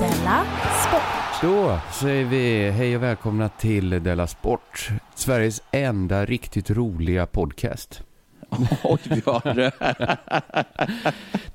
Della 0.00 0.44
Sport. 0.88 1.42
Då 1.42 1.78
säger 1.92 2.24
vi 2.24 2.70
hej 2.70 2.96
och 2.96 3.02
välkomna 3.02 3.48
till 3.48 3.90
Della 4.02 4.26
Sport. 4.26 4.88
Sveriges 5.14 5.62
enda 5.70 6.24
riktigt 6.24 6.70
roliga 6.70 7.26
podcast. 7.26 8.02
Oj, 8.84 8.98
vi 9.04 9.22
har 9.26 9.54
det. 9.54 9.72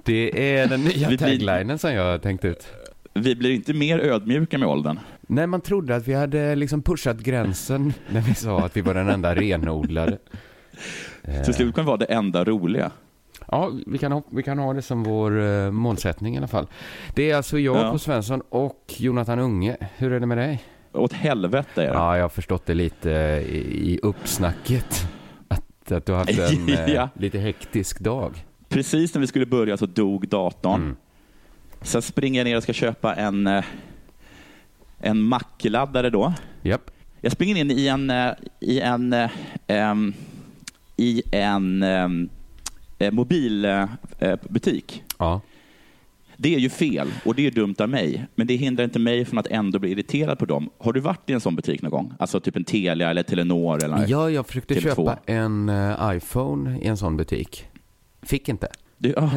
Det 0.03 0.52
är 0.57 0.67
den 0.67 0.81
nya 0.83 1.09
Vi 1.09 1.17
blir- 1.17 1.39
taglinen 1.39 1.79
som 1.79 1.94
jag 1.94 2.21
tänkt 2.21 2.45
ut. 2.45 2.67
Vi 3.13 3.35
blir 3.35 3.52
inte 3.52 3.73
mer 3.73 3.99
ödmjuka 3.99 4.57
med 4.57 4.67
åldern. 4.69 4.99
När 5.22 5.47
man 5.47 5.61
trodde 5.61 5.95
att 5.95 6.07
vi 6.07 6.13
hade 6.13 6.55
liksom 6.55 6.81
pushat 6.81 7.17
gränsen 7.17 7.94
när 8.09 8.22
vi 8.22 8.33
sa 8.35 8.59
att 8.66 8.77
vi 8.77 8.81
var 8.81 8.94
den 8.94 9.09
enda 9.09 9.35
renodlade. 9.35 10.17
Till 11.45 11.53
slut 11.53 11.75
kan 11.75 11.83
vi 11.85 11.88
vara 11.88 11.97
det 11.97 12.05
enda 12.05 12.44
roliga. 12.44 12.91
Ja, 13.52 13.72
vi 13.88 13.98
kan, 13.98 14.12
ha, 14.12 14.22
vi 14.31 14.44
kan 14.44 14.59
ha 14.59 14.73
det 14.73 14.81
som 14.81 15.03
vår 15.03 15.42
eh, 15.42 15.72
målsättning 15.72 16.36
i 16.36 16.38
alla 16.38 16.48
fall. 16.48 16.67
Det 17.16 17.31
är 17.31 17.36
alltså 17.36 17.59
jag, 17.59 17.76
Ja. 17.78 17.92
K. 17.92 17.98
Svensson 18.00 18.42
och 18.50 18.94
Jonathan 18.98 19.40
Unge. 19.40 19.78
Hur 19.98 20.12
är 20.14 20.20
det 20.20 20.26
med 20.26 20.38
dig? 20.38 20.64
Åt 20.94 21.14
helvete 21.14 21.84
är 21.84 21.88
det. 21.88 21.94
Ja, 21.94 22.16
jag 22.18 22.23
har 22.23 22.30
förstått 22.30 22.66
det 22.66 22.73
lite 22.73 23.12
eh, 23.12 23.38
i, 23.38 23.94
i 23.94 24.00
uppsnacket. 24.03 25.08
Att, 25.48 25.92
att 25.92 26.06
du 26.06 26.12
har 26.12 26.20
haft 26.20 26.40
en 26.40 26.70
eh, 26.73 26.94
Ja. 26.94 27.09
lite 27.14 27.40
hektisk 27.40 28.00
dag. 28.00 28.45
Precis 28.70 29.14
när 29.14 29.22
vi 29.22 29.28
skulle 29.28 29.45
börja 29.45 29.78
så 29.78 29.86
dog 29.86 30.28
datorn. 30.28 30.81
Mm. 30.81 30.95
Sen 31.81 32.02
springer 32.02 32.40
jag 32.40 32.45
ner 32.45 32.58
och 32.58 32.64
ska 32.64 32.73
köpa 32.73 33.16
en, 33.16 33.48
eh, 33.48 33.64
en 35.00 35.22
mackladdare 35.22 36.09
då. 36.09 36.34
Japp. 36.62 36.92
Jag 37.22 37.31
springer 37.31 37.56
in 37.56 37.72
i 37.72 37.88
en, 37.88 38.09
eh, 38.09 38.31
i 38.59 38.80
en, 38.80 39.13
eh, 39.13 39.30
em, 39.68 40.13
i 40.97 41.24
en 41.31 41.84
em, 41.84 42.30
eh, 43.00 43.12
mobilbutik. 43.12 45.03
Ja. 45.18 45.41
Det 46.40 46.56
är 46.56 46.59
ju 46.59 46.69
fel 46.69 47.08
och 47.25 47.35
det 47.35 47.47
är 47.47 47.52
dumt 47.52 47.75
av 47.80 47.90
mig, 47.90 48.28
men 48.35 48.47
det 48.47 48.56
hindrar 48.56 48.84
inte 48.85 49.00
mig 49.00 49.25
från 49.25 49.40
att 49.40 49.47
ändå 49.47 49.80
bli 49.80 49.91
irriterad 49.91 50.40
på 50.40 50.46
dem. 50.46 50.69
Har 50.78 50.94
du 50.94 51.00
varit 51.00 51.30
i 51.30 51.34
en 51.34 51.40
sån 51.41 51.56
butik 51.56 51.81
någon 51.81 51.91
gång? 51.91 52.13
Alltså 52.19 52.40
typ 52.40 52.56
en 52.56 52.63
Telia 52.63 53.09
eller 53.09 53.24
Telenor 53.24 53.84
eller 53.84 54.06
Ja, 54.07 54.30
jag 54.30 54.47
försökte 54.47 54.74
Tele2. 54.74 54.81
köpa 54.81 55.18
en 55.25 55.69
eh, 55.69 56.12
iPhone 56.16 56.80
i 56.80 56.88
en 56.88 56.97
sån 56.97 57.18
butik. 57.18 57.68
Fick 58.22 58.50
inte. 58.50 58.68
Du, 58.97 59.09
ja, 59.18 59.31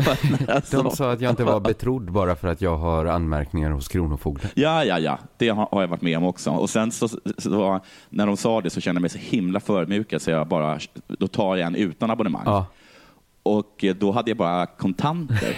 alltså. 0.48 0.82
De 0.82 0.90
sa 0.90 1.12
att 1.12 1.20
jag 1.20 1.30
inte 1.30 1.44
var 1.44 1.60
betrodd 1.60 2.12
bara 2.12 2.36
för 2.36 2.48
att 2.48 2.60
jag 2.60 2.76
har 2.76 3.06
anmärkningar 3.06 3.70
hos 3.70 3.88
Kronofogden. 3.88 4.50
Ja, 4.54 4.84
ja, 4.84 4.98
ja. 4.98 5.18
Det 5.36 5.48
har 5.48 5.68
jag 5.80 5.88
varit 5.88 6.02
med 6.02 6.18
om 6.18 6.24
också. 6.24 6.50
Och 6.50 6.70
sen 6.70 6.90
så, 6.92 7.08
så 7.38 7.80
när 8.08 8.26
de 8.26 8.36
sa 8.36 8.60
det 8.60 8.70
så 8.70 8.80
kände 8.80 8.98
jag 8.98 9.02
mig 9.02 9.10
så 9.10 9.18
himla 9.18 9.60
förödmjukad 9.60 10.22
så 10.22 10.30
jag 10.30 10.48
bara, 10.48 10.78
då 11.06 11.28
tar 11.28 11.56
jag 11.56 11.66
en 11.66 11.74
utan 11.74 12.10
abonnemang. 12.10 12.42
Ja. 12.46 12.66
Och 13.42 13.84
eh, 13.84 13.94
då 13.94 14.12
hade 14.12 14.30
jag 14.30 14.38
bara 14.38 14.66
kontanter. 14.66 15.56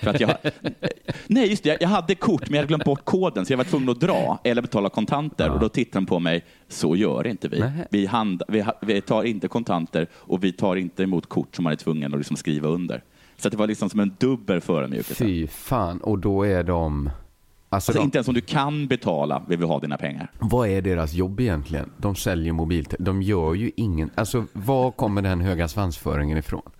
för 0.00 0.10
att 0.10 0.20
jag, 0.20 0.34
nej, 1.26 1.50
just 1.50 1.62
det. 1.62 1.76
Jag 1.80 1.88
hade 1.88 2.14
kort, 2.14 2.40
men 2.48 2.54
jag 2.54 2.58
hade 2.58 2.68
glömt 2.68 2.84
bort 2.84 3.04
koden, 3.04 3.46
så 3.46 3.52
jag 3.52 3.56
var 3.58 3.64
tvungen 3.64 3.88
att 3.88 4.00
dra 4.00 4.38
eller 4.44 4.62
betala 4.62 4.88
kontanter. 4.88 5.50
Och 5.50 5.60
då 5.60 5.68
tittade 5.68 6.00
de 6.00 6.06
på 6.06 6.18
mig, 6.18 6.44
så 6.68 6.96
gör 6.96 7.26
inte 7.26 7.48
vi. 7.48 7.64
Vi, 7.90 8.06
hand, 8.06 8.42
vi, 8.48 8.64
vi 8.82 9.00
tar 9.00 9.22
inte 9.24 9.48
kontanter 9.48 10.06
och 10.14 10.44
vi 10.44 10.52
tar 10.52 10.76
inte 10.76 11.02
emot 11.02 11.28
kort 11.28 11.56
som 11.56 11.62
man 11.62 11.72
är 11.72 11.76
tvungen 11.76 12.12
att 12.12 12.18
liksom 12.18 12.36
skriva 12.36 12.68
under. 12.68 13.02
Så 13.36 13.48
det 13.48 13.56
var 13.56 13.66
liksom 13.66 13.90
som 13.90 14.00
en 14.00 14.14
dubbel 14.18 14.60
förödmjukelse. 14.60 15.24
Fy 15.24 15.46
fan, 15.46 15.98
och 15.98 16.18
då 16.18 16.42
är 16.46 16.62
de... 16.62 17.06
Alltså, 17.06 17.90
Alltså, 17.90 17.92
de, 17.92 18.04
inte 18.04 18.18
ens 18.18 18.28
om 18.28 18.34
du 18.34 18.40
kan 18.40 18.86
betala 18.86 19.42
vill 19.48 19.58
vi 19.58 19.64
ha 19.64 19.78
dina 19.80 19.96
pengar. 19.96 20.30
vad 20.38 20.68
är 20.68 20.82
deras 20.82 21.12
jobb 21.12 21.40
egentligen? 21.40 21.90
De 21.96 22.14
säljer 22.14 22.52
mobiltelefoner. 22.52 23.06
De 23.06 23.22
gör 23.22 23.54
ju 23.54 23.70
ingen... 23.76 24.10
Alltså, 24.14 24.44
var 24.52 24.90
kommer 24.90 25.22
den 25.22 25.40
höga 25.40 25.68
svansföringen 25.68 26.38
ifrån? 26.38 26.70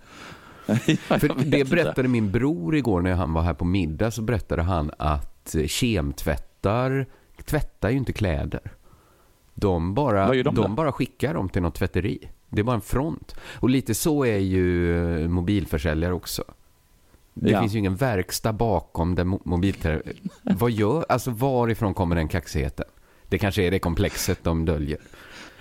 För 0.65 1.43
det 1.45 1.69
berättade 1.69 2.07
min 2.07 2.31
bror 2.31 2.75
igår 2.75 3.01
när 3.01 3.13
han 3.13 3.33
var 3.33 3.41
här 3.41 3.53
på 3.53 3.65
middag. 3.65 4.11
Så 4.11 4.21
berättade 4.21 4.61
han 4.61 4.91
att 4.97 5.55
eh, 5.55 5.67
kemtvättar 5.67 7.05
tvättar 7.45 7.89
ju 7.89 7.97
inte 7.97 8.13
kläder. 8.13 8.61
De 9.53 9.93
bara, 9.93 10.33
de 10.33 10.55
då? 10.55 10.67
bara 10.67 10.91
skickar 10.91 11.33
dem 11.33 11.49
till 11.49 11.61
något 11.61 11.75
tvätteri. 11.75 12.29
Det 12.49 12.59
är 12.59 12.63
bara 12.63 12.75
en 12.75 12.81
front. 12.81 13.35
Och 13.43 13.69
lite 13.69 13.93
så 13.95 14.25
är 14.25 14.37
ju 14.37 14.95
eh, 15.23 15.27
mobilförsäljare 15.29 16.13
också. 16.13 16.43
Det 17.33 17.49
Ja. 17.51 17.61
finns 17.61 17.73
ju 17.73 17.79
ingen 17.79 17.95
verkstad 17.95 18.53
bakom 18.53 19.15
den 19.15 19.27
mo- 19.33 19.41
mobiltelefonen. 19.45 20.15
Vad 20.41 20.71
gör, 20.71 21.05
alltså 21.09 21.31
varifrån 21.31 21.93
kommer 21.93 22.15
den 22.15 22.27
kaxigheten? 22.27 22.85
Det 23.27 23.37
kanske 23.37 23.63
är 23.63 23.71
det 23.71 23.79
komplexet 23.79 24.43
de 24.43 24.65
döljer. 24.65 24.99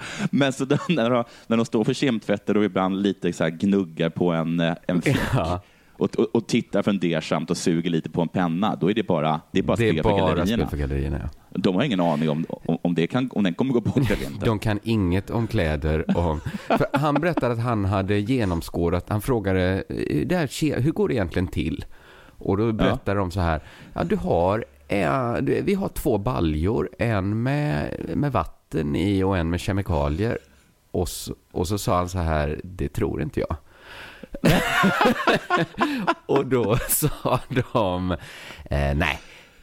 Men 0.30 0.52
så 0.52 0.64
när, 0.88 1.10
de, 1.10 1.24
när 1.46 1.56
de 1.56 1.66
står 1.66 1.84
för 1.84 1.94
kemtvätter 1.94 2.56
och 2.56 2.64
ibland 2.64 3.02
lite 3.02 3.32
så 3.32 3.44
här 3.44 3.50
gnuggar 3.50 4.10
på 4.10 4.30
en, 4.32 4.60
eh, 4.60 4.74
en 4.86 5.02
fläck 5.02 5.16
Ja. 5.34 5.60
och, 5.92 6.18
och, 6.18 6.26
och 6.34 6.46
tittar 6.48 6.82
fundersamt 6.82 7.50
och 7.50 7.56
suger 7.56 7.90
lite 7.90 8.10
på 8.10 8.22
en 8.22 8.28
penna, 8.28 8.76
då 8.80 8.90
är 8.90 8.94
det 8.94 9.02
bara, 9.06 9.40
det 9.52 9.58
är 9.58 9.62
bara 9.62 9.76
Det 9.76 9.88
är 9.88 9.92
spel 9.92 10.02
för 10.02 10.10
bara 10.10 10.18
gallerierna. 10.20 10.46
spel 10.66 10.66
för 10.68 10.76
gallerierna. 10.76 11.18
Ja. 11.22 11.28
De 11.58 11.74
har 11.74 11.82
ingen 11.82 12.00
aning 12.00 12.30
om, 12.30 12.46
om, 12.48 12.78
om, 12.82 12.94
det 12.94 13.06
kan, 13.06 13.30
om 13.32 13.44
den 13.44 13.54
kommer 13.54 13.72
gå 13.72 13.80
bort 13.80 14.10
eller 14.10 14.26
inte. 14.32 14.46
De 14.46 14.58
kan 14.58 14.78
inget 14.82 15.30
om 15.30 15.46
kläder. 15.46 16.18
Om, 16.18 16.40
för 16.68 16.86
han 16.98 17.14
berättade 17.14 17.52
att 17.52 17.60
han 17.60 17.84
hade 17.84 18.18
genomskådat, 18.18 19.08
han 19.08 19.20
frågade, 19.20 19.84
"Eh, 19.88 19.94
ke- 20.46 20.80
hur 20.80 20.92
går 20.92 21.08
det 21.08 21.14
egentligen 21.14 21.48
till? 21.48 21.84
Och 22.38 22.56
då 22.56 22.72
berättade 22.72 23.20
de 23.20 23.30
så 23.30 23.40
här, 23.40 23.60
ja 23.94 24.04
du 24.04 24.16
har, 24.16 24.64
eh, 24.88 25.32
vi 25.64 25.74
har 25.74 25.88
två 25.88 26.18
baljor, 26.18 26.88
en 26.98 27.42
med, 27.42 28.00
med 28.14 28.32
vatten 28.32 28.59
i 28.74 29.22
och 29.22 29.38
en 29.38 29.50
med 29.50 29.60
kemikalier. 29.60 30.38
Och 30.90 31.08
så, 31.08 31.34
och 31.52 31.68
så 31.68 31.78
sa 31.78 31.96
han 31.96 32.08
så 32.08 32.18
här, 32.18 32.60
det 32.64 32.88
tror 32.88 33.22
inte 33.22 33.40
jag. 33.40 33.56
och 36.26 36.46
då 36.46 36.76
sa 36.88 37.40
de, 37.48 38.10
eh, 38.64 38.94
nej, 38.94 39.20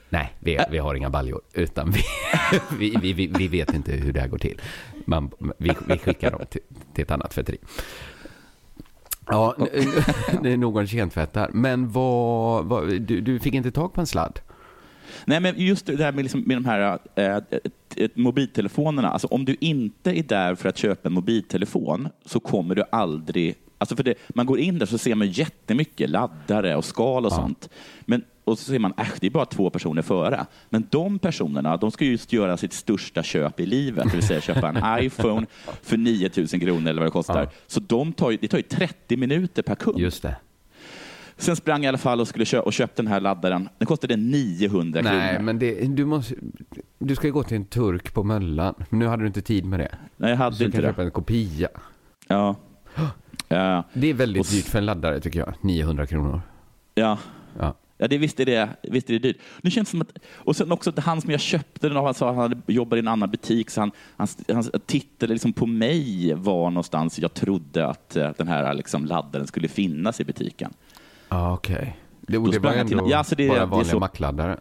nej, 0.10 0.34
vi, 0.40 0.60
vi 0.72 0.78
har 0.78 0.96
inga 0.96 1.10
baljor, 1.10 1.42
utan 1.54 1.92
vi, 2.80 2.96
vi, 3.02 3.14
vi, 3.14 3.28
vi, 3.28 3.48
vet 3.48 3.74
inte 3.74 3.92
hur 3.92 4.14
det 4.14 4.20
här 4.20 4.28
går 4.28 4.38
till. 4.38 4.62
Man, 5.06 5.32
vi, 5.58 5.72
vi 5.88 5.98
skickar 5.98 6.32
dem 6.32 6.46
till, 6.50 6.62
till 6.94 7.04
ett 7.04 7.12
annat 7.12 7.32
tvätteri. 7.32 7.58
Ja, 9.30 9.56
det 10.44 10.54
är 10.54 10.58
någon 10.58 10.88
kentvättar. 10.88 11.50
Men 11.54 11.92
vad, 11.92 12.66
vad 12.66 12.88
du, 12.88 13.22
du 13.22 13.40
fick 13.40 13.54
inte 13.54 13.72
tag 13.72 13.94
på 13.94 14.02
en 14.02 14.08
sladd? 14.08 14.40
Nej, 15.30 15.40
men 15.40 15.54
just 15.58 15.86
det 15.86 15.96
där 15.96 16.12
med, 16.12 16.24
liksom, 16.24 16.42
med 16.42 16.58
de 16.58 16.66
här 16.66 17.00
eh, 17.16 17.36
eh, 17.96 18.10
mobiltelefonerna. 18.16 19.10
Alltså, 19.10 19.28
om 19.28 19.46
du 19.46 19.56
inte 19.60 20.20
är 20.20 20.24
där 20.24 20.56
för 20.56 20.70
att 20.70 20.78
köpa 20.78 21.10
en 21.10 21.14
mobiltelefon 21.14 22.10
så 22.26 22.40
kommer 22.40 22.76
du 22.76 22.84
aldrig... 22.92 23.56
Alltså 23.78 23.96
för 23.96 24.04
det, 24.04 24.14
man 24.30 24.46
går 24.46 24.60
in 24.60 24.80
där 24.80 24.86
så 24.86 24.98
ser 24.98 25.16
man 25.16 25.28
jättemycket 25.28 26.10
laddare 26.10 26.76
och 26.76 26.86
skal 26.86 27.26
och 27.26 27.32
sånt. 27.34 27.70
Men, 28.06 28.24
och 28.44 28.60
så 28.60 28.66
ser 28.66 28.80
man 28.80 28.94
att 28.98 29.22
det 29.22 29.28
är 29.28 29.32
bara 29.32 29.46
två 29.46 29.70
personer 29.70 30.02
före. 30.02 30.46
Men 30.70 30.88
de 30.90 31.20
personerna 31.20 31.78
de 31.78 31.92
ska 31.92 32.06
just 32.06 32.34
göra 32.34 32.58
sitt 32.58 32.74
största 32.74 33.24
köp 33.24 33.60
i 33.60 33.66
livet, 33.66 34.04
det 34.04 34.18
vill 34.18 34.28
säga 34.28 34.42
köpa 34.42 34.70
en 34.70 35.04
iPhone 35.06 35.48
för 35.82 35.98
9000 35.98 36.60
kronor 36.60 36.90
eller 36.90 37.02
vad 37.02 37.08
det 37.08 37.12
kostar. 37.12 37.44
Ja. 37.44 37.50
Så 37.68 37.80
de 37.80 38.14
tar, 38.14 38.38
det 38.42 38.48
tar 38.48 38.58
ju 38.58 38.64
30 38.64 39.18
minuter 39.18 39.62
per 39.62 39.76
kund. 39.76 40.00
Just 40.00 40.22
det. 40.22 40.36
Sen 41.38 41.56
sprang 41.56 41.78
jag 41.80 41.86
i 41.86 41.88
alla 41.88 41.98
fall 41.98 42.20
och 42.22 42.28
skulle 42.28 42.46
köpa 42.46 42.66
och 42.66 42.74
köpte 42.74 43.02
den 43.02 43.12
här 43.12 43.20
laddaren. 43.20 43.70
Den 43.78 43.86
kostade 43.86 44.16
900 44.16 45.02
Nej, 45.02 45.30
kronor. 45.30 45.46
men 45.46 45.60
det, 45.60 45.96
du, 45.96 46.06
måste, 46.06 46.36
du 47.00 47.16
ska 47.16 47.28
ju 47.28 47.34
gå 47.34 47.44
till 47.44 47.58
en 47.58 47.66
turk 47.66 48.14
på 48.14 48.24
Möllan. 48.24 48.74
Men 48.90 49.00
nu 49.00 49.08
hade 49.08 49.24
du 49.24 49.28
inte 49.28 49.42
tid 49.42 49.66
med 49.66 49.80
det. 49.80 49.96
Nej, 50.18 50.30
jag 50.30 50.38
hade 50.38 50.56
Så 50.56 50.60
du 50.60 50.66
inte 50.66 50.76
kan 50.78 50.84
det. 50.84 50.90
köpa 50.90 51.04
en 51.04 51.12
kopia. 51.12 51.68
Ja. 52.28 52.56
Ja. 53.50 53.84
Det 53.94 54.08
är 54.08 54.14
väldigt 54.14 54.40
Och 54.40 54.52
dyrt 54.52 54.66
för 54.66 54.78
en 54.78 54.86
laddare 54.86 55.20
tycker 55.20 55.40
jag. 55.40 55.54
900 55.62 56.06
kronor. 56.08 56.42
Ja. 56.96 57.18
Ja. 57.60 57.74
Ja, 57.98 58.08
det 58.08 58.18
visst 58.18 58.40
är 58.40 58.46
det, 58.46 58.70
visst 58.84 59.10
är 59.10 59.14
det 59.14 59.20
dyrt. 59.20 59.38
Nu 59.62 59.72
känns 59.72 59.90
som 59.90 60.02
att, 60.02 60.12
och 60.34 60.56
sen 60.56 60.72
också 60.72 60.90
att 60.90 61.00
han 61.00 61.22
som 61.22 61.32
jag 61.32 61.40
köpte 61.40 61.88
den 61.88 61.98
av, 61.98 62.06
han 62.06 62.14
sa 62.14 62.30
att 62.30 62.36
han 62.36 62.44
hade 62.52 62.74
jobbat 62.74 62.98
i 62.98 63.00
en 63.00 63.08
annan 63.08 63.30
butik, 63.32 63.70
så 63.70 63.82
han, 63.82 63.92
hans, 64.18 64.38
hans 64.54 64.72
tittade 64.86 65.34
liksom 65.34 65.54
på 65.54 65.66
mig 65.66 66.34
var 66.34 66.70
någonstans 66.72 67.20
jag 67.20 67.34
trodde 67.34 67.88
att 67.88 68.16
eh, 68.16 68.32
den 68.38 68.48
här 68.48 68.74
liksom 68.74 69.06
laddaren 69.06 69.48
skulle 69.48 69.68
finnas 69.68 70.20
i 70.22 70.24
butiken. 70.24 70.74
Ja, 71.30 71.54
okej. 71.54 71.98
Det, 72.22 72.34
Då 72.38 72.44
och 72.44 72.52
det 72.52 72.60
var 72.60 72.74
jag 72.74 72.88
till- 72.88 72.98
ändå 72.98 73.12
ja, 73.12 73.24
så 73.24 73.36
det- 73.36 73.48
bara 73.48 73.58
det 73.58 73.64
är 73.64 73.66
vanliga 73.66 73.92
så- 73.92 74.00
mackladdare. 74.00 74.60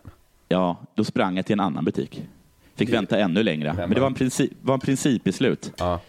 Ja, 0.49 0.77
då 0.95 1.05
sprang 1.05 1.37
jag 1.37 1.47
till 1.47 1.53
en 1.53 1.61
annan 1.61 1.85
butik. 1.85 2.23
Fick 2.75 2.93
vänta 2.93 3.19
ännu 3.19 3.43
längre. 3.43 3.75
Men 3.77 3.91
det 3.91 4.01
var 4.01 4.07
en, 4.07 4.15
princip, 4.15 4.53
var 4.63 4.75
en 4.75 4.81
principbeslut. 4.81 5.73
Ja. 5.79 6.01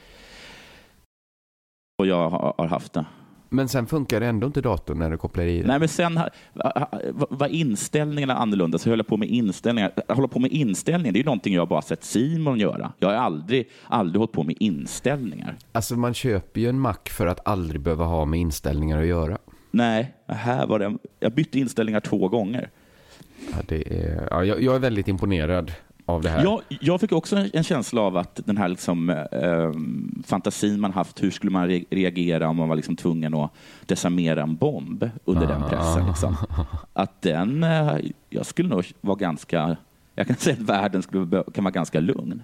Och 2.00 2.08
jag 2.08 2.30
har, 2.30 2.54
har 2.58 2.68
haft 2.68 2.94
det. 2.94 3.06
Men 3.50 3.68
sen 3.70 3.88
funkar 3.88 4.20
det 4.20 4.26
ändå 4.26 4.48
inte 4.48 4.62
datorn 4.62 5.00
när 5.00 5.10
du 5.12 5.18
kopplar 5.18 5.44
i 5.44 5.58
den. 5.58 5.68
Nej, 5.68 5.80
men 5.80 5.88
sen 5.88 6.20
var- 6.54 7.28
var 7.36 7.48
inställningarna 7.48 8.36
annorlunda, 8.36 8.78
så 8.78 8.90
jag 8.90 8.96
höll 8.96 9.04
på 9.04 9.18
med 9.18 9.30
inställningar. 9.30 9.92
Att 10.08 10.16
hålla 10.16 10.28
på 10.28 10.40
med 10.40 10.52
inställningar, 10.52 11.12
det 11.14 11.18
är 11.18 11.22
ju 11.22 11.26
någonting 11.26 11.54
jag 11.54 11.68
bara 11.68 11.82
sett 11.82 12.04
Simon 12.04 12.60
göra. 12.60 12.92
Jag 13.00 13.08
har 13.08 13.16
aldrig, 13.16 13.70
aldrig 13.88 14.20
hållit 14.20 14.32
på 14.32 14.44
med 14.44 14.56
inställningar. 14.60 15.56
Alltså 15.72 15.96
man 15.96 16.14
köper 16.14 16.62
ju 16.62 16.70
en 16.70 16.80
Mac 16.80 16.96
för 17.10 17.28
att 17.28 17.48
aldrig 17.48 17.82
behöva 17.82 18.06
ha 18.06 18.26
med 18.26 18.40
inställningar 18.40 19.00
att 19.02 19.08
göra. 19.08 19.38
Nej, 19.72 20.14
här 20.28 20.68
var 20.68 20.80
det, 20.80 20.98
jag 21.20 21.32
bytte 21.32 21.60
inställningar 21.60 22.00
två 22.00 22.28
gånger. 22.30 22.70
Ja, 23.52 23.58
det 23.68 24.00
är, 24.04 24.28
ja, 24.32 24.44
jag, 24.44 24.62
jag 24.62 24.76
är 24.76 24.80
väldigt 24.80 25.08
imponerad 25.08 25.72
av 26.06 26.22
det 26.22 26.30
här. 26.30 26.44
Jag, 26.44 26.62
jag 26.82 27.00
fick 27.02 27.12
också 27.12 27.36
en, 27.36 27.50
en 27.54 27.64
känsla 27.64 28.02
av 28.02 28.18
att 28.18 28.40
den 28.46 28.58
här 28.58 28.68
liksom, 28.68 29.10
eh, 29.10 29.72
fantasin 30.26 30.80
man 30.80 30.92
haft, 30.94 31.24
hur 31.24 31.32
skulle 31.32 31.52
man 31.52 31.70
re- 31.70 31.86
reagera 31.90 32.50
om 32.50 32.56
man 32.58 32.70
var 32.70 32.76
liksom 32.76 32.96
tvungen 32.96 33.34
att 33.34 33.52
desarmera 33.86 34.42
en 34.42 34.56
bomb 34.56 35.10
under 35.26 35.48
den 35.48 35.64
Ah. 35.64 35.70
pressen? 35.70 36.08
Liksom. 36.08 36.36
Att 36.94 37.22
den, 37.22 37.64
eh, 37.64 37.98
jag 38.30 38.46
skulle 38.46 38.70
nog 38.70 38.86
vara 39.02 39.18
ganska, 39.18 39.78
jag 40.16 40.28
kan 40.28 40.36
säga 40.36 40.56
att 40.56 40.62
världen 40.70 41.02
skulle, 41.02 41.44
kan 41.54 41.64
vara 41.64 41.72
ganska 41.72 42.00
lugn. 42.00 42.44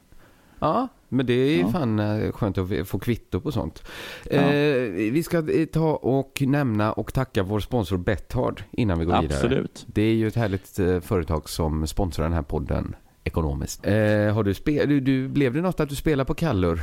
Ja, 0.60 0.88
men 1.14 1.26
det 1.26 1.34
är 1.34 1.60
Ja. 1.60 1.68
fan 1.72 2.00
eh, 2.00 2.32
skönt 2.32 2.58
att 2.58 2.88
få 2.88 3.00
kvitto 3.00 3.40
på 3.42 3.52
sånt. 3.52 3.84
Ja. 4.32 4.38
Eh, 4.38 5.12
vi 5.12 5.24
ska 5.24 5.38
eh, 5.52 5.66
ta 5.66 5.96
och 5.96 6.42
nämna 6.46 6.94
och 6.94 7.14
tacka 7.14 7.44
vår 7.44 7.60
sponsor 7.60 7.98
Bethard 7.98 8.64
innan 8.72 9.00
vi 9.00 9.06
går 9.06 9.22
vidare. 9.22 9.38
Absolut. 9.38 9.86
Det 9.88 10.02
är 10.02 10.14
ju 10.14 10.28
ett 10.28 10.36
härligt 10.36 10.80
eh, 10.80 11.00
företag 11.00 11.50
som 11.50 11.88
sponsrar 11.88 12.24
den 12.26 12.34
här 12.34 12.42
podden 12.42 12.96
ekonomiskt. 13.24 13.86
Eh, 13.86 13.94
har 14.34 14.44
du, 14.44 14.54
spel, 14.54 14.90
du, 14.90 15.00
du 15.00 15.28
Blev 15.28 15.54
det 15.54 15.62
något 15.62 15.80
att 15.80 15.90
du 15.90 15.96
spelar 15.96 16.24
på 16.26 16.34
Kallur? 16.34 16.82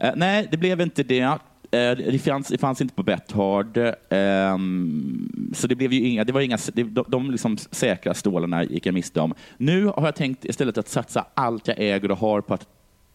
Eh, 0.00 0.10
nej, 0.16 0.48
det 0.50 0.56
blev 0.56 0.80
inte 0.80 1.02
det. 1.02 1.38
Det, 1.70 2.18
fanns, 2.24 2.48
det 2.48 2.58
fanns 2.58 2.80
inte 2.80 2.94
på 2.94 3.02
Bethard. 3.02 3.78
ehm, 4.10 5.52
så 5.54 5.66
det 5.66 5.74
blev 5.74 5.92
ju 5.92 6.08
inga, 6.08 6.24
det 6.24 6.32
var 6.32 6.40
inga, 6.40 6.58
det, 6.72 6.82
de, 6.82 7.04
de 7.08 7.30
liksom 7.30 7.56
säkra 7.58 8.14
stålarna 8.14 8.64
gick 8.64 8.86
jag 8.86 8.94
miste 8.94 9.20
om. 9.20 9.34
Nu 9.56 9.86
har 9.86 10.04
jag 10.04 10.14
tänkt 10.16 10.44
istället 10.44 10.78
att 10.78 10.88
satsa 10.88 11.26
allt 11.34 11.68
jag 11.68 11.76
äger 11.78 12.10
och 12.10 12.18
har 12.18 12.40
på 12.40 12.54
att 12.54 12.66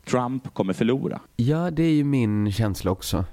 Trump 0.10 0.54
kommer 0.54 0.74
förlora. 0.74 1.20
Ja, 1.36 1.72
det 1.72 1.84
är 1.84 1.92
ju 1.94 2.04
min 2.04 2.52
känsla 2.52 2.92
också. 2.92 3.26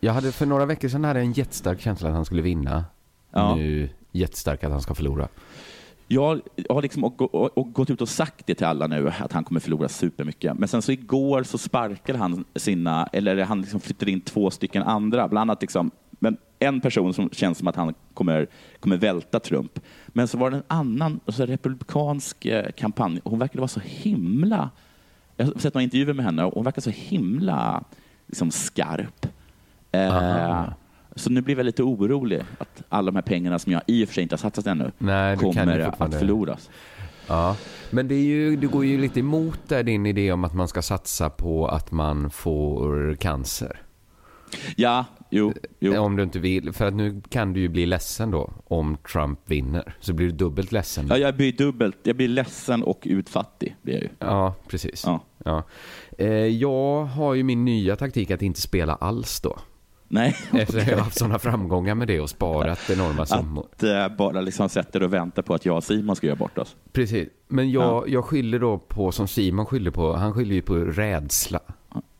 Jag 0.00 0.12
hade 0.12 0.32
för 0.32 0.46
några 0.46 0.66
veckor 0.66 0.88
sedan 0.88 1.04
hade 1.04 1.18
jag 1.18 1.26
en 1.26 1.32
jättestark 1.32 1.80
känsla 1.80 2.08
att 2.08 2.14
han 2.14 2.24
skulle 2.24 2.42
vinna. 2.42 2.84
Ja. 3.30 3.54
Nu 3.54 3.88
jättestark 4.12 4.64
att 4.64 4.70
han 4.70 4.80
ska 4.80 4.94
förlora. 4.94 5.28
Jag 6.10 6.40
har 6.68 6.82
liksom 6.82 7.04
och, 7.04 7.34
och, 7.34 7.58
och 7.58 7.72
gått 7.72 7.90
ut 7.90 8.00
och 8.00 8.08
sagt 8.08 8.46
det 8.46 8.54
till 8.54 8.66
alla 8.66 8.86
nu, 8.86 9.12
att 9.18 9.32
han 9.32 9.44
kommer 9.44 9.60
förlora 9.60 9.88
supermycket. 9.88 10.58
Men 10.58 10.68
sen 10.68 10.82
så 10.82 10.92
igår 10.92 11.42
så 11.42 11.58
sparkade 11.58 12.18
han 12.18 12.44
sina, 12.56 13.06
eller 13.06 13.44
han 13.44 13.60
liksom 13.60 13.80
flyttade 13.80 14.10
in 14.10 14.20
två 14.20 14.50
stycken 14.50 14.82
andra, 14.82 15.28
bland 15.28 15.50
annat 15.50 15.62
liksom, 15.62 15.90
men 16.10 16.36
en 16.58 16.80
person 16.80 17.14
som 17.14 17.30
känns 17.30 17.58
som 17.58 17.68
att 17.68 17.76
han 17.76 17.94
kommer, 18.14 18.48
kommer 18.80 18.96
välta 18.96 19.40
Trump. 19.40 19.80
Men 20.08 20.28
så 20.28 20.38
var 20.38 20.50
det 20.50 20.56
en 20.56 20.62
annan 20.66 21.20
alltså 21.26 21.46
republikansk 21.46 22.46
eh, 22.46 22.70
kampanj, 22.76 23.20
hon 23.24 23.38
verkade 23.38 23.58
vara 23.58 23.68
så 23.68 23.80
himla, 23.84 24.70
jag 25.38 25.46
har 25.46 25.60
sett 25.60 25.74
några 25.74 25.82
intervjuer 25.82 26.12
med 26.12 26.24
henne, 26.24 26.44
och 26.44 26.54
hon 26.54 26.64
verkar 26.64 26.82
så 26.82 26.90
himla 26.90 27.84
liksom, 28.26 28.50
skarp. 28.50 29.26
Eh, 29.92 30.64
så 31.16 31.30
nu 31.30 31.40
blir 31.40 31.56
jag 31.56 31.64
lite 31.64 31.82
orolig 31.82 32.42
att 32.58 32.82
alla 32.88 33.06
de 33.06 33.14
här 33.14 33.22
pengarna 33.22 33.58
som 33.58 33.72
jag 33.72 33.82
i 33.86 34.04
och 34.04 34.08
för 34.08 34.14
sig 34.14 34.22
inte 34.22 34.32
har 34.32 34.38
satsat 34.38 34.66
ännu 34.66 34.92
Nej, 34.98 35.36
kommer 35.36 35.78
att 35.78 36.14
förloras. 36.14 36.70
Ja, 37.26 37.56
men 37.90 38.08
det, 38.08 38.14
är 38.14 38.24
ju, 38.24 38.56
det 38.56 38.66
går 38.66 38.84
ju 38.84 38.98
lite 38.98 39.20
emot 39.20 39.60
där 39.68 39.82
din 39.82 40.06
idé 40.06 40.32
om 40.32 40.44
att 40.44 40.54
man 40.54 40.68
ska 40.68 40.82
satsa 40.82 41.30
på 41.30 41.68
att 41.68 41.90
man 41.90 42.30
får 42.30 43.14
cancer. 43.14 43.82
Ja, 44.76 45.04
jo, 45.30 45.52
jo. 45.78 45.98
Om 45.98 46.16
du 46.16 46.22
inte 46.22 46.38
vill, 46.38 46.72
för 46.72 46.86
att 46.86 46.94
nu 46.94 47.22
kan 47.28 47.52
du 47.52 47.60
ju 47.60 47.68
bli 47.68 47.86
ledsen 47.86 48.30
då 48.30 48.50
om 48.64 48.96
Trump 49.12 49.40
vinner. 49.46 49.94
Så 50.00 50.12
blir 50.12 50.26
du 50.26 50.32
dubbelt 50.32 50.72
ledsen. 50.72 51.06
Ja, 51.10 51.16
jag 51.16 51.36
blir 51.36 51.52
dubbelt, 51.52 51.96
jag 52.02 52.16
blir 52.16 52.28
ledsen 52.28 52.82
och 52.82 53.00
utfattig. 53.04 53.76
Blir 53.82 53.94
jag 53.94 54.02
ju. 54.02 54.08
Ja, 54.18 54.54
precis. 54.68 55.02
Ja. 55.06 55.20
Ja. 55.44 55.62
Eh, 56.18 56.28
jag 56.32 57.04
har 57.04 57.34
ju 57.34 57.42
min 57.42 57.64
nya 57.64 57.96
taktik 57.96 58.30
att 58.30 58.42
inte 58.42 58.60
spela 58.60 58.94
alls 58.94 59.40
då. 59.40 59.58
Nej, 60.08 60.36
Efter 60.52 60.78
att 60.78 60.88
jag 60.88 60.96
har 60.96 61.04
haft 61.04 61.18
sådana 61.18 61.38
framgångar 61.38 61.94
med 61.94 62.08
det 62.08 62.20
och 62.20 62.30
sparat 62.30 62.90
enorma 62.90 63.26
summor. 63.26 63.66
att 63.72 63.82
eh, 63.82 64.08
bara 64.16 64.40
liksom 64.40 64.68
sätter 64.68 65.02
och 65.02 65.12
väntar 65.12 65.42
på 65.42 65.54
att 65.54 65.64
jag 65.66 65.76
och 65.76 65.84
Simon 65.84 66.16
ska 66.16 66.26
göra 66.26 66.36
bort 66.36 66.58
oss. 66.58 66.76
Precis. 66.92 67.28
Men 67.48 67.70
jag, 67.70 68.08
jag 68.08 68.24
skyller 68.24 68.58
då 68.58 68.78
på, 68.78 69.12
som 69.12 69.28
Simon 69.28 69.66
skyller 69.66 69.90
på, 69.90 70.12
han 70.12 70.34
skyller 70.34 70.54
ju 70.54 70.62
på 70.62 70.74
rädsla. 70.74 71.60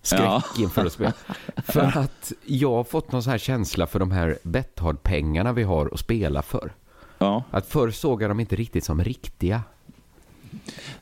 Skräck 0.09 0.21
Ja. 0.23 0.43
inför 0.59 0.87
att 0.87 0.93
spela. 0.93 1.13
För 1.57 1.99
att 1.99 2.33
jag 2.47 2.71
har 2.75 2.85
fått 2.85 3.13
någon 3.13 3.23
sån 3.23 3.31
här 3.31 3.39
känsla 3.39 3.87
för 3.87 3.99
de 3.99 4.11
här 4.11 4.39
Betthard-pengarna 4.43 5.53
vi 5.53 5.63
har 5.63 5.91
att 5.95 6.01
spela 6.01 6.43
för. 6.43 6.73
Ja. 7.19 7.43
Att 7.51 7.67
förr 7.67 7.91
såg 7.91 8.23
jag 8.23 8.31
dem 8.31 8.41
inte 8.41 8.57
riktigt 8.57 8.85
som 8.85 9.05
riktiga. 9.05 9.63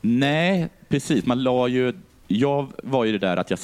Nej, 0.01 0.69
precis. 0.89 1.25
Man 1.25 1.43
la 1.43 1.67
ju... 1.67 1.93
Jag 2.29 2.67
var 2.83 3.05
ju 3.05 3.11
det 3.11 3.17
där 3.27 3.37
att 3.37 3.49
jag, 3.49 3.59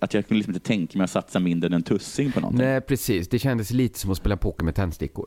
att 0.00 0.14
jag 0.14 0.28
kunde 0.28 0.34
liksom 0.34 0.54
inte 0.54 0.66
tänka 0.66 0.98
mig 0.98 1.04
att 1.04 1.10
satsa 1.10 1.38
mindre 1.40 1.66
än 1.66 1.72
en 1.72 1.82
tussing 1.82 2.32
på 2.32 2.40
någonting. 2.40 2.66
Nej, 2.66 2.80
precis. 2.80 3.28
Det 3.28 3.38
kändes 3.38 3.70
lite 3.70 3.98
som 3.98 4.10
att 4.10 4.16
spela 4.16 4.36
poker 4.36 4.64
med 4.64 4.74
tändstickor. 4.74 5.26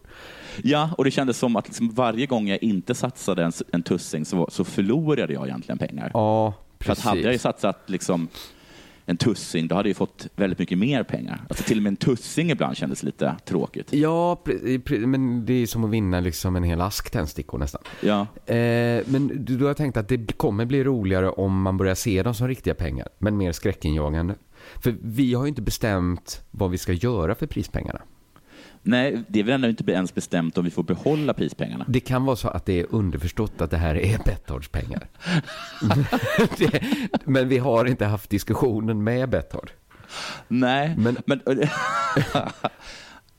Ja, 0.63 0.89
och 0.97 1.03
det 1.03 1.11
kändes 1.11 1.37
som 1.37 1.55
att 1.55 1.67
liksom 1.67 1.89
varje 1.89 2.25
gång 2.25 2.47
jag 2.47 2.63
inte 2.63 2.95
satsade 2.95 3.43
en, 3.43 3.51
en 3.71 3.83
tussing 3.83 4.25
så, 4.25 4.47
så 4.51 4.63
förlorade 4.63 5.33
jag 5.33 5.47
egentligen 5.47 5.77
pengar. 5.77 6.11
Ja, 6.13 6.53
För 6.79 6.91
att 6.91 6.97
precis. 6.97 7.03
hade 7.05 7.21
jag 7.21 7.39
satsat 7.39 7.79
liksom 7.85 8.27
en 9.05 9.17
tussing, 9.17 9.67
då 9.67 9.75
hade 9.75 9.89
jag 9.89 9.95
fått 9.95 10.27
väldigt 10.35 10.59
mycket 10.59 10.77
mer 10.77 11.03
pengar. 11.03 11.45
Alltså 11.49 11.63
till 11.63 11.77
och 11.77 11.83
med 11.83 11.89
en 11.89 11.95
tussing 11.95 12.51
ibland 12.51 12.77
kändes 12.77 13.03
lite 13.03 13.35
tråkigt. 13.45 13.93
Ja, 13.93 14.43
men 14.87 15.45
det 15.45 15.53
är 15.53 15.65
som 15.65 15.83
att 15.83 15.89
vinna 15.89 16.19
liksom 16.19 16.55
en 16.55 16.63
hel 16.63 16.81
ask 16.81 17.11
tändstickor 17.11 17.57
nästan. 17.57 17.81
Ja, 18.01 18.27
Eh, 18.45 19.03
men 19.07 19.45
du, 19.45 19.57
du 19.57 19.65
har 19.65 19.73
tänkt 19.73 19.97
att 19.97 20.07
det 20.07 20.37
kommer 20.37 20.65
bli 20.65 20.83
roligare 20.83 21.29
om 21.29 21.61
man 21.61 21.77
börjar 21.77 21.95
se 21.95 22.23
dem 22.23 22.33
som 22.33 22.47
riktiga 22.47 22.73
pengar, 22.73 23.07
men 23.17 23.37
mer 23.37 23.51
skräckinjagande. 23.51 24.35
För 24.83 24.95
vi 25.01 25.33
har 25.33 25.43
ju 25.43 25.49
inte 25.49 25.61
bestämt 25.61 26.41
vad 26.51 26.71
vi 26.71 26.77
ska 26.77 26.93
göra 26.93 27.35
för 27.35 27.47
prispengarna. 27.47 28.01
Nej, 28.83 29.23
det 29.27 29.39
är 29.39 29.43
väl 29.43 29.53
ändå 29.53 29.67
inte 29.67 29.91
ens 29.91 30.15
bestämt 30.15 30.57
om 30.57 30.65
vi 30.65 30.71
får 30.71 30.83
behålla 30.83 31.33
prispengarna. 31.33 31.85
Det 31.87 31.99
kan 31.99 32.25
vara 32.25 32.35
så 32.35 32.47
att 32.47 32.65
det 32.65 32.79
är 32.79 32.85
underförstått 32.89 33.61
att 33.61 33.71
det 33.71 33.77
här 33.77 33.95
är 33.95 34.17
Bethards 34.25 34.67
pengar. 34.69 35.07
det, 36.57 36.83
men 37.25 37.47
vi 37.47 37.57
har 37.57 37.85
inte 37.85 38.05
haft 38.05 38.29
diskussionen 38.29 39.03
med 39.03 39.29
Bethard. 39.29 39.71
Nej, 40.47 40.95
Men- 40.97 41.17
men... 41.25 41.41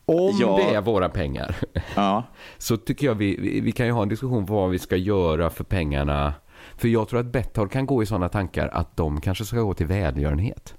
Om 0.07 0.39
Ja. 0.41 0.57
det 0.57 0.75
är 0.75 0.81
våra 0.81 1.09
pengar 1.09 1.57
ja, 1.97 2.23
så 2.59 2.77
tycker 2.77 3.07
jag 3.07 3.15
vi, 3.15 3.61
vi, 3.61 3.73
kan 3.73 3.87
ju 3.87 3.93
ha 3.93 4.03
en 4.03 4.09
diskussion 4.09 4.47
på 4.47 4.55
vad 4.55 4.71
vi 4.71 4.79
ska 4.79 4.97
göra 4.97 5.51
för 5.51 5.65
pengarna. 5.65 6.35
För 6.77 6.89
jag 6.89 7.09
tror 7.09 7.21
att 7.21 7.27
Bethard 7.33 7.71
kan 7.73 7.87
gå 7.87 8.03
i 8.03 8.07
sådana 8.07 8.29
tankar 8.29 8.69
att 8.69 8.97
de 8.97 9.21
kanske 9.21 9.45
ska 9.45 9.61
gå 9.61 9.75
till 9.75 9.87
välgörenhet. 9.87 10.75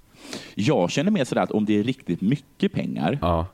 jag 0.55 0.91
känner 0.91 1.11
mer 1.11 1.25
sådär 1.25 1.41
att 1.41 1.51
om 1.51 1.65
det 1.65 1.79
är 1.79 1.83
riktigt 1.83 2.21
mycket 2.21 2.73
pengar, 2.73 3.17
Ja. 3.21 3.45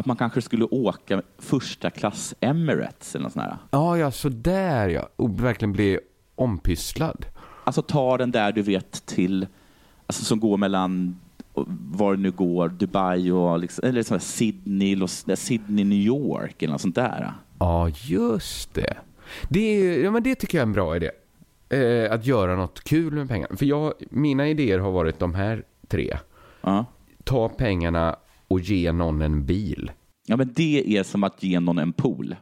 Att 0.00 0.06
man 0.06 0.16
kanske 0.16 0.42
skulle 0.42 0.64
åka 0.64 1.22
första 1.38 1.90
klass 1.90 2.34
Emirates 2.40 3.14
eller 3.14 3.22
något 3.22 3.32
sånt. 3.32 3.46
Ja, 3.70 3.98
ja, 3.98 4.10
så 4.10 4.28
där 4.28 4.88
ja. 4.88 5.08
Och 5.16 5.44
verkligen 5.44 5.72
bli 5.72 5.98
ompysslad. 6.34 7.26
Alltså 7.64 7.82
ta 7.82 8.16
den 8.16 8.30
där 8.30 8.52
du 8.52 8.62
vet 8.62 9.06
till, 9.06 9.46
alltså 10.06 10.24
som 10.24 10.40
går 10.40 10.56
mellan 10.56 11.20
var 11.92 12.14
det 12.14 12.22
nu 12.22 12.30
går, 12.30 12.68
Dubai 12.68 13.30
och 13.30 13.58
liksom, 13.58 13.88
eller 13.88 14.02
sån 14.02 14.14
här 14.14 14.20
Sydney, 14.20 14.96
Los, 14.96 15.26
Sydney, 15.34 15.84
New 15.84 15.98
York 15.98 16.62
eller 16.62 16.72
något 16.72 16.80
sånt 16.80 16.94
där. 16.94 17.32
Ja, 17.58 17.88
just 17.88 18.74
det. 18.74 18.96
Det, 19.48 19.60
är, 19.60 20.04
ja, 20.04 20.10
men 20.10 20.22
det 20.22 20.34
tycker 20.34 20.58
jag 20.58 20.62
är 20.62 20.66
en 20.66 20.72
bra 20.72 20.96
idé. 20.96 21.10
Eh, 21.68 22.12
att 22.12 22.26
göra 22.26 22.56
något 22.56 22.84
kul 22.84 23.14
med 23.14 23.28
pengarna. 23.28 23.56
För 23.56 23.66
jag, 23.66 23.92
mina 24.10 24.48
idéer 24.48 24.78
har 24.78 24.90
varit 24.90 25.18
de 25.18 25.34
här 25.34 25.64
tre. 25.88 26.18
Ja. 26.60 26.84
Ta 27.24 27.48
pengarna 27.48 28.16
och 28.50 28.60
ge 28.60 28.92
någon 28.92 29.22
en 29.22 29.46
bil. 29.46 29.90
ja, 30.26 30.36
men 30.36 30.52
det 30.56 30.96
är 30.98 31.02
som 31.02 31.24
att 31.24 31.42
ge 31.42 31.60
någon 31.60 31.78
en 31.78 31.92
pool. 31.92 32.36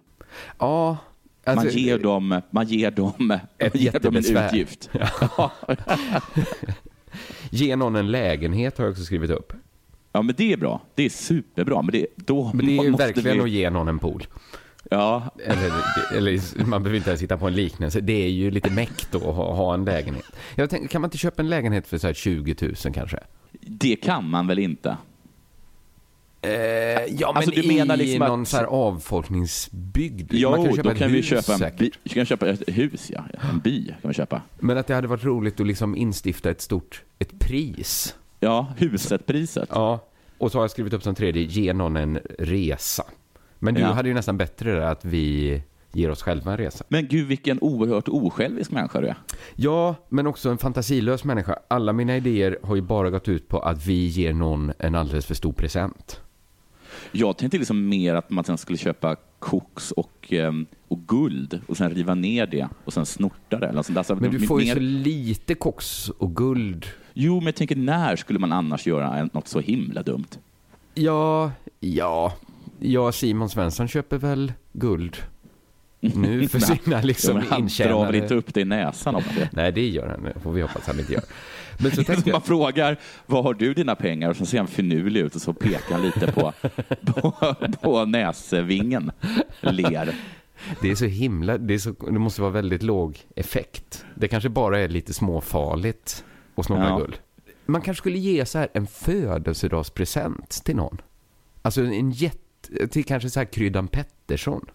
Ja, 0.58 0.96
alltså- 1.44 1.66
man 1.66 1.74
ger 1.74 1.98
dem, 1.98 2.40
man 2.50 2.66
ger 2.66 2.90
dem, 2.90 3.38
Ett 3.58 3.74
man 3.74 3.82
ger 3.82 4.00
dem 4.00 4.16
en 4.16 4.36
utgift. 4.36 4.90
Ge 7.50 7.76
någon 7.76 7.96
en 7.96 8.10
lägenhet 8.10 8.78
har 8.78 8.84
jag 8.84 8.92
också 8.92 9.04
skrivit 9.04 9.30
upp. 9.30 9.52
Ja, 10.12 10.22
men 10.22 10.34
det 10.38 10.52
är 10.52 10.56
bra. 10.56 10.80
Det 10.94 11.02
är 11.02 11.08
superbra. 11.10 11.82
Men 11.82 11.92
det, 11.92 12.06
då 12.16 12.50
Men 12.54 12.66
det 12.66 12.76
är 12.76 12.96
verkligen 12.96 13.36
vi... 13.36 13.42
att 13.42 13.50
ge 13.50 13.70
någon 13.70 13.88
en 13.88 13.98
pool. 13.98 14.26
Ja, 14.90 15.30
Eller, 15.44 15.72
eller 16.16 16.64
man 16.66 16.82
behöver 16.82 16.96
inte 16.96 17.10
ens 17.10 17.22
hitta 17.22 17.38
på 17.38 17.46
en 17.46 17.54
liknelse. 17.54 18.00
Det 18.00 18.24
är 18.24 18.28
ju 18.28 18.50
lite 18.50 18.70
mäkt 18.70 19.12
då 19.12 19.18
att 19.18 19.36
ha, 19.36 19.54
ha 19.54 19.74
en 19.74 19.84
lägenhet. 19.84 20.24
Jag 20.54 20.70
tänker, 20.70 20.88
kan 20.88 21.00
man 21.00 21.08
inte 21.08 21.18
köpa 21.18 21.42
en 21.42 21.48
lägenhet 21.48 21.86
för 21.86 21.98
så 21.98 22.06
här 22.06 22.14
20 22.14 22.56
000 22.60 22.74
kanske? 22.94 23.18
det 23.60 23.96
kan 23.96 24.30
man 24.30 24.46
väl 24.46 24.58
inte? 24.58 24.96
Eh, 26.42 26.50
ja, 26.50 27.32
Alltså, 27.34 27.50
men 27.54 27.62
du 27.62 27.68
menar 27.68 27.94
i 27.94 27.98
liksom 27.98 28.22
att- 28.22 28.28
någon 28.28 28.46
så 28.46 28.56
här 28.56 28.64
avfolkningsbygd. 28.64 30.30
Jo, 30.34 30.50
man 30.50 30.64
kan 30.64 30.74
köpa 30.76 30.82
då 30.82 30.90
ett 30.90 30.98
kan 30.98 31.10
vi 31.10 31.16
hus 31.16 31.26
köpa 31.26 31.52
en 31.52 31.58
säkert. 31.58 31.78
by. 31.78 31.90
Vi 32.02 32.10
kan 32.10 32.26
köpa 32.26 32.48
ett 32.48 32.62
hus, 32.66 33.10
ja. 33.14 33.24
En 33.52 33.58
by 33.58 33.86
kan 33.86 34.08
vi 34.08 34.14
köpa. 34.14 34.42
Men 34.58 34.78
att 34.78 34.86
det 34.86 34.94
hade 34.94 35.08
varit 35.08 35.24
roligt 35.24 35.60
att 35.60 35.66
liksom 35.66 35.96
instifta 35.96 36.50
ett 36.50 36.60
stort 36.60 37.02
ett 37.18 37.38
pris. 37.38 38.14
Ja, 38.40 38.74
huset-priset. 38.76 39.68
Ja, 39.72 40.04
och 40.38 40.52
så 40.52 40.58
har 40.58 40.62
jag 40.62 40.70
skrivit 40.70 40.92
upp 40.92 41.02
som 41.02 41.14
tredje, 41.14 41.42
ge 41.42 41.72
någon 41.72 41.96
en 41.96 42.18
resa. 42.38 43.04
Men 43.58 43.74
du 43.74 43.80
Ja. 43.80 43.86
hade 43.86 44.08
ju 44.08 44.14
nästan 44.14 44.36
bättre 44.36 44.72
där 44.72 44.80
att 44.80 45.04
vi 45.04 45.62
ger 45.92 46.10
oss 46.10 46.22
själva 46.22 46.50
en 46.50 46.56
resa. 46.58 46.84
Men 46.88 47.06
gud, 47.08 47.26
vilken 47.28 47.58
oerhört 47.60 48.08
osjälvisk 48.08 48.70
människa 48.70 49.00
du 49.00 49.06
är. 49.06 49.16
Ja, 49.54 49.94
men 50.08 50.26
också 50.26 50.50
en 50.50 50.58
fantasilös 50.58 51.24
människa. 51.24 51.58
Alla 51.68 51.92
mina 51.92 52.16
idéer 52.16 52.58
har 52.62 52.76
ju 52.76 52.82
bara 52.82 53.10
gått 53.10 53.28
ut 53.28 53.48
på 53.48 53.58
att 53.58 53.86
vi 53.86 54.06
ger 54.06 54.32
någon 54.32 54.72
en 54.78 54.94
alldeles 54.94 55.26
för 55.26 55.34
stor 55.34 55.52
present. 55.52 56.20
Jag 57.12 57.38
tänkte 57.38 57.58
liksom 57.58 57.88
mer 57.88 58.14
att 58.14 58.30
man 58.30 58.44
sen 58.44 58.58
skulle 58.58 58.78
köpa 58.78 59.16
koks 59.38 59.92
och, 59.92 60.26
ehm, 60.28 60.66
och 60.88 60.98
guld 61.06 61.60
och 61.66 61.76
sen 61.76 61.90
riva 61.90 62.14
ner 62.14 62.46
det 62.46 62.68
och 62.84 62.92
sen 62.92 63.06
snorta 63.06 63.58
det. 63.58 63.66
Eller 63.66 63.76
något 63.76 63.86
sånt 63.86 63.96
där. 63.96 64.02
Så 64.02 64.14
Men 64.14 64.30
du 64.30 64.40
får 64.46 64.60
ju 64.60 64.66
mer... 64.66 64.74
så 64.74 64.80
lite 64.80 65.54
koks 65.54 66.08
och 66.08 66.36
guld. 66.36 66.86
Jo, 67.14 67.36
men 67.36 67.46
jag 67.46 67.54
tänker 67.54 67.76
när 67.76 68.16
skulle 68.16 68.38
man 68.38 68.52
annars 68.52 68.86
göra 68.86 69.28
något 69.32 69.48
så 69.48 69.60
himla 69.60 70.02
dumt? 70.02 70.28
Ja, 70.94 71.52
ja. 71.80 72.34
Ja, 72.80 73.12
Simon 73.12 73.48
Svensson 73.48 73.88
köper 73.88 74.18
väl 74.18 74.52
guld 74.72 75.16
nu 76.00 76.48
för 76.48 76.58
sina 76.58 77.00
liksom 77.00 77.36
ja, 77.36 77.42
Han 77.48 77.48
drar 77.48 77.58
intjänade... 77.58 78.06
väl 78.06 78.14
inte 78.14 78.34
upp 78.34 78.54
det 78.54 78.60
i 78.60 78.64
näsan 78.64 79.14
om 79.14 79.22
det? 79.36 79.48
Nej, 79.52 79.72
det 79.72 79.88
gör 79.88 80.06
han. 80.06 80.22
Det 80.22 80.40
får 80.40 80.52
vi 80.52 80.62
hoppas 80.62 80.86
han 80.86 81.00
inte 81.00 81.12
gör. 81.12 81.22
Men 81.78 81.90
så 81.90 82.04
tänkte 82.04 82.32
man 82.32 82.42
frågar, 82.42 82.96
var 83.26 83.42
har 83.42 83.54
du 83.54 83.74
dina 83.74 83.94
pengar? 83.94 84.30
Och 84.30 84.36
så 84.36 84.46
ser 84.46 84.58
han 84.58 84.66
finurlig 84.66 85.20
ut 85.20 85.34
och 85.34 85.40
så 85.42 85.52
pekar 85.52 85.92
han 85.92 86.02
lite 86.02 86.32
på, 86.32 86.52
på, 87.06 87.32
på 87.82 88.04
näsvingen. 88.04 89.10
Ler. 89.60 90.14
Det 90.82 90.90
är 90.90 90.94
så 90.94 91.04
himla... 91.04 91.58
Det, 91.58 91.78
så, 91.78 91.90
det 91.90 92.18
måste 92.18 92.40
vara 92.40 92.50
väldigt 92.50 92.82
låg 92.82 93.18
effekt. 93.36 94.04
Det 94.14 94.28
kanske 94.28 94.48
bara 94.48 94.78
är 94.78 94.88
lite 94.88 95.14
småfarligt 95.14 96.24
att 96.54 96.66
snorta 96.66 96.82
Ja. 96.88 96.98
guld. 96.98 97.18
Man 97.66 97.82
kanske 97.82 98.00
skulle 98.00 98.18
ge 98.18 98.46
så 98.46 98.58
här 98.58 98.68
en 98.72 98.86
födelsedagspresent 98.86 100.50
till 100.64 100.76
någon. 100.76 101.00
Alltså 101.62 101.82
en 101.82 102.10
jätte... 102.10 102.38
Till 102.90 103.04
kanske 103.04 103.30
så 103.30 103.40
här 103.40 103.44
Kryddan 103.44 103.88
Pettersson. 103.88 104.66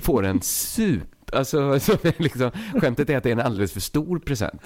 Får 0.00 0.24
en 0.24 0.40
sup... 0.42 1.02
Alltså, 1.32 1.58
är 2.02 2.22
liksom, 2.22 2.50
skämtet 2.80 3.10
är 3.10 3.16
att 3.16 3.22
det 3.22 3.28
är 3.28 3.32
en 3.32 3.40
alldeles 3.40 3.72
för 3.72 3.80
stor 3.80 4.18
present. 4.18 4.62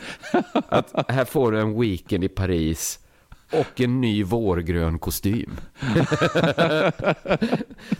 Att 0.68 1.10
här 1.10 1.24
får 1.24 1.52
du 1.52 1.60
en 1.60 1.80
weekend 1.80 2.24
i 2.24 2.28
Paris 2.28 2.98
och 3.52 3.80
en 3.80 4.00
ny 4.00 4.24
vårgrön 4.24 4.98
kostym. 4.98 5.50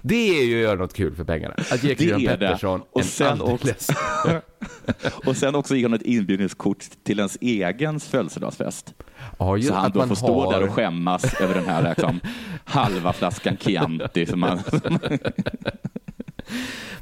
det 0.03 0.39
är 0.41 0.45
ju 0.45 0.57
att 0.57 0.63
göra 0.63 0.79
något 0.79 0.95
kul 0.95 1.15
för 1.15 1.25
pengarna. 1.25 1.55
Att 1.71 1.85
ge 1.85 1.95
det. 1.95 2.27
Pettersson 2.27 2.83
Och 2.93 3.01
en 3.01 3.07
sen 3.07 3.43
alldeles... 3.43 3.89
Och 5.27 5.37
sen 5.37 5.55
också 5.55 5.77
ge 5.77 5.85
honom 5.85 5.97
ett 5.97 6.07
inbjudningskort 6.07 6.85
till 7.05 7.19
ens 7.19 7.39
egen 7.41 8.01
födelsedagsfest. 8.01 8.95
Ja, 9.39 9.57
ju, 9.57 9.63
Så 9.63 9.75
han 9.75 9.91
då 9.91 10.07
får 10.07 10.15
stå 10.15 10.45
har- 10.45 10.53
där 10.53 10.63
och 10.69 10.75
skämmas 10.75 11.41
över 11.41 11.55
den 11.55 11.67
här 11.67 11.89
liksom, 11.89 12.21
halva 12.65 13.13
flaskan 13.13 13.57
Chianti. 13.57 14.27
Som 14.27 14.41
man, 14.41 14.61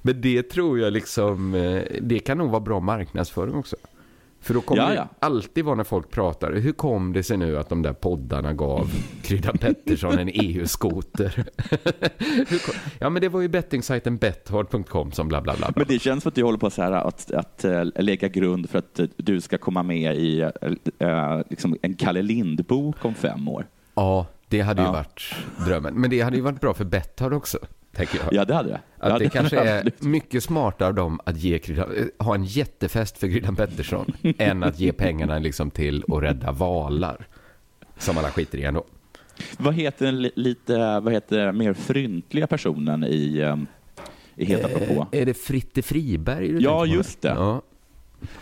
Men 0.06 0.20
det 0.20 0.42
tror 0.42 0.78
jag 0.78 0.92
liksom, 0.92 1.54
eh, 1.54 1.82
det 2.00 2.18
kan 2.18 2.38
nog 2.38 2.50
vara 2.50 2.60
bra 2.60 2.80
marknadsföring 2.80 3.54
också. 3.54 3.76
För 4.40 4.54
då 4.54 4.60
kommer 4.60 4.82
Ja, 4.82 4.88
det 4.88 5.08
alltid 5.26 5.64
vara 5.64 5.74
när 5.74 5.84
folk 5.84 6.10
pratar, 6.10 6.52
hur 6.52 6.72
kom 6.72 7.12
det 7.12 7.22
sig 7.22 7.36
nu 7.36 7.58
att 7.58 7.68
de 7.68 7.82
där 7.82 7.92
poddarna 7.92 8.52
gav 8.52 8.90
Kryddan 9.22 9.58
Pettersson 9.58 10.18
en 10.18 10.28
EU-skoter? 10.32 11.44
Ja 12.98 13.10
men 13.10 13.22
det 13.22 13.28
var 13.28 13.40
ju 13.40 13.48
bettingsajten 13.48 14.16
bethard.com 14.16 15.12
som 15.12 15.28
bla 15.28 15.40
bla 15.40 15.56
bla. 15.56 15.72
men 15.76 15.84
det 15.88 15.98
känns 15.98 16.22
som 16.22 16.28
att 16.28 16.34
du 16.34 16.42
håller 16.42 16.58
på 16.58 16.70
så 16.70 16.82
här 16.82 16.92
att, 16.92 17.30
att 17.30 17.64
äh, 17.64 17.84
lägga 17.94 18.28
grund 18.28 18.70
för 18.70 18.78
att 18.78 18.98
äh, 18.98 19.06
du 19.16 19.40
ska 19.40 19.58
komma 19.58 19.82
med 19.82 20.16
i 20.16 20.40
äh, 20.98 21.40
liksom 21.50 21.76
en 21.82 21.94
Kalle 21.94 22.22
Lind-bok 22.22 23.04
om 23.04 23.14
fem 23.14 23.48
år. 23.48 23.66
Ja, 23.94 24.26
det 24.48 24.60
hade 24.60 24.82
ju 24.82 24.88
Ja. 24.88 24.92
varit 24.92 25.22
drömmen. 25.66 25.94
Men 25.94 26.10
det 26.10 26.20
hade 26.20 26.36
ju 26.36 26.42
varit 26.42 26.60
bra 26.60 26.74
för 26.74 26.84
Bethard 26.84 27.32
också, 27.32 27.58
tänker 27.96 28.18
jag. 28.24 28.32
Ja, 28.32 28.44
det 28.44 28.54
hade 28.54 28.68
det. 28.68 28.80
Att 28.98 29.12
Ja, 29.12 29.18
det 29.18 29.28
kanske 29.28 29.58
är 29.58 29.76
absolut. 29.76 30.02
mycket 30.02 30.42
smartare 30.44 30.88
av 30.88 30.94
dem 30.94 31.20
att 31.24 31.36
ge 31.36 31.54
eh, 31.78 31.84
ha 32.18 32.34
en 32.34 32.44
jättefest 32.44 33.18
för 33.18 33.28
Kryddan 33.28 33.56
Pettersson 33.56 34.12
än 34.38 34.62
att 34.62 34.78
ge 34.78 34.92
pengarna 34.92 35.38
liksom 35.38 35.70
till 35.70 36.04
att 36.08 36.22
rädda 36.22 36.52
valar. 36.52 37.26
Som 37.98 38.18
alla 38.18 38.30
skiter 38.30 38.58
i 38.58 38.64
ändå. 38.64 38.84
Vad 39.58 39.74
heter 39.74 40.06
den 40.06 40.22
li- 40.22 40.30
lite, 40.36 41.00
vad 41.00 41.12
heter 41.12 41.52
mer 41.52 41.72
fryntliga 41.74 42.46
personen 42.46 43.04
i, 43.04 43.38
ähm, 43.38 43.66
i 44.36 44.54
apropå? 44.54 45.06
Eh, 45.12 45.20
Är 45.22 45.26
det 45.26 45.34
Fritte 45.34 45.82
Friberg 45.82 46.62
Ja, 46.62 46.86
just 46.86 47.22
det. 47.22 47.28
Ja. 47.28 47.62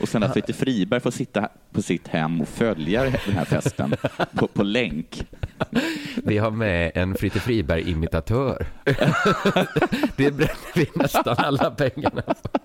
Och 0.00 0.08
sen 0.08 0.22
att 0.22 0.32
Fritte 0.32 0.52
Friberg 0.52 1.00
får 1.00 1.10
sitta 1.10 1.48
på 1.72 1.82
sitt 1.82 2.08
hem 2.08 2.40
och 2.40 2.48
följa 2.48 3.02
den 3.02 3.12
här 3.12 3.44
festen 3.44 3.94
på, 4.34 4.46
på 4.46 4.62
länk. 4.62 5.26
Vi 6.16 6.38
har 6.38 6.50
med 6.50 6.92
en 6.94 7.14
Fritte 7.14 7.40
Friberg-imitatör. 7.40 8.66
det 10.16 10.30
bränner 10.30 10.74
vi 10.74 10.90
nästan 10.94 11.34
alla 11.38 11.70
pengarna 11.70 12.22
på. 12.22 12.58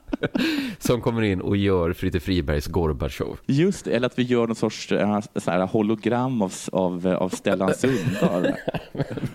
Som 0.80 1.02
kommer 1.02 1.22
in 1.22 1.42
och 1.42 1.58
gör 1.58 1.94
Fritte 1.94 2.20
Fribergs 2.20 2.68
Gorbatjov. 2.68 3.40
Just 3.46 3.86
det, 3.86 3.92
eller 3.92 4.08
att 4.08 4.20
vi 4.20 4.24
gör 4.24 4.48
någon 4.48 4.56
sorts 4.56 4.92
äh, 4.92 5.22
här, 5.46 5.68
hologram 5.68 6.42
av, 6.42 6.54
av, 6.72 7.08
av 7.08 7.30
Stellan 7.30 7.74
Sundahl. 7.74 8.48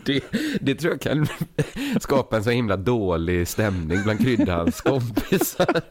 Det, 0.04 0.20
det 0.60 0.74
tror 0.74 0.92
jag 0.92 1.00
kan 1.00 1.26
skapa 2.00 2.36
en 2.36 2.44
så 2.44 2.50
himla 2.50 2.76
dålig 2.76 3.48
stämning 3.48 4.02
bland 4.04 4.20
Kryddans 4.20 4.80
kompisar. 4.80 5.82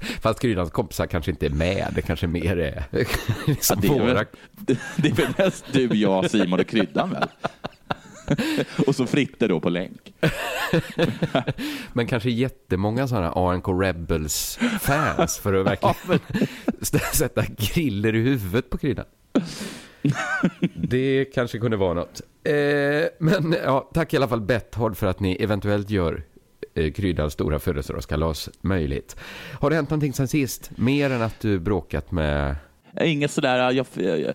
Fast 0.00 0.40
Kryddans 0.40 0.70
kompisar 0.70 1.06
kanske 1.06 1.30
inte 1.30 1.46
är 1.46 1.50
med, 1.50 1.92
det 1.94 2.02
kanske 2.02 2.26
mer 2.26 2.56
är 2.56 2.84
liksom 3.46 3.80
det, 3.80 3.88
är 3.88 4.14
väl, 4.14 4.26
det, 4.96 5.08
är 5.08 5.14
väl 5.14 5.34
mest 5.38 5.64
du, 5.72 5.86
jag, 5.86 6.30
Simon 6.30 6.60
och 6.60 6.66
Kryddan 6.66 7.10
väl? 7.10 7.28
och 8.86 8.96
så 8.96 9.06
Fritte 9.06 9.48
då 9.48 9.60
på 9.60 9.68
länk. 9.68 10.14
Men 11.92 12.06
kanske 12.06 12.30
jättemånga 12.30 13.08
sådana 13.08 13.32
ANK 13.32 13.68
Rebels-fans 13.68 15.38
för 15.38 15.54
att 15.54 15.66
verkligen 15.66 16.20
sätta 17.12 17.44
griller 17.56 18.14
i 18.14 18.18
huvudet 18.18 18.70
på 18.70 18.78
kryddan. 18.78 19.04
Det 20.74 21.24
kanske 21.34 21.58
kunde 21.58 21.76
vara 21.76 21.94
något. 21.94 22.20
Eh, 22.44 22.54
men 23.18 23.56
ja, 23.64 23.90
tack 23.94 24.14
i 24.14 24.16
alla 24.16 24.28
fall 24.28 24.40
Betthard 24.40 24.96
för 24.96 25.06
att 25.06 25.20
ni 25.20 25.36
eventuellt 25.40 25.90
gör 25.90 26.24
eh, 26.74 27.28
stora 27.28 27.58
födelsedagskalas 27.58 28.50
möjligt. 28.60 29.16
Har 29.60 29.70
det 29.70 29.76
hänt 29.76 29.90
någonting 29.90 30.12
sen 30.12 30.28
sist? 30.28 30.70
Mer 30.76 31.10
än 31.10 31.22
att 31.22 31.40
du 31.40 31.58
bråkat 31.58 32.12
med... 32.12 32.56
Inget 33.00 33.30
sådär, 33.30 33.70
eh, 33.70 33.76
jag, 33.76 33.86
jag, 34.18 34.34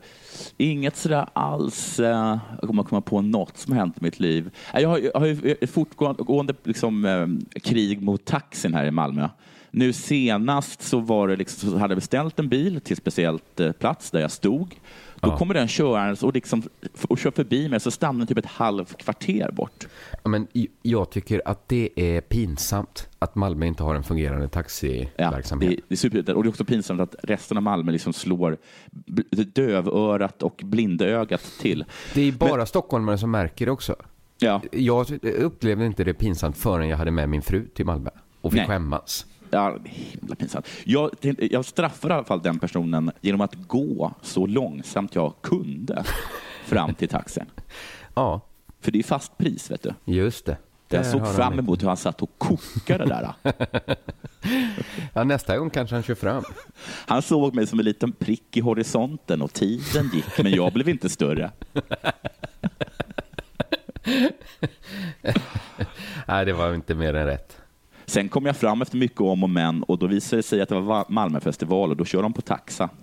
inget 0.58 0.98
sådär 0.98 1.28
alls, 1.34 2.00
eh, 2.00 2.38
jag 2.62 2.68
kommer 2.68 2.84
komma 2.84 3.02
på 3.02 3.22
något 3.22 3.58
som 3.58 3.74
har 3.74 3.80
hänt 3.80 3.98
i 3.98 4.04
mitt 4.04 4.20
liv. 4.20 4.50
Jag 4.74 4.90
har, 4.90 4.98
jag 4.98 5.20
har 5.20 5.26
ju 5.26 5.68
fortgående 5.68 6.54
liksom, 6.64 7.40
krig 7.64 8.02
mot 8.02 8.26
taxin 8.26 8.74
här 8.74 8.86
i 8.86 8.92
Malmö. 8.92 9.30
Nu 9.72 9.94
senast 9.94 10.82
så, 10.82 11.00
var 11.00 11.28
det 11.28 11.36
liksom, 11.36 11.70
så 11.70 11.78
hade 11.78 11.92
jag 11.92 11.98
beställt 11.98 12.40
en 12.40 12.50
bil 12.50 12.82
till 12.82 12.98
speciellt 12.98 13.62
plats 13.80 14.12
där 14.12 14.22
jag 14.22 14.32
stod. 14.32 14.76
Då 15.22 15.30
Ja. 15.30 15.38
kommer 15.38 15.54
den 15.54 15.68
körandes 15.68 16.24
och, 16.24 16.34
liksom, 16.34 16.64
och 17.10 17.18
kör 17.18 17.32
förbi 17.32 17.70
mig, 17.70 17.80
så 17.80 17.92
stannar 17.92 18.18
den 18.20 18.28
typ 18.28 18.38
ett 18.38 18.46
halvt 18.46 18.98
kvarter 18.98 19.52
bort. 19.52 19.88
Ja, 20.24 20.30
men 20.30 20.48
jag 20.82 21.10
tycker 21.10 21.42
att 21.46 21.70
det 21.70 21.90
är 21.96 22.22
pinsamt 22.22 23.10
att 23.20 23.36
Malmö 23.36 23.66
inte 23.66 23.84
har 23.84 23.96
en 23.96 24.04
fungerande 24.04 24.44
Ja, 24.44 24.50
taxiverksamhet. 24.50 25.70
det, 25.90 26.10
det 26.12 26.30
är 26.30 26.36
och 26.36 26.44
det 26.44 26.48
är 26.48 26.50
också 26.50 26.66
pinsamt 26.66 27.02
att 27.02 27.16
resten 27.24 27.58
av 27.58 27.64
Malmö 27.64 27.92
liksom 27.92 28.14
slår 28.14 28.58
dövörat 29.54 30.44
och 30.44 30.62
blindögat 30.64 31.42
till. 31.62 31.86
Det 32.14 32.22
är 32.22 32.32
bara 32.32 32.66
stockholmare 32.66 33.18
som 33.18 33.32
märker 33.32 33.66
det 33.66 33.72
också. 33.72 33.96
Ja. 34.38 34.62
Jag 34.72 35.08
upplevde 35.24 35.86
inte 35.86 36.04
det 36.04 36.14
pinsamt 36.14 36.58
förrän 36.58 36.90
jag 36.90 36.98
hade 36.98 37.12
med 37.12 37.30
min 37.30 37.42
fru 37.42 37.68
till 37.68 37.86
Malmö 37.86 38.10
och 38.42 38.52
fick 38.52 38.58
Nej. 38.60 38.68
skämmas. 38.68 39.26
Ja, 39.52 39.78
himla 39.86 40.36
pinsamt. 40.36 40.68
Jag, 40.84 41.10
jag 41.38 41.66
straffade 41.66 42.14
i 42.14 42.18
alla 42.18 42.26
fall 42.26 42.42
den 42.42 42.60
personen 42.60 43.12
genom 43.22 43.42
att 43.42 43.56
gå 43.68 44.14
så 44.22 44.46
långsamt 44.46 45.16
jag 45.16 45.34
kunde 45.42 46.04
fram 46.66 46.94
till 46.94 47.10
taxin. 47.10 47.46
Ja, 48.16 48.42
För 48.82 48.92
det 48.92 49.00
är 49.00 49.04
fast 49.04 49.38
pris, 49.38 49.72
vet 49.72 49.84
du. 49.84 49.94
just 50.14 50.46
det. 50.46 50.58
Där 50.88 50.98
Jag 50.98 51.06
såg 51.06 51.36
fram 51.36 51.60
emot 51.60 51.84
hur 51.84 51.88
han 51.88 51.98
satt 51.98 52.22
och 52.22 52.32
kokade 52.38 53.06
där. 53.06 53.34
Ja, 55.14 55.24
nästa 55.24 55.58
gång 55.58 55.70
kanske 55.70 55.96
han 55.96 56.04
kör 56.04 56.16
fram. 56.16 56.44
Han 57.08 57.22
såg 57.22 57.56
mig 57.56 57.68
som 57.68 57.80
en 57.80 57.86
liten 57.86 58.12
prick 58.12 58.58
i 58.58 58.60
horisonten 58.60 59.42
och 59.42 59.54
tiden 59.54 60.10
gick, 60.14 60.38
men 60.44 60.52
jag 60.52 60.74
blev 60.74 60.90
inte 60.90 61.10
större. 61.10 61.52
Nej, 66.28 66.46
det 66.46 66.54
var 66.54 66.74
inte 66.74 66.96
mer 66.96 67.14
än 67.14 67.26
rätt. 67.26 67.58
Sen 68.06 68.30
kom 68.30 68.46
jag 68.46 68.58
fram 68.58 68.82
efter 68.82 68.98
mycket 68.98 69.22
om 69.22 69.44
och 69.44 69.50
men 69.50 69.84
och 69.84 69.98
då 70.00 70.08
visade 70.08 70.40
det 70.40 70.44
sig 70.44 70.62
att 70.62 70.70
det 70.70 70.76
var 70.76 70.82
Va- 70.82 71.06
Malmöfestival 71.10 71.90
och 71.90 71.98
då 71.98 72.06
kör 72.06 72.22
de 72.22 72.34
på 72.34 72.42
taxa. 72.42 72.90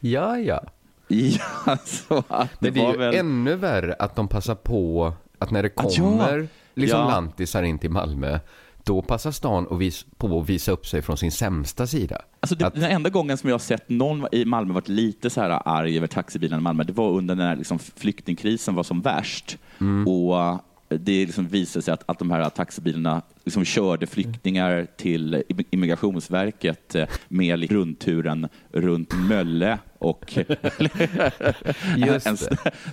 Ja, 0.00 0.38
ja. 0.38 0.62
Ja, 1.08 1.76
så 1.84 2.24
att 2.28 2.60
det 2.60 2.70
det 2.70 2.80
är 2.80 2.84
var 2.84 2.92
ju 2.92 2.98
väl... 2.98 3.14
ännu 3.14 3.54
värre 3.54 3.94
att 3.94 4.16
de 4.16 4.28
passar 4.28 4.54
på 4.54 5.12
att 5.38 5.50
när 5.50 5.62
det 5.62 5.70
Att 5.76 5.96
ja, 5.98 6.04
kommer 6.04 6.48
liksom 6.74 7.00
ja. 7.00 7.08
lantisar 7.08 7.62
in 7.62 7.78
till 7.78 7.90
Malmö, 7.90 8.38
då 8.84 9.02
passar 9.02 9.30
stan 9.30 9.66
och 9.66 9.80
vis, 9.80 10.06
på 10.16 10.40
att 10.40 10.48
visa 10.48 10.72
upp 10.72 10.86
sig 10.86 11.02
från 11.02 11.16
sin 11.16 11.32
sämsta 11.32 11.86
sida. 11.86 12.22
Alltså 12.40 12.56
det, 12.56 12.70
Den 12.74 12.82
enda 12.90 13.10
gången 13.10 13.38
som 13.38 13.48
jag 13.48 13.54
har 13.54 13.58
sett 13.58 13.88
någon 13.88 14.26
i 14.32 14.44
Malmö 14.44 14.74
varit 14.74 14.88
lite 14.88 15.30
så 15.30 15.40
här 15.40 15.62
arg 15.64 15.96
över 15.96 16.06
taxibilarna 16.06 16.60
i 16.60 16.62
Malmö, 16.62 16.84
det 16.84 16.92
var 16.92 17.10
under 17.10 17.34
när 17.34 17.56
liksom 17.56 17.78
flyktingkrisen 17.78 18.74
var 18.74 18.82
som 18.82 19.00
värst. 19.00 19.58
Mm. 19.80 20.08
Och 20.08 20.60
det 20.88 21.26
liksom 21.26 21.48
visade 21.48 21.82
sig 21.82 21.94
att, 21.94 22.02
att 22.06 22.18
de 22.18 22.30
här 22.30 22.50
taxibilarna 22.50 23.22
liksom 23.44 23.64
körde 23.64 24.06
flyktingar 24.06 24.86
till 24.96 25.42
Immigrationsverket 25.70 26.94
eh, 26.94 27.08
med 27.28 27.70
rundturen 27.70 28.48
runt 28.72 29.14
Mölle 29.14 29.78
och 29.98 30.38
en, 32.24 32.36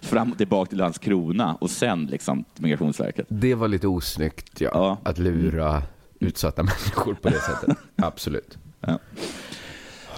fram 0.01 0.31
och 0.31 0.37
tillbaka 0.37 0.69
till 0.69 0.77
Landskrona 0.77 1.55
och 1.55 1.69
sen 1.69 2.05
liksom 2.05 2.43
till 2.53 2.63
Migrationsverket. 2.63 3.25
Det 3.29 3.55
var 3.55 3.67
lite 3.67 3.87
osnyggt, 3.87 4.61
ja. 4.61 4.97
Att 5.03 5.17
lura 5.17 5.83
utsatta 6.19 6.63
människor 6.63 7.13
på 7.13 7.29
det 7.29 7.39
sättet. 7.39 7.77
Absolut. 7.95 8.57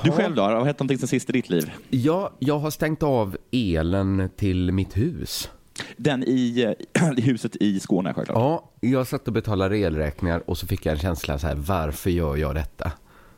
Du 0.04 0.12
själv 0.12 0.36
då? 0.36 0.42
Har 0.42 0.52
det 0.56 0.66
hänt 0.66 0.80
någonting 0.80 0.98
sen 0.98 1.08
sist 1.08 1.30
i 1.30 1.34
ditt 1.34 1.50
liv? 1.50 1.72
Ja, 1.90 2.32
jag 2.40 2.60
har 2.60 2.72
stängt 2.72 3.04
av 3.04 3.38
elen 3.52 4.30
till 4.36 4.72
mitt 4.72 4.98
hus. 4.98 5.50
Den 5.98 6.24
i, 6.24 6.76
eh, 6.94 7.12
i 7.18 7.22
huset 7.22 7.56
i 7.56 7.80
Skåne 7.80 8.14
självklart? 8.14 8.38
Ja, 8.38 8.72
jag 8.90 9.08
satt 9.08 9.28
och 9.28 9.34
betalade 9.34 9.78
elräkningar 9.78 10.50
och 10.50 10.58
så 10.58 10.68
fick 10.68 10.86
jag 10.86 10.94
en 10.94 11.00
känsla 11.00 11.40
så 11.40 11.48
här, 11.48 11.56
varför 11.56 12.10
gör 12.10 12.36
jag 12.38 12.56
detta? 12.56 12.92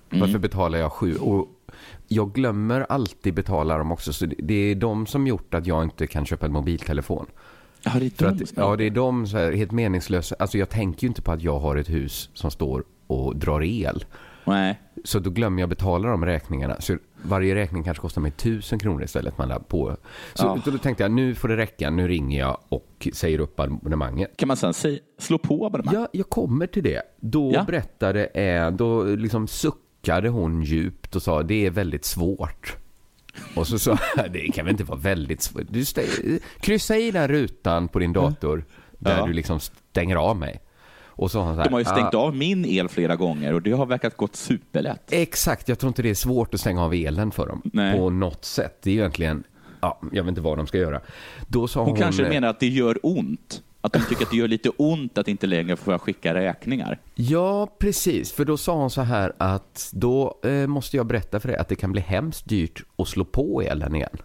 Mm. 0.09 0.21
Varför 0.21 0.39
betalar 0.39 0.79
jag 0.79 0.91
sju? 0.91 1.15
Och 1.15 1.47
jag 2.07 2.33
glömmer 2.33 2.85
alltid 2.89 3.33
betala 3.33 3.77
dem 3.77 3.91
också, 3.91 4.13
så 4.13 4.25
det- 4.25 4.53
är 4.71 4.75
de 4.75 5.05
som 5.05 5.27
gjort 5.27 5.53
att 5.53 5.67
jag 5.67 5.83
inte 5.83 6.07
kan 6.07 6.25
köpa 6.25 6.45
en 6.45 6.51
mobiltelefon. 6.51 7.25
Ja, 7.83 7.91
det 7.99 8.05
är 8.05 8.09
För 8.09 8.25
de 8.31 8.43
att, 8.43 8.53
ja, 8.55 8.75
det 8.75 8.83
är 8.83 8.89
de 8.89 9.27
så 9.27 9.37
här, 9.37 9.51
helt 9.51 9.71
meningslösa. 9.71 10.35
Alltså 10.39 10.57
jag 10.57 10.69
tänker 10.69 11.03
ju 11.03 11.07
inte 11.07 11.21
på 11.21 11.31
att 11.31 11.41
jag 11.41 11.59
har 11.59 11.75
ett 11.75 11.89
hus 11.89 12.29
som 12.33 12.51
står 12.51 12.83
och 13.07 13.35
drar 13.35 13.63
el. 13.63 14.05
Nej. 14.45 14.79
Så 15.07 15.19
då 15.19 15.29
glömmer 15.29 15.61
jag 15.61 15.69
betala 15.69 16.09
de 16.09 16.25
räkningarna. 16.25 16.75
Så 16.81 16.97
varje 17.23 17.55
räkning 17.55 17.83
kanske 17.83 18.01
kostar 18.01 18.21
mig 18.21 18.31
tusen 18.31 18.79
kronor 18.79 19.03
istället. 19.03 19.37
Man 19.37 19.63
på. 19.67 19.97
Så 20.33 20.45
Ja. 20.65 20.71
då 20.71 20.77
tänkte 20.77 21.03
jag, 21.03 21.11
nu 21.11 21.35
får 21.35 21.47
det 21.47 21.57
räcka. 21.57 21.89
Nu 21.89 22.07
ringer 22.07 22.39
jag 22.39 22.57
och 22.69 23.07
säger 23.13 23.39
upp 23.39 23.59
abonnemanget. 23.59 24.37
Kan 24.37 24.47
man 24.47 24.57
sen 24.57 24.73
säga, 24.73 24.99
slå 25.17 25.37
på 25.37 25.65
abonnemang? 25.65 25.93
Ja, 25.95 26.07
jag 26.11 26.29
kommer 26.29 26.67
till 26.67 26.83
det. 26.83 27.01
Då 27.19 27.51
Ja. 27.53 27.63
berättade, 27.63 28.25
eh, 28.25 28.71
då 28.71 29.03
liksom 29.03 29.47
suckade 29.47 30.29
hon 30.29 30.63
djupt 30.63 31.15
och 31.15 31.21
sa 31.21 31.43
det 31.43 31.65
är 31.65 31.69
väldigt 31.71 32.05
svårt. 32.05 32.75
Och 33.55 33.67
så 33.67 33.79
sa 33.79 33.97
det 34.33 34.51
kan 34.53 34.65
väl 34.65 34.71
inte 34.71 34.83
vara 34.83 34.99
väldigt 34.99 35.41
svårt. 35.41 35.63
Du 35.69 35.79
stä- 35.79 36.39
kryssa 36.59 36.97
i 36.97 37.11
den 37.11 37.27
rutan 37.27 37.87
på 37.87 37.99
din 37.99 38.13
dator 38.13 38.65
där 38.99 39.17
Ja. 39.17 39.25
du 39.25 39.33
liksom 39.33 39.59
stänger 39.59 40.15
av 40.15 40.37
mig. 40.37 40.61
Och 41.17 41.31
så 41.31 41.39
har 41.39 41.45
hon 41.45 41.55
så 41.55 41.61
här, 41.61 41.65
De 41.69 41.73
har 41.73 41.79
ju 41.79 41.85
stängt 41.85 42.13
"Ah, 42.13 42.17
av 42.17 42.35
min 42.35 42.65
el 42.65 42.89
flera 42.89 43.15
gånger 43.15 43.53
och 43.53 43.61
det 43.61 43.71
har 43.71 43.85
verkat 43.85 44.17
gått 44.17 44.35
superlätt. 44.35 45.03
Exakt, 45.11 45.69
jag 45.69 45.79
tror 45.79 45.87
inte 45.87 46.01
det 46.01 46.09
är 46.09 46.13
svårt 46.15 46.53
att 46.53 46.59
stänga 46.59 46.83
av 46.83 46.93
elen 46.93 47.31
för 47.31 47.47
dem 47.47 47.61
Nej. 47.65 47.97
på 47.99 48.09
något 48.09 48.45
sätt. 48.45 48.77
Det 48.83 48.89
är 48.89 48.93
ju 48.93 48.99
egentligen, 48.99 49.43
ja, 49.81 49.99
jag 50.11 50.23
vet 50.23 50.29
inte 50.29 50.41
vad 50.41 50.57
de 50.57 50.67
ska 50.67 50.77
göra. 50.77 51.01
Då 51.47 51.67
sa 51.67 51.79
Hon, 51.79 51.89
hon, 51.89 51.97
kanske 51.97 52.23
eh, 52.23 52.29
menar 52.29 52.47
att 52.47 52.59
det 52.59 52.67
gör 52.67 52.99
ont. 53.03 53.61
Att 53.81 53.93
de 53.93 53.99
tycker 53.99 54.23
att 54.25 54.31
det 54.31 54.37
gör 54.37 54.47
lite 54.47 54.69
ont 54.69 55.17
att 55.17 55.27
inte 55.27 55.47
längre 55.47 55.75
få 55.75 55.99
skicka 55.99 56.33
räkningar. 56.33 56.99
Ja, 57.15 57.67
precis. 57.79 58.31
För 58.31 58.45
då 58.45 58.57
sa 58.57 58.75
hon 58.75 58.89
så 58.89 59.01
här 59.01 59.33
att 59.37 59.89
då 59.93 60.39
eh, 60.43 60.67
måste 60.67 60.97
jag 60.97 61.05
berätta 61.05 61.39
för 61.39 61.47
dig 61.47 61.57
att 61.57 61.67
det 61.67 61.75
kan 61.75 61.91
bli 61.91 62.01
hemskt 62.01 62.49
dyrt 62.49 62.83
att 62.97 63.07
slå 63.07 63.25
på 63.25 63.61
elen 63.61 63.95
igen. 63.95 64.17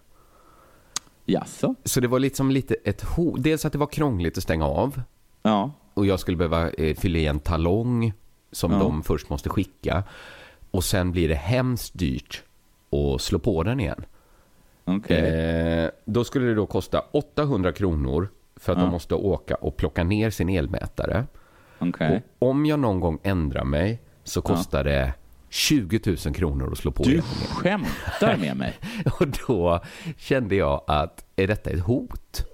Jaså? 1.24 1.74
Så 1.84 2.00
det 2.00 2.08
var 2.08 2.18
liksom 2.18 2.50
lite 2.50 2.74
ett 2.84 3.02
hot. 3.02 3.42
Dels 3.42 3.64
att 3.64 3.72
det 3.72 3.78
var 3.78 3.86
krångligt 3.86 4.36
att 4.36 4.42
stänga 4.42 4.66
av. 4.66 5.00
Ja. 5.42 5.70
Och 5.94 6.06
jag 6.06 6.20
skulle 6.20 6.36
behöva 6.36 6.70
eh, 6.70 6.96
fylla 6.96 7.18
i 7.18 7.26
en 7.26 7.38
talong 7.40 8.12
som 8.52 8.72
Ja. 8.72 8.78
de 8.78 9.02
först 9.02 9.30
måste 9.30 9.48
skicka. 9.48 10.02
Och 10.70 10.84
sen 10.84 11.12
blir 11.12 11.28
det 11.28 11.34
hemskt 11.34 11.98
dyrt 11.98 12.42
att 12.90 13.20
slå 13.20 13.38
på 13.38 13.62
den 13.62 13.80
igen. 13.80 14.04
Eh, 15.08 15.90
då 16.04 16.24
skulle 16.24 16.46
det 16.46 16.54
då 16.54 16.66
kosta 16.66 17.00
800 17.10 17.72
kronor 17.72 18.28
för 18.56 18.72
att 18.72 18.78
Ja. 18.78 18.84
de 18.84 18.90
måste 18.90 19.14
åka 19.14 19.54
och 19.54 19.76
plocka 19.76 20.04
ner 20.04 20.30
sin 20.30 20.48
elmätare. 20.48 21.24
Okej. 21.78 22.22
Och 22.38 22.48
om 22.48 22.66
jag 22.66 22.78
någon 22.78 23.00
gång 23.00 23.18
ändrar 23.22 23.64
mig 23.64 24.00
så 24.24 24.38
Ja. 24.38 24.42
kostar 24.42 24.84
det 24.84 25.14
20 25.48 26.00
000 26.26 26.34
kronor 26.34 26.72
att 26.72 26.78
slå 26.78 26.90
på 26.90 27.02
Du 27.02 27.22
skämtar 27.50 28.36
med 28.36 28.56
mig. 28.56 28.74
Och 29.20 29.26
då 29.48 29.80
kände 30.18 30.54
jag 30.54 30.84
att 30.86 31.24
är 31.36 31.46
detta 31.46 31.70
ett 31.70 31.80
hot? 31.80 32.46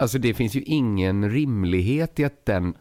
Alltså 0.00 0.18
det 0.18 0.34
finns 0.34 0.54
ju 0.54 0.62
ingen 0.62 1.30
rimlighet 1.30 2.20
i 2.20 2.24
att 2.24 2.46
den... 2.46 2.74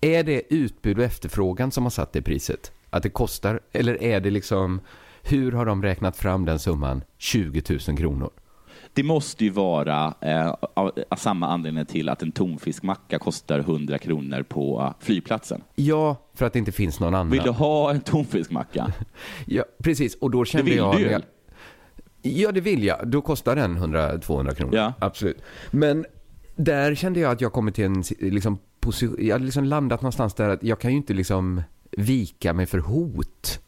Är 0.00 0.24
det 0.24 0.54
utbud 0.54 0.98
och 0.98 1.04
efterfrågan 1.04 1.70
som 1.70 1.82
har 1.82 1.90
satt 1.90 2.12
det 2.12 2.22
priset? 2.22 2.72
Att 2.90 3.02
det 3.02 3.08
kostar? 3.08 3.60
Eller 3.72 4.02
är 4.02 4.20
det 4.20 4.30
liksom... 4.30 4.80
Hur 5.22 5.52
har 5.52 5.66
de 5.66 5.82
räknat 5.82 6.16
fram 6.16 6.44
den 6.44 6.58
summan? 6.58 7.04
20 7.18 7.62
000 7.88 7.98
kronor. 7.98 8.30
Det 8.92 9.02
måste 9.02 9.44
ju 9.44 9.50
vara 9.50 10.14
eh, 10.20 10.48
av, 10.74 10.92
av 11.08 11.16
samma 11.16 11.48
anledning 11.48 11.86
till 11.86 12.08
att 12.08 12.22
en 12.22 12.32
tonfiskmacka 12.32 13.18
kostar 13.18 13.58
100 13.58 13.98
kronor 13.98 14.42
på 14.42 14.94
flygplatsen. 15.00 15.62
Ja, 15.74 16.16
för 16.34 16.46
att 16.46 16.52
det 16.52 16.58
inte 16.58 16.72
finns 16.72 17.00
någon 17.00 17.14
annan. 17.14 17.30
Vill 17.30 17.42
du 17.42 17.50
ha 17.50 17.90
en 17.90 18.00
tonfiskmacka? 18.00 18.92
Ja, 19.46 19.64
precis. 19.82 20.14
Och 20.14 20.30
då 20.30 20.44
kände 20.44 20.70
vill 20.70 20.76
jag... 20.76 20.98
du 20.98 21.20
Ja, 22.22 22.52
det 22.52 22.60
vill 22.60 22.84
jag. 22.84 23.08
Då 23.08 23.20
kostar 23.20 23.56
den 23.56 23.78
100-200 23.78 24.54
kronor. 24.54 24.74
Ja. 24.74 24.92
Absolut. 24.98 25.42
Men 25.70 26.06
där 26.56 26.94
kände 26.94 27.20
jag 27.20 27.32
att 27.32 27.40
jag 27.40 27.52
kommit 27.52 27.74
till 27.74 27.84
en 27.84 28.02
liksom, 28.20 28.58
position... 28.80 29.16
Jag 29.20 29.34
hade 29.34 29.44
liksom 29.44 29.64
landat 29.64 30.02
någonstans 30.02 30.34
där 30.34 30.48
att 30.48 30.62
jag 30.62 30.78
kan 30.80 30.90
ju 30.90 30.96
inte 30.96 31.14
liksom 31.14 31.62
vika 31.90 32.52
mig 32.52 32.66
för 32.66 32.78
hot. 32.78 33.60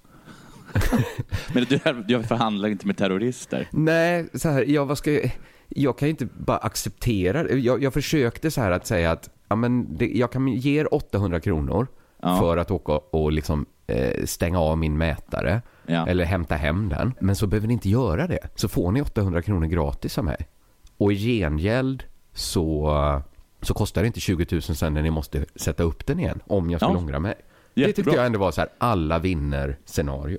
Men 1.55 1.65
du, 1.69 1.81
jag 2.09 2.25
förhandlar 2.29 2.69
inte 2.69 2.87
med 2.87 2.97
terrorister. 2.97 3.69
Nej, 3.71 4.29
så 4.35 4.49
här, 4.49 4.65
ja, 4.69 4.85
vad 4.85 4.99
ska 4.99 5.13
jag... 5.13 5.39
Jag 5.69 5.99
kan 5.99 6.09
ju 6.09 6.11
inte 6.11 6.27
bara 6.39 6.57
acceptera 6.59 7.43
det. 7.43 7.59
jag, 7.59 7.83
jag 7.83 7.93
försökte 7.95 8.51
så 8.51 8.61
här 8.61 8.71
att 8.71 8.87
säga 8.87 9.11
att 9.11 9.31
ja, 9.49 9.57
men 9.57 9.97
det, 9.97 10.07
jag 10.07 10.33
kan 10.33 10.49
ge 10.49 10.81
er 10.81 10.95
800 10.95 11.41
kronor 11.41 11.87
Ja. 12.23 12.39
för 12.39 12.57
att 12.57 12.71
åka 12.71 12.93
och 12.93 13.33
liksom, 13.33 13.67
eh, 13.87 14.25
stänga 14.25 14.61
av 14.61 14.79
min 14.79 14.99
mätare 14.99 15.63
Ja. 15.87 16.07
eller 16.07 16.25
hämta 16.25 16.55
hem 16.55 16.89
den. 16.89 17.13
Men 17.21 17.37
så 17.37 17.47
behöver 17.47 17.69
ni 17.69 17.75
inte 17.75 17.89
göra 17.89 18.27
det. 18.27 18.39
Så 18.55 18.69
får 18.69 18.93
ni 18.93 19.03
800 19.03 19.43
kronor 19.43 19.67
gratis 19.67 20.19
av 20.19 20.25
mig. 20.25 20.49
Och 20.97 21.13
i 21.13 21.17
gengäld 21.17 22.05
så, 22.39 23.23
så 23.63 23.75
kostar 23.75 24.01
det 24.03 24.07
inte 24.07 24.21
20 24.21 24.47
000 24.51 24.63
sen 24.63 24.95
när 24.95 25.03
ni 25.03 25.11
måste 25.11 25.45
sätta 25.57 25.83
upp 25.83 26.07
den 26.07 26.21
igen 26.21 26.41
om 26.47 26.71
jag 26.71 26.81
skulle 26.81 26.93
Ja. 26.95 26.99
ångra 26.99 27.19
mig. 27.19 27.35
Det 27.75 27.85
tyckte 27.87 28.01
Jättebra. 28.01 28.15
jag 28.15 28.27
ändå 28.27 28.39
var 28.39 28.51
så 28.53 28.61
här, 28.61 28.71
alla 28.79 29.19
vinner 29.19 29.77
scenario. 29.85 30.39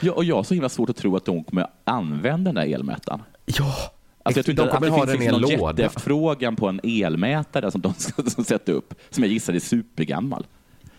Ja, 0.00 0.12
och 0.12 0.24
jag 0.24 0.36
har 0.36 0.42
så 0.42 0.54
himla 0.54 0.68
svårt 0.68 0.90
att 0.90 0.96
tro 0.96 1.16
att 1.16 1.24
de 1.24 1.44
kommer 1.44 1.66
använda 1.84 2.52
den 2.52 2.54
där 2.68 2.74
elmätaren. 2.74 3.22
Ja, 3.46 3.74
Alltså 4.24 4.38
jag 4.38 4.44
tror 4.46 4.54
De 4.54 4.62
inte 4.62 4.72
att 4.72 4.78
kommer 4.78 4.86
det 4.86 5.12
ha 5.12 5.18
finns 5.18 5.32
någon 5.32 5.40
låda. 5.40 5.70
jätteefterfrågan 5.82 6.56
på 6.56 6.68
en 6.68 6.80
elmätare 6.84 7.70
som 7.70 7.80
de 7.80 7.94
ska 7.98 8.22
som 8.22 8.44
sätta 8.44 8.72
upp, 8.72 8.94
som 9.10 9.24
jag 9.24 9.32
gissar 9.32 9.52
är 9.54 9.58
supergammal. 9.58 10.46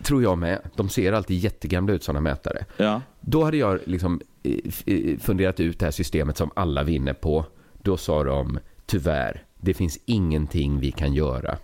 Tror 0.04 0.24
jag 0.24 0.38
med. 0.38 0.60
De 0.76 0.90
ser 0.90 1.14
alltid 1.14 1.38
jättegamla 1.38 1.94
ut 1.94 2.04
sådana 2.04 2.22
mätare. 2.22 2.66
Ja. 2.78 3.02
Då 3.22 3.44
hade 3.44 3.58
jag 3.58 3.80
liksom 3.86 4.22
eh, 4.44 4.54
eh, 4.86 5.18
funderat 5.20 5.60
ut 5.60 5.80
det 5.80 5.86
här 5.86 5.92
systemet 5.92 6.38
som 6.38 6.52
alla 6.56 6.84
vinner 6.84 7.14
på. 7.14 7.46
Då 7.82 7.98
sa 7.98 8.24
de, 8.24 8.60
tyvärr, 8.86 9.44
det 9.64 9.74
finns 9.74 10.00
ingenting 10.06 10.80
vi 10.80 10.92
kan 10.92 11.14
göra 11.14 11.58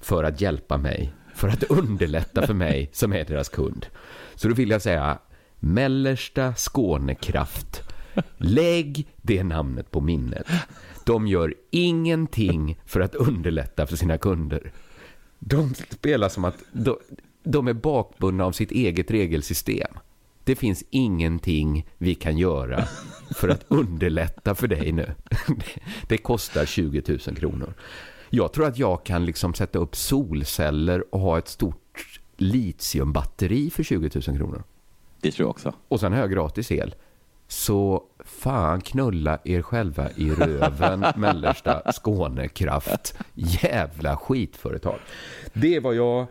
för 0.00 0.24
att 0.24 0.40
hjälpa 0.40 0.78
mig, 0.78 1.12
för 1.34 1.48
att 1.48 1.62
underlätta 1.62 2.46
för 2.46 2.54
mig 2.54 2.90
som 2.92 3.12
är 3.12 3.24
deras 3.24 3.48
kund. 3.48 3.86
Så 4.34 4.48
då 4.48 4.54
vill 4.54 4.70
jag 4.70 4.82
säga, 4.82 5.18
Mellersta 5.60 6.54
Skånekraft, 6.54 7.82
lägg 8.36 9.06
det 9.16 9.44
namnet 9.44 9.90
på 9.90 10.00
minnet. 10.00 10.46
De 11.04 11.26
gör 11.26 11.54
ingenting 11.70 12.80
för 12.86 13.00
att 13.00 13.14
underlätta 13.14 13.86
för 13.86 13.96
sina 13.96 14.18
kunder. 14.18 14.72
De 15.38 15.74
spelar 15.74 16.28
som 16.28 16.44
att 16.44 16.56
de, 16.72 16.98
de 17.42 17.68
är 17.68 17.72
bakbundna 17.72 18.44
av 18.44 18.52
sitt 18.52 18.70
eget 18.70 19.10
regelsystem. 19.10 19.94
Det 20.44 20.56
finns 20.56 20.84
ingenting 20.90 21.86
vi 21.98 22.14
kan 22.14 22.38
göra 22.38 22.84
för 23.34 23.48
att 23.48 23.64
underlätta 23.68 24.54
för 24.54 24.68
dig 24.68 24.92
nu. 24.92 25.14
Det, 26.08 26.18
kostar 26.18 26.66
20 26.66 27.02
000 27.26 27.36
kronor. 27.36 27.74
Jag 28.30 28.52
tror 28.52 28.66
att 28.66 28.78
jag 28.78 29.04
kan 29.04 29.24
liksom 29.24 29.54
sätta 29.54 29.78
upp 29.78 29.96
solceller 29.96 31.14
och 31.14 31.20
ha 31.20 31.38
ett 31.38 31.48
stort 31.48 32.20
litiumbatteri 32.36 33.70
för 33.70 33.82
20 33.82 34.10
000 34.14 34.38
kronor. 34.38 34.64
Det 35.20 35.30
tror 35.30 35.44
jag 35.44 35.50
också. 35.50 35.74
Och 35.88 36.00
sen 36.00 36.12
har 36.12 36.20
jag 36.20 36.30
gratis 36.30 36.72
el. 36.72 36.94
Så 37.48 38.02
fan 38.24 38.80
knulla 38.80 39.38
er 39.44 39.62
själva 39.62 40.10
i 40.16 40.30
röven, 40.30 41.04
mellersta 41.16 41.92
Skånekraft. 41.92 43.14
Jävla 43.34 44.16
skitföretag. 44.16 44.98
Det 45.52 45.80
vad 45.80 45.94
jag 45.94 46.26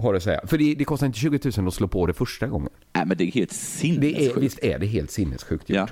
har 0.00 0.14
att 0.14 0.22
säga. 0.22 0.40
För 0.46 0.58
det, 0.58 0.74
det 0.74 0.84
kostar 0.84 1.06
inte 1.06 1.18
20 1.18 1.50
000 1.58 1.68
att 1.68 1.74
slå 1.74 1.88
på 1.88 2.06
det 2.06 2.12
första 2.12 2.46
gången. 2.46 2.70
Nej, 2.92 3.06
men 3.06 3.16
det 3.16 3.24
är 3.24 3.32
helt 3.32 3.52
sinnessjukt. 3.52 4.36
Är, 4.36 4.40
visst 4.40 4.58
är 4.64 4.78
det 4.78 4.86
helt 4.86 5.10
sinnessjukt 5.10 5.70
gjort. 5.70 5.76
Ja. 5.76 5.88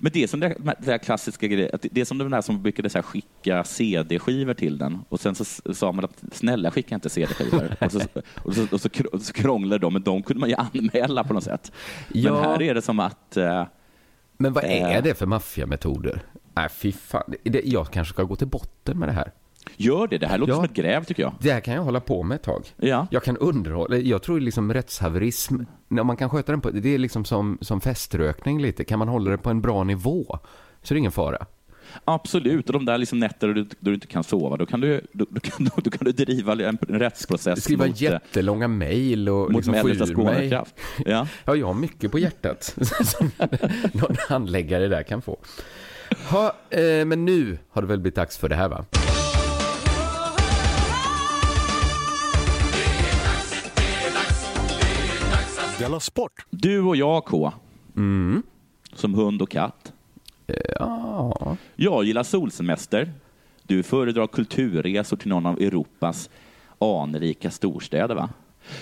Men 0.00 0.12
det 0.12 0.22
är 0.22 0.26
som 0.26 0.40
det, 0.40 0.48
det 0.58 0.74
där 0.86 0.98
klassiska 0.98 1.46
grejen, 1.46 1.78
det 1.82 2.00
är 2.00 2.04
som 2.04 2.18
de 2.18 2.30
där 2.30 2.40
som 2.40 2.62
brukade 2.62 2.90
så 2.90 3.02
skicka 3.02 3.64
CD-skivor 3.64 4.54
till 4.54 4.78
den 4.78 4.98
och 5.08 5.20
sen 5.20 5.34
så 5.34 5.44
sa 5.74 5.92
man 5.92 6.04
att 6.04 6.22
snälla 6.32 6.70
skicka 6.70 6.94
inte 6.94 7.10
CD-skivor. 7.10 7.76
och, 7.84 7.92
så, 7.92 8.00
och, 8.44 8.54
så, 8.54 8.66
och, 8.72 8.80
så, 8.80 8.88
kr- 8.88 9.06
och 9.06 9.20
så 9.20 9.32
krånglade 9.32 9.78
de, 9.78 9.92
men 9.92 10.02
de 10.02 10.22
kunde 10.22 10.40
man 10.40 10.48
ju 10.48 10.54
anmäla 10.72 11.24
på 11.24 11.34
något 11.34 11.44
sätt. 11.44 11.72
Ja. 12.12 12.32
Men 12.32 12.42
här 12.44 12.62
är 12.62 12.74
det 12.74 12.82
som 12.82 13.00
att... 13.00 13.36
eh, 13.36 13.66
Men 14.36 14.52
vad 14.52 14.64
är 14.64 15.02
det 15.02 15.14
för 15.14 15.26
maffiametoder? 15.26 16.22
Nej, 16.54 16.68
fy 16.68 16.92
fan. 16.92 17.34
Det, 17.44 17.62
jag 17.64 17.90
kanske 17.90 18.14
ska 18.14 18.22
gå 18.22 18.36
till 18.36 18.46
botten 18.48 18.98
med 18.98 19.08
det 19.08 19.12
här. 19.12 19.32
Gör 19.76 20.06
det, 20.06 20.18
det 20.18 20.26
här 20.26 20.38
låter 20.38 20.52
Ja. 20.52 20.56
som 20.56 20.64
ett 20.64 20.74
gräv 20.74 21.04
tycker 21.04 21.22
jag. 21.22 21.32
Det 21.40 21.52
här 21.52 21.60
kan 21.60 21.74
jag 21.74 21.82
hålla 21.82 22.00
på 22.00 22.22
med 22.22 22.36
ett 22.36 22.42
tag. 22.42 22.64
Ja. 22.76 23.06
Jag 23.10 23.22
kan 23.22 23.36
underhålla. 23.36 23.96
Jag 23.96 24.22
tror 24.22 24.40
liksom 24.40 24.72
rättshaverism, 24.74 25.56
när 25.88 26.04
man 26.04 26.16
kan 26.16 26.30
sköta 26.30 26.52
den 26.52 26.60
på, 26.60 26.70
det 26.70 26.94
är 26.94 26.98
liksom 26.98 27.24
som, 27.24 27.58
som 27.60 27.80
feströkning 27.80 28.62
lite. 28.62 28.84
Kan 28.84 28.98
man 28.98 29.08
hålla 29.08 29.30
det 29.30 29.38
på 29.38 29.50
en 29.50 29.60
bra 29.60 29.84
nivå 29.84 30.38
så 30.82 30.92
är 30.92 30.94
det 30.94 30.98
ingen 30.98 31.12
fara. 31.12 31.46
Absolut, 32.04 32.66
och 32.66 32.72
de 32.72 32.84
där 32.84 32.98
liksom 32.98 33.18
nätter 33.18 33.48
då 33.54 33.64
du, 33.80 33.94
inte 33.94 34.06
kan 34.06 34.24
sova, 34.24 34.56
då 34.56 34.66
kan 34.66 34.80
du, 34.80 35.06
då, 35.12 35.26
då 35.30 35.40
kan, 35.40 35.70
då 35.76 35.90
kan 35.90 36.04
du 36.04 36.12
driva 36.12 36.52
en, 36.52 36.78
en 36.88 36.98
rättsprocess 36.98 37.64
Skriva 37.64 37.86
mot, 37.86 37.96
eh, 37.96 38.02
jättelånga 38.02 38.68
mejl 38.68 39.28
och 39.28 39.52
mot 39.52 39.66
liksom 39.66 39.74
få 39.74 39.88
ur 39.90 39.98
mig. 39.98 40.06
Skånekraft. 40.06 40.74
Ja. 41.06 41.26
Ja, 41.44 41.56
jag 41.56 41.66
har 41.66 41.74
mycket 41.74 42.10
på 42.10 42.18
hjärtat 42.18 42.64
som 43.04 43.30
någon 43.92 44.16
handläggare 44.28 44.88
där 44.88 45.02
kan 45.02 45.22
få. 45.22 45.38
Ha, 46.30 46.46
eh, 46.70 47.04
men 47.04 47.24
nu 47.24 47.58
har 47.70 47.82
det 47.82 47.88
väl 47.88 48.00
blivit 48.00 48.16
dags 48.16 48.38
för 48.38 48.48
det 48.48 48.56
här 48.56 48.68
va? 48.68 48.84
Della 55.78 56.00
Sport! 56.00 56.46
Du 56.50 56.80
och 56.80 56.96
jag, 56.96 57.24
K. 57.24 57.52
Mm. 57.96 58.42
Som 58.92 59.14
hund 59.14 59.42
och 59.42 59.50
katt. 59.50 59.92
Ja. 60.78 61.56
Jag 61.76 62.04
gillar 62.04 62.22
solsemester. 62.22 63.12
Du 63.62 63.82
föredrar 63.82 64.26
kulturresor 64.26 65.16
till 65.16 65.28
någon 65.28 65.46
av 65.46 65.58
Europas 65.60 66.30
anrika 66.78 67.50
storstäder, 67.50 68.14
va? 68.14 68.30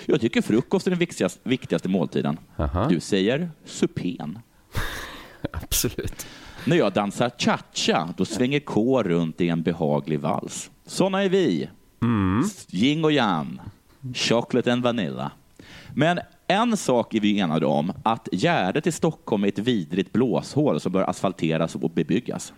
Jag 0.05 0.21
tycker 0.21 0.41
frukost 0.41 0.87
är 0.87 0.91
den 0.91 0.99
viktigaste, 0.99 1.49
viktigaste 1.49 1.89
måltiden. 1.89 2.37
Aha. 2.57 2.87
Du 2.89 2.99
säger 2.99 3.49
supén. 3.65 4.39
Absolut. 5.51 6.27
När 6.65 6.77
jag 6.77 6.93
dansar 6.93 7.31
cha-cha, 7.37 8.13
då 8.17 8.25
svänger 8.25 8.59
K 8.59 9.03
runt 9.03 9.41
i 9.41 9.49
en 9.49 9.61
behaglig 9.61 10.19
vals. 10.19 10.71
Såna 10.85 11.23
är 11.23 11.29
vi. 11.29 11.69
Yin 12.69 13.05
och 13.05 13.11
yang. 13.11 13.59
Chocolate 14.13 14.73
and 14.73 14.83
vanilla. 14.83 15.31
Men 15.93 16.19
en 16.47 16.77
sak 16.77 17.13
är 17.13 17.19
vi 17.19 17.39
enade 17.39 17.65
om, 17.65 17.93
att 18.03 18.27
Gärdet 18.31 18.87
i 18.87 18.91
Stockholm 18.91 19.43
är 19.43 19.47
ett 19.47 19.59
vidrigt 19.59 20.13
blåshål 20.13 20.79
som 20.79 20.91
bör 20.91 21.09
asfalteras 21.09 21.75
och 21.75 21.89
bebyggas. 21.91 22.53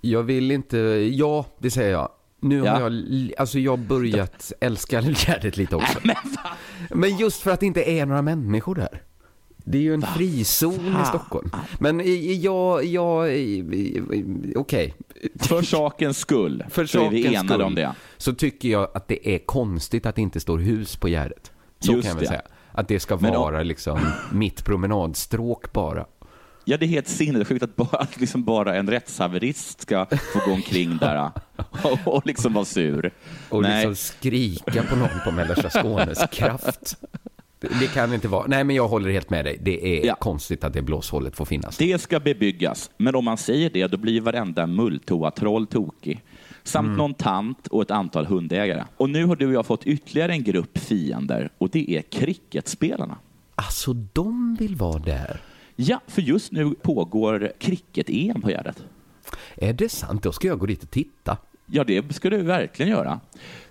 Jag 0.00 0.22
vill 0.22 0.50
inte, 0.50 0.76
ja 1.12 1.46
det 1.58 1.70
säger 1.70 1.90
jag. 1.92 2.08
Nu 2.40 2.56
Ja. 2.64 2.72
har 2.72 2.80
jag, 2.80 3.32
alltså 3.38 3.58
jag 3.58 3.78
börjat 3.78 4.52
älska 4.60 5.00
Gärdet 5.00 5.56
lite 5.56 5.76
också. 5.76 5.98
Men 6.04 6.16
Men 6.90 7.16
just 7.16 7.42
för 7.42 7.50
att 7.50 7.60
det 7.60 7.66
inte 7.66 7.82
är 7.90 8.06
några 8.06 8.22
människor 8.22 8.74
där. 8.74 9.02
Det 9.64 9.78
är 9.78 9.82
ju 9.82 9.94
en 9.94 10.02
frizon 10.02 10.96
i 11.02 11.06
Stockholm. 11.06 11.50
Men 11.78 12.02
jag, 12.42 12.84
jag, 12.84 13.30
okej. 14.56 14.94
För 15.38 15.62
sakens 15.62 16.18
skull 16.18 16.64
För 16.70 16.86
så 16.86 17.04
är 17.06 17.10
vi 17.10 17.34
enade 17.34 17.64
om 17.64 17.74
det. 17.74 17.92
Så 18.16 18.32
tycker 18.32 18.68
jag 18.68 18.88
att 18.94 19.08
det 19.08 19.34
är 19.34 19.38
konstigt 19.38 20.06
att 20.06 20.14
det 20.16 20.22
inte 20.22 20.40
står 20.40 20.58
hus 20.58 20.96
på 20.96 21.08
Gärdet. 21.08 21.50
Så 21.78 21.92
Just 21.92 22.02
kan 22.02 22.08
jag 22.08 22.14
väl 22.14 22.22
det. 22.24 22.28
säga. 22.28 22.42
Att 22.72 22.88
det 22.88 23.00
ska 23.00 23.16
Men 23.16 23.34
om- 23.34 23.40
vara 23.42 23.62
liksom 23.62 24.00
mitt 24.32 24.64
promenadstråk 24.64 25.72
bara. 25.72 26.06
Ja, 26.64 26.76
det 26.76 26.84
är 26.86 26.88
helt 26.88 27.08
sinnessjukt 27.08 27.62
att 27.62 27.76
bara, 27.76 27.96
att 27.96 28.20
liksom 28.20 28.44
bara 28.44 28.76
en 28.76 28.90
rättshaverist 28.90 29.80
ska 29.80 30.06
få 30.32 30.38
gå 30.46 30.52
omkring 30.52 30.96
där 30.96 31.30
och, 31.82 32.14
och 32.16 32.26
liksom 32.26 32.52
vara 32.52 32.64
sur. 32.64 33.10
Och 33.48 33.62
Nej. 33.62 33.86
liksom 33.86 34.14
skrika 34.16 34.82
på 34.82 34.96
någon 34.96 35.08
på 35.24 35.30
Mellersta 35.30 35.70
Skånes 35.70 36.18
kraft. 36.32 36.96
Det, 37.60 37.68
det 37.80 37.86
kan 37.86 38.14
inte 38.14 38.28
vara. 38.28 38.46
Nej, 38.46 38.64
men 38.64 38.76
jag 38.76 38.88
håller 38.88 39.10
helt 39.10 39.30
med 39.30 39.44
dig. 39.44 39.58
Det 39.62 40.00
är 40.02 40.06
Ja. 40.06 40.14
konstigt 40.14 40.64
att 40.64 40.72
det 40.72 40.82
blåshålet 40.82 41.36
får 41.36 41.44
finnas. 41.44 41.76
Det 41.76 42.00
ska 42.00 42.20
bebyggas, 42.20 42.90
men 42.96 43.14
om 43.14 43.24
man 43.24 43.36
säger 43.38 43.70
det, 43.70 43.86
då 43.86 43.96
blir 43.96 44.20
varenda 44.20 44.66
mulltoa-troll 44.66 45.66
tokig. 45.66 46.22
Samt 46.70 46.86
Mm. 46.86 46.98
någon 46.98 47.14
tant 47.14 47.66
och 47.66 47.82
ett 47.82 47.90
antal 47.90 48.26
hundägare. 48.26 48.84
Och 48.96 49.10
nu 49.10 49.24
har 49.24 49.36
du 49.36 49.46
och 49.46 49.52
jag 49.52 49.66
fått 49.66 49.84
ytterligare 49.86 50.32
en 50.32 50.44
grupp 50.44 50.78
fiender 50.78 51.50
och 51.58 51.68
det 51.70 51.90
är 51.90 52.02
cricketspelarna. 52.02 53.18
Alltså, 53.54 53.92
de 53.92 54.56
vill 54.60 54.76
vara 54.76 54.98
där. 54.98 55.40
Ja, 55.76 56.00
för 56.06 56.22
just 56.22 56.52
nu 56.52 56.70
pågår 56.74 57.52
cricket-EM 57.58 58.40
på 58.42 58.48
Gärdet. 58.50 58.84
Är 59.56 59.72
det 59.72 59.88
sant? 59.88 60.22
Då 60.22 60.32
ska 60.32 60.48
jag 60.48 60.58
gå 60.58 60.66
dit 60.66 60.82
och 60.82 60.90
titta. 60.90 61.36
Ja, 61.66 61.84
det 61.84 62.14
ska 62.14 62.30
du 62.30 62.42
verkligen 62.42 62.90
göra. 62.90 63.20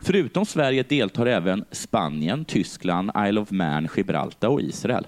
Förutom 0.01 0.45
Sverige 0.45 0.83
deltar 0.83 1.25
även 1.25 1.65
Spanien, 1.71 2.45
Tyskland, 2.45 3.12
Isle 3.27 3.39
of 3.41 3.51
Man, 3.51 3.88
Gibraltar 3.97 4.47
och 4.47 4.62
Israel. 4.62 5.07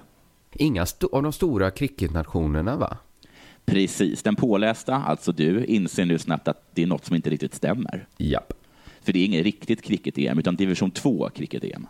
Inga 0.53 0.85
av 1.11 1.23
de 1.23 1.33
stora 1.33 1.71
cricketnationerna, 1.71 2.75
va? 2.75 2.97
Precis, 3.65 4.23
den 4.23 4.35
pålästa, 4.35 4.95
alltså 4.95 5.31
du, 5.31 5.65
inser 5.65 6.05
nu 6.05 6.19
snabbt 6.19 6.47
att 6.47 6.63
det 6.73 6.83
är 6.83 6.87
något 6.87 7.05
som 7.05 7.15
inte 7.15 7.29
riktigt 7.29 7.53
stämmer. 7.55 8.07
Japp. 8.17 8.53
För 9.03 9.13
det 9.13 9.19
är 9.19 9.25
inget 9.25 9.43
riktigt 9.43 9.81
cricket-EM, 9.81 10.39
utan 10.39 10.55
division 10.55 10.91
2 10.91 11.29
cricket-EM. 11.35 11.87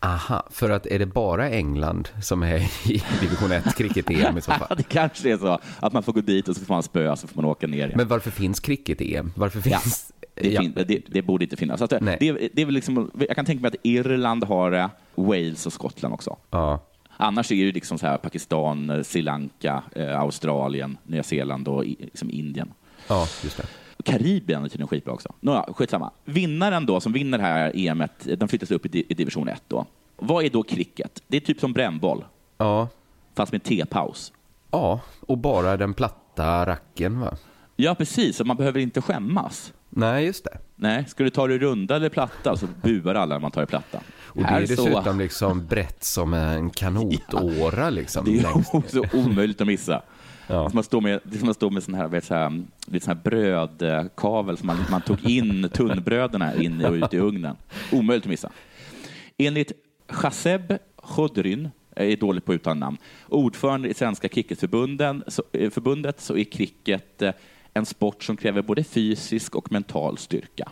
Aha, 0.00 0.46
för 0.50 0.70
att 0.70 0.86
är 0.86 0.98
det 0.98 1.06
bara 1.06 1.50
England 1.50 2.08
som 2.22 2.42
är 2.42 2.56
i 2.90 3.02
division 3.20 3.52
1 3.52 3.76
cricket-EM 3.76 4.38
i 4.38 4.40
så 4.40 4.52
fall? 4.52 4.68
det 4.76 4.82
kanske 4.88 5.32
är 5.32 5.36
så 5.38 5.58
att 5.80 5.92
man 5.92 6.02
får 6.02 6.12
gå 6.12 6.20
dit 6.20 6.48
och 6.48 6.56
så 6.56 6.64
får 6.64 6.74
man 6.74 6.82
spö 6.82 7.16
så 7.16 7.26
får 7.28 7.36
man 7.42 7.44
åka 7.50 7.66
ner 7.66 7.76
igen. 7.86 7.92
Men 7.96 8.08
varför 8.08 8.30
finns 8.30 8.60
cricket-EM? 8.60 9.32
Varför 9.36 9.62
Ja, 9.70 9.78
finns... 9.78 10.12
det, 10.34 10.48
Ja. 10.52 10.60
fin- 10.60 10.72
det, 10.88 11.02
det 11.08 11.22
borde 11.22 11.44
inte 11.44 11.56
finnas. 11.56 11.82
Alltså, 11.82 11.98
det, 11.98 12.50
det 12.52 12.62
är 12.62 12.64
väl 12.64 12.74
liksom, 12.74 13.10
jag 13.28 13.36
kan 13.36 13.44
tänka 13.44 13.62
mig 13.62 13.68
att 13.68 13.80
Irland 13.82 14.44
har 14.44 14.70
det, 14.70 14.90
Wales 15.14 15.66
och 15.66 15.72
Skottland 15.72 16.14
också. 16.14 16.36
Ja. 16.50 16.86
Annars 17.20 17.50
är 17.52 17.56
det 17.56 17.60
ju 17.62 17.72
liksom 17.72 17.98
så 17.98 18.06
här 18.06 18.16
Pakistan, 18.16 18.90
eh, 18.90 19.02
Sri 19.02 19.22
Lanka, 19.22 19.82
eh, 19.96 20.20
Australien, 20.20 20.98
Nya 21.04 21.22
Zeeland 21.22 21.68
och 21.68 21.84
i- 21.84 21.96
liksom 22.00 22.30
Indien. 22.30 22.72
ja, 23.08 23.26
just 23.44 23.56
det. 23.56 23.66
Karibien 24.04 24.64
är 24.64 24.68
tydligen 24.68 24.88
skitbra 24.88 25.12
också. 25.14 25.32
Nåja, 25.40 25.64
skitsamma. 25.76 26.10
Vinnaren 26.24 26.86
då, 26.86 27.00
som 27.00 27.12
vinner 27.12 27.38
det 27.38 27.44
här 27.44 27.72
EMet, 27.76 28.26
de 28.38 28.48
flyttas 28.48 28.70
upp 28.70 28.86
i, 28.86 28.88
di- 28.88 29.06
i 29.08 29.14
division 29.14 29.48
1 29.48 29.62
då. 29.68 29.86
Vad 30.16 30.44
är 30.44 30.50
då 30.50 30.62
cricket? 30.62 31.22
Det 31.28 31.36
är 31.36 31.40
typ 31.40 31.60
som 31.60 31.72
brännboll, 31.72 32.24
Ja. 32.58 32.88
fast 33.34 33.52
med 33.52 33.62
tepaus. 33.62 34.32
ja, 34.70 35.00
och 35.20 35.38
bara 35.38 35.76
den 35.76 35.94
platta 35.94 36.66
racken, 36.66 37.20
va? 37.20 37.36
Ja, 37.76 37.94
precis. 37.94 38.36
Så 38.36 38.44
man 38.44 38.56
behöver 38.56 38.80
inte 38.80 39.00
skämmas. 39.00 39.72
Nej, 39.90 40.24
just 40.26 40.44
det. 40.44 40.58
Nej, 40.76 41.04
ska 41.08 41.24
du 41.24 41.30
ta 41.30 41.46
det 41.46 41.58
runda 41.58 41.96
eller 41.96 42.08
platta 42.08 42.56
så 42.56 42.66
buar 42.82 43.14
alla 43.14 43.34
när 43.34 43.40
man 43.40 43.50
tar 43.50 43.60
det 43.60 43.66
platta. 43.66 44.00
Och 44.30 44.42
det 44.42 44.48
Här 44.48 44.60
är 44.60 44.66
så- 44.66 44.84
dessutom 44.86 45.18
liksom 45.18 45.66
brett 45.66 46.04
som 46.04 46.34
en 46.34 46.70
kanotåra 46.70 47.90
liksom. 48.00 48.24
Det 48.24 48.38
är 48.38 48.42
längst 48.42 48.72
ner. 48.72 48.82
så 48.88 49.04
omöjligt 49.18 49.60
att 49.60 49.66
missa. 49.66 50.02
Ja. 50.46 50.70
Som 50.70 50.78
att 50.78 50.86
stå 50.86 51.00
med, 51.00 51.20
det 51.24 51.36
är 51.36 51.40
som 51.40 51.48
att 51.48 51.56
stå 51.56 51.70
med 51.70 51.82
sån 51.82 51.94
här, 51.94 52.08
vet, 52.08 52.24
så 52.24 52.34
här, 52.34 52.62
lite 52.86 53.04
sån 53.04 53.16
här 53.16 53.22
brödkavel 53.22 54.56
som 54.56 54.66
man, 54.66 54.76
man 54.90 55.00
tog 55.02 55.24
in 55.30 55.68
tunnbröderna 55.74 56.54
in 56.54 56.84
och 56.84 56.92
ut 56.92 57.14
i 57.14 57.18
ugnen. 57.18 57.56
Omöjligt 57.92 58.24
att 58.24 58.30
missa. 58.30 58.50
Enligt 59.38 59.72
Chaseb 60.08 60.78
Chodryn, 60.96 61.70
är 61.96 62.16
dålig 62.16 62.44
på 62.44 62.52
att 62.52 62.56
uttala 62.56 62.74
namn, 62.74 62.96
ordförande 63.28 63.88
i 63.88 63.94
Svenska 63.94 64.28
cricketförbunden, 64.28 65.24
så, 65.28 65.42
eh, 65.52 65.70
förbundet 65.70 66.20
så 66.20 66.36
är 66.36 66.44
cricket 66.44 67.22
eh, 67.22 67.32
en 67.74 67.86
sport 67.86 68.24
som 68.24 68.36
kräver 68.36 68.62
både 68.62 68.84
fysisk 68.84 69.54
och 69.54 69.72
mental 69.72 70.18
styrka. 70.18 70.70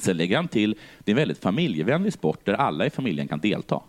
Sen 0.00 0.16
lägger 0.16 0.36
han 0.36 0.48
till, 0.48 0.76
det 0.98 1.10
är 1.10 1.12
en 1.12 1.16
väldigt 1.16 1.38
familjevänlig 1.38 2.12
sport 2.12 2.40
där 2.44 2.54
alla 2.54 2.86
i 2.86 2.90
familjen 2.90 3.28
kan 3.28 3.40
delta. 3.40 3.80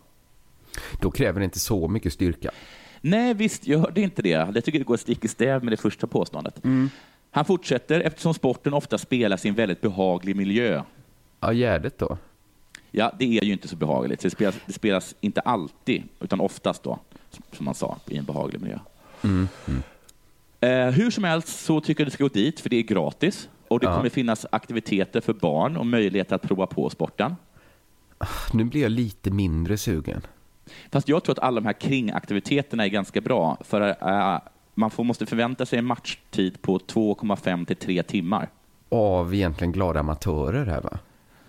Då 1.00 1.10
kräver 1.10 1.40
det 1.40 1.44
inte 1.44 1.58
så 1.58 1.88
mycket 1.88 2.12
styrka. 2.12 2.50
Nej, 3.00 3.34
visst 3.34 3.66
gör 3.66 3.90
det 3.94 4.00
inte 4.00 4.22
det. 4.22 4.28
Jag 4.28 4.64
tycker 4.64 4.78
det 4.78 4.84
går 4.84 4.96
stick 4.96 5.24
i 5.24 5.28
stäv 5.28 5.64
med 5.64 5.72
det 5.72 5.76
första 5.76 6.06
påståendet. 6.06 6.60
Han 7.30 7.44
fortsätter, 7.44 8.00
eftersom 8.00 8.34
sporten 8.34 8.74
ofta 8.74 8.98
spelas 8.98 9.44
i 9.44 9.48
en 9.48 9.54
väldigt 9.54 9.80
behaglig 9.80 10.36
miljö. 10.36 10.82
Ja, 11.40 11.52
Gärdet 11.52 11.98
då? 11.98 12.18
Ja, 12.90 13.12
det 13.18 13.38
är 13.38 13.44
ju 13.44 13.52
inte 13.52 13.68
så 13.68 13.76
behagligt. 13.76 14.20
Det 14.20 14.30
spelas, 14.30 14.54
det 14.66 14.72
spelas 14.72 15.14
inte 15.20 15.40
alltid, 15.40 16.02
utan 16.20 16.40
oftast 16.40 16.82
då, 16.82 16.98
som 17.52 17.64
man 17.64 17.74
sa, 17.74 17.98
i 18.06 18.16
en 18.16 18.24
behaglig 18.24 18.60
miljö. 18.60 18.78
Mm. 19.24 19.48
Mm. 19.68 19.82
Eh, 20.60 20.94
hur 20.94 21.10
som 21.10 21.24
helst 21.24 21.64
så 21.64 21.80
tycker 21.80 22.00
jag 22.00 22.06
du 22.06 22.10
ska 22.10 22.24
gå 22.24 22.28
dit, 22.28 22.60
för 22.60 22.70
det 22.70 22.76
är 22.76 22.82
gratis. 22.82 23.48
Och 23.72 23.80
det 23.80 23.86
Ja. 23.86 23.96
kommer 23.96 24.08
finnas 24.08 24.46
aktiviteter 24.50 25.20
för 25.20 25.32
barn 25.32 25.76
och 25.76 25.86
möjlighet 25.86 26.32
att 26.32 26.42
prova 26.42 26.66
på 26.66 26.90
sporten. 26.90 27.34
Nu 28.52 28.64
blir 28.64 28.82
jag 28.82 28.90
lite 28.92 29.30
mindre 29.30 29.76
sugen. 29.76 30.20
Fast 30.90 31.08
jag 31.08 31.24
tror 31.24 31.32
att 31.32 31.38
alla 31.38 31.60
de 31.60 31.66
här 31.66 31.72
kringaktiviteterna 31.80 32.84
är 32.84 32.88
ganska 32.88 33.20
bra. 33.20 33.58
För 33.60 33.80
eh, 34.08 34.40
man 34.74 34.90
får, 34.90 35.04
måste 35.04 35.26
förvänta 35.26 35.66
sig 35.66 35.78
en 35.78 35.84
matchtid 35.84 36.62
på 36.62 36.78
2,5 36.78 37.64
till 37.66 37.76
3 37.76 38.02
timmar. 38.02 38.48
Av 38.88 39.34
egentligen 39.34 39.72
glada 39.72 40.00
amatörer 40.00 40.66
här 40.66 40.80
va? 40.80 40.98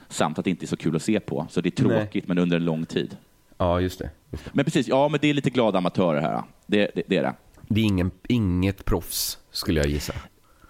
Samt 0.09 0.39
att 0.39 0.45
det 0.45 0.51
inte 0.51 0.65
är 0.65 0.67
så 0.67 0.77
kul 0.77 0.95
att 0.95 1.01
se 1.01 1.19
på. 1.19 1.47
Så 1.49 1.61
det 1.61 1.79
är 1.79 1.83
Nej. 1.87 1.97
tråkigt, 1.99 2.27
men 2.27 2.37
under 2.37 2.57
en 2.57 2.65
lång 2.65 2.85
tid. 2.85 3.17
Ja, 3.57 3.79
just 3.81 3.99
det. 3.99 4.09
Just 4.31 4.45
det. 4.45 4.51
Men 4.53 4.65
precis, 4.65 4.87
ja, 4.87 5.07
men 5.07 5.19
det 5.21 5.27
är 5.29 5.33
lite 5.33 5.49
glada 5.49 5.77
amatörer 5.77 6.21
här. 6.21 6.43
Det, 6.65 6.91
det, 6.95 7.03
det 7.07 7.17
är 7.17 7.23
det. 7.23 7.33
Det 7.67 7.81
är 7.81 7.85
ingen, 7.85 8.11
inget 8.27 8.85
proffs, 8.85 9.37
skulle 9.51 9.79
jag 9.79 9.89
gissa. 9.89 10.13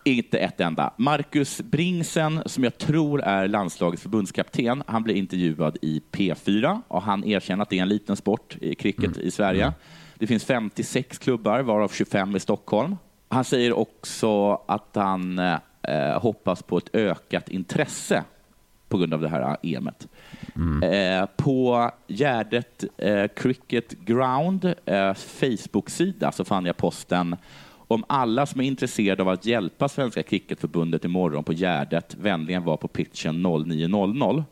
Inte 0.06 0.38
ett 0.38 0.62
enda. 0.62 0.94
Marcus 0.98 1.62
Bringsen, 1.62 2.44
som 2.46 2.63
jag 2.63 2.78
tror 2.78 3.22
är 3.22 3.48
landslagets 3.48 4.02
förbundskapten, 4.02 4.84
han 4.88 5.04
blir 5.04 5.16
intervjuad 5.16 5.78
i 5.82 6.02
P4 6.12 6.82
och 6.88 7.02
han 7.02 7.24
erkänner 7.24 7.63
att 7.63 7.70
det 7.70 7.78
är 7.78 7.82
en 7.82 7.89
liten 7.89 8.16
sport 8.16 8.58
i 8.62 8.76
cricket 8.76 9.18
i 9.18 9.32
Sverige. 9.32 9.74
Det 10.16 10.28
finns 10.28 10.46
56 10.46 11.18
klubbar, 11.18 11.60
varav 11.60 11.92
25 11.94 12.36
i 12.36 12.39
Stockholm. 12.39 12.96
Han 13.30 13.44
säger 13.44 13.74
också 13.74 14.62
att 14.66 14.89
han 14.96 15.39
eh, 15.39 16.22
hoppas 16.22 16.63
på 16.63 16.78
ett 16.78 16.96
ökat 16.96 17.50
intresse 17.50 18.24
på 18.94 18.98
grund 18.98 19.13
av 19.13 19.22
det 19.22 19.30
här 19.30 19.58
EMet. 19.62 20.08
Eh, 20.84 21.26
på 21.36 21.92
Gärdet 22.08 22.84
eh, 22.98 23.28
Cricket 23.36 23.92
Ground 23.92 24.66
eh, 24.86 25.13
Facebook-sida 25.13 26.32
så 26.32 26.46
fann 26.46 26.66
jag 26.66 26.78
posten 26.78 27.36
om 27.88 28.04
alla 28.08 28.46
som 28.46 28.62
är 28.62 28.65
intresserade 28.65 29.22
av 29.22 29.30
att 29.30 29.46
hjälpa 29.46 29.89
Svenska 29.89 30.24
Cricketförbundet 30.24 31.06
imorgon 31.06 31.43
på 31.43 31.54
Gärdet 31.54 32.15
vänligen 32.15 32.63
var 32.63 32.78
på 32.78 32.88
pitchen 32.88 33.46
09.00. 33.46 34.43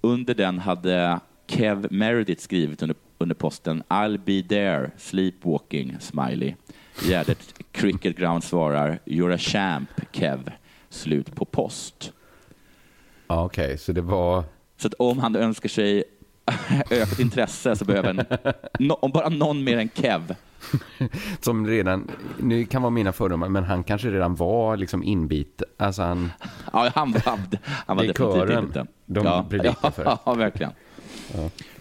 Under 0.00 0.34
den 0.34 0.58
hade 0.58 1.20
Kev 1.46 1.86
Meredith 1.90 2.42
skrivit 2.42 2.82
under, 2.82 2.96
under 3.18 3.34
posten 3.34 3.82
I'll 3.88 4.18
be 4.18 4.48
there, 4.48 4.90
sleepwalking, 4.96 5.96
smiley. 6.00 6.54
Gärdet 7.02 7.54
Cricket 7.72 8.16
Ground 8.16 8.44
svarar 8.44 8.98
You're 9.04 9.34
a 9.34 9.38
champ, 9.38 9.90
Kev. 10.12 10.50
Slut 10.88 11.34
på 11.34 11.44
post. 11.44 12.12
Okej, 13.26 13.78
så 13.78 13.92
det 13.92 14.00
var... 14.00 14.44
Så 14.76 14.88
om 14.98 15.18
han 15.18 15.36
önskar 15.36 15.68
sig 15.68 16.04
ökat 16.90 17.18
intresse 17.18 17.76
så 17.76 17.84
behöver 17.84 18.08
en, 18.08 18.24
no, 18.78 18.92
om 18.92 19.10
bara 19.10 19.28
någon 19.28 19.64
mer 19.64 19.78
än 19.78 19.88
Kev. 19.94 20.34
Som 21.40 21.66
redan, 21.66 22.10
nu 22.38 22.64
kan 22.64 22.82
vara 22.82 22.90
mina 22.90 23.12
fördomar, 23.12 23.48
men 23.48 23.64
han 23.64 23.84
kanske 23.84 24.10
redan 24.10 24.34
var 24.34 24.76
liksom 24.76 25.02
inbit. 25.02 25.62
Alltså 25.76 26.02
han... 26.02 26.30
Ja, 26.72 26.90
han 26.94 27.12
var, 27.12 27.22
han 27.86 27.96
var 27.96 28.04
definitivt 28.04 28.58
inte. 28.64 28.86
de 29.06 29.26
ja, 29.26 29.46
predikar 29.50 29.76
ja, 29.82 29.90
för. 29.90 30.04
Ja, 30.26 30.34
verkligen. 30.34 30.72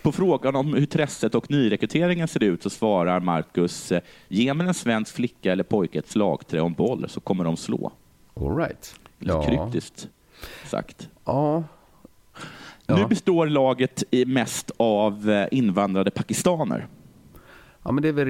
På 0.01 0.11
frågan 0.11 0.55
om 0.55 0.67
hur 0.73 0.77
intresset 0.81 1.35
och 1.35 1.51
nyrekryteringen 1.51 2.27
ser 2.27 2.43
ut 2.43 2.63
så 2.63 2.69
svarar 2.69 3.19
Marcus, 3.19 3.91
eh, 3.91 4.01
ge 4.27 4.53
mig 4.53 4.67
en 4.67 4.73
svensk 4.73 5.15
flicka 5.15 5.51
eller 5.51 5.63
pojke 5.63 5.99
ett 5.99 6.09
slagträ 6.09 6.59
en 6.59 6.73
boll 6.73 7.05
så 7.09 7.19
kommer 7.19 7.43
de 7.43 7.57
slå. 7.57 7.91
All 8.33 8.57
right. 8.57 8.95
Lite 9.19 9.33
Ja. 9.33 9.43
kryptiskt 9.43 10.07
sagt. 10.65 11.09
Ja. 11.25 11.63
Nu 12.87 12.95
Ja. 13.01 13.07
består 13.07 13.47
laget 13.47 14.03
mest 14.27 14.71
av 14.77 15.29
eh, 15.29 15.47
invandrade 15.51 16.11
pakistaner. 16.11 16.87
Ja, 17.83 17.91
men 17.91 18.01
det 18.01 18.07
är 18.09 18.13
väl... 18.13 18.29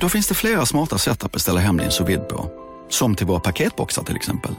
Då 0.00 0.08
finns 0.08 0.28
det 0.28 0.34
flera 0.34 0.66
smarta 0.66 0.98
sätt 0.98 1.24
att 1.24 1.32
beställa 1.32 1.60
hem 1.60 1.76
din 1.76 1.90
sous 1.90 2.18
på. 2.28 2.50
Som 2.88 3.14
till 3.14 3.26
våra 3.26 3.40
paketboxar 3.40 4.02
till 4.02 4.16
exempel. 4.16 4.52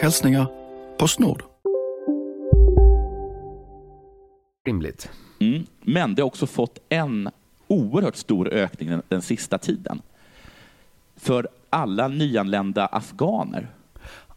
Hälsningar 0.00 0.46
Postnord. 0.98 1.42
Rimligt. 4.66 5.10
Mm. 5.40 5.66
Men 5.82 6.14
det 6.14 6.22
har 6.22 6.26
också 6.26 6.46
fått 6.46 6.78
en 6.88 7.30
oerhört 7.66 8.16
stor 8.16 8.48
ökning 8.48 8.90
den, 8.90 9.02
den 9.08 9.22
sista 9.22 9.58
tiden. 9.58 10.02
För 11.16 11.48
alla 11.70 12.08
nyanlända 12.08 12.86
afghaner 12.86 13.68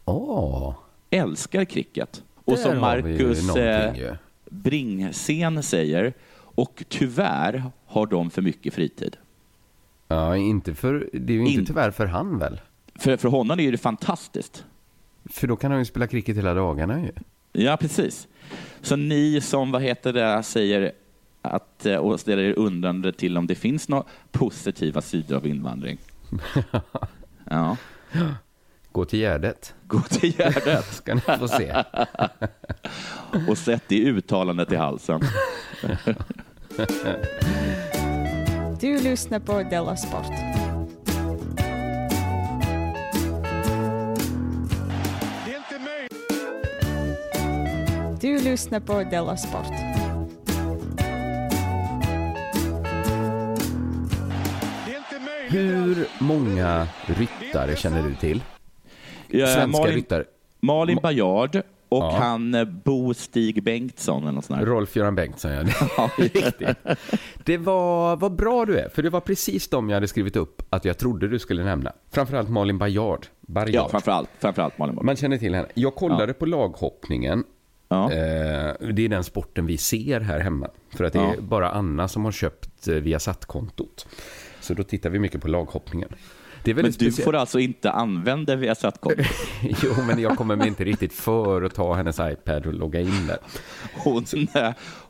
Åh. 0.04 0.74
älskar 1.10 1.64
cricket. 1.64 2.22
Och 2.44 2.56
Där 2.56 2.62
som 2.62 2.78
har 2.78 2.96
vi 2.98 3.16
ju 3.16 3.26
Marcus 3.26 3.56
eh. 3.56 4.14
Bringsen 4.50 5.62
säger, 5.62 6.12
och 6.36 6.84
tyvärr 6.88 7.64
har 7.86 8.06
de 8.06 8.30
för 8.30 8.42
mycket 8.42 8.74
fritid. 8.74 9.16
Ja, 10.10 10.36
inte 10.36 10.74
för... 10.74 11.08
Det 11.12 11.32
är 11.32 11.36
ju 11.36 11.46
inte 11.46 11.60
In- 11.60 11.66
tyvärr 11.66 11.90
för 11.90 12.06
han 12.06 12.38
väl? 12.38 12.60
För, 12.94 13.16
för 13.16 13.28
honom 13.28 13.60
är 13.60 13.72
det 13.72 13.78
fantastiskt. 13.78 14.64
För 15.24 15.46
då 15.46 15.56
kan 15.56 15.70
han 15.70 15.80
ju 15.80 15.84
spela 15.84 16.06
cricket 16.06 16.36
hela 16.36 16.54
dagarna 16.54 17.00
ju. 17.00 17.12
Ja, 17.52 17.76
precis. 17.76 18.28
Så 18.80 18.96
ni 18.96 19.40
som, 19.40 19.70
vad 19.72 19.82
heter 19.82 20.12
det, 20.12 20.42
säger 20.42 20.92
att, 21.42 21.86
eh, 21.86 21.96
och 21.96 22.20
ställer 22.20 22.42
er 22.42 22.58
undrande 22.58 23.12
till 23.12 23.36
om 23.36 23.46
det 23.46 23.54
finns 23.54 23.88
några 23.88 24.04
positiva 24.32 25.00
sidor 25.00 25.36
av 25.36 25.46
invandring. 25.46 25.98
Ja. 27.52 27.76
Gå 28.92 29.04
till 29.04 29.18
Gärdet. 29.18 29.74
Gå 29.86 30.00
till 30.00 30.32
Gärdet. 30.38 30.84
Ska 30.94 31.14
ni 31.14 31.20
få 31.20 31.48
se. 31.48 31.74
och 33.48 33.58
sätt 33.58 33.82
det 33.88 33.98
uttalandet 34.00 34.72
i 34.72 34.76
halsen. 34.76 35.20
Du 38.80 39.02
lyssnar 39.02 39.40
på 39.40 39.62
Della 39.62 39.96
Sport. 39.96 40.32
Du 48.20 48.38
lyssnar 48.38 48.80
på 48.80 49.02
Della 49.02 49.36
Sport. 49.36 49.72
Hur 55.48 56.06
många 56.18 56.88
ryttare 57.06 57.76
känner 57.76 58.02
du 58.02 58.14
till? 58.14 58.42
Ja, 59.28 59.46
Svenska 59.46 59.66
Malin, 59.66 59.94
ryttare. 59.94 60.24
Malin 60.60 60.98
Bajard 61.02 61.62
och 61.90 62.02
Ja. 62.02 62.16
han 62.18 62.54
eh, 62.54 62.64
Bo 62.64 63.14
Stig 63.14 63.62
Bengtsson 63.62 64.22
eller 64.22 64.32
något 64.32 64.44
sånt. 64.44 64.62
Rolf-Göran 64.62 65.14
Bengtsson, 65.14 65.50
ja. 65.52 65.64
Ja, 65.96 66.10
riktigt. 66.18 66.68
Det 67.44 67.56
var, 67.58 68.16
vad 68.16 68.34
bra 68.36 68.64
du 68.64 68.78
är, 68.78 68.88
för 68.88 69.02
det 69.02 69.10
var 69.10 69.20
precis 69.20 69.68
de 69.68 69.88
jag 69.90 69.96
hade 69.96 70.08
skrivit 70.08 70.36
upp 70.36 70.62
att 70.70 70.84
jag 70.84 70.98
trodde 70.98 71.28
du 71.28 71.38
skulle 71.38 71.64
nämna. 71.64 71.92
Framförallt 72.10 72.48
Malin 72.50 72.78
Bajard. 72.78 73.26
Bajard. 73.40 73.70
Ja, 73.74 73.88
framförallt, 73.88 74.28
framförallt 74.38 74.78
Malin 74.78 74.94
Bajard. 74.94 75.04
Man 75.06 75.16
känner 75.16 75.38
till 75.38 75.54
henne. 75.54 75.68
Jag 75.74 75.94
kollade 75.94 76.26
Ja. 76.26 76.32
på 76.38 76.46
laghoppningen. 76.46 77.44
Ja. 77.88 78.12
Eh, 78.12 78.74
det 78.92 79.04
är 79.04 79.08
den 79.08 79.24
sporten 79.24 79.66
vi 79.66 79.76
ser 79.78 80.20
här 80.20 80.40
hemma. 80.40 80.68
För 80.96 81.04
att 81.04 81.12
det 81.12 81.18
är 81.18 81.40
bara 81.40 81.70
Anna 81.70 82.08
som 82.08 82.24
har 82.24 82.32
köpt 82.32 82.88
eh, 82.88 82.94
Viasat-kontot. 82.94 84.06
Så 84.60 84.74
då 84.74 84.82
tittar 84.82 85.10
vi 85.10 85.18
mycket 85.18 85.42
på 85.42 85.48
laghoppningen. 85.48 86.08
Det 86.62 86.70
är 86.70 86.74
Men 86.74 86.82
väldigt 86.82 87.00
du 87.00 87.06
speciellt. 87.10 87.24
får 87.24 87.34
alltså 87.36 87.58
inte 87.58 87.90
använda 87.90 88.56
Viasat-kontot? 88.56 89.26
Jo, 89.82 89.90
men 90.06 90.18
jag 90.18 90.36
kommer 90.36 90.56
mig 90.56 90.68
inte 90.68 90.84
riktigt 90.84 91.12
för 91.12 91.62
att 91.62 91.74
ta 91.74 91.94
hennes 91.94 92.18
iPad 92.20 92.66
och 92.66 92.74
logga 92.74 93.00
in 93.00 93.26
där. 93.26 93.38
Hon, 93.94 94.24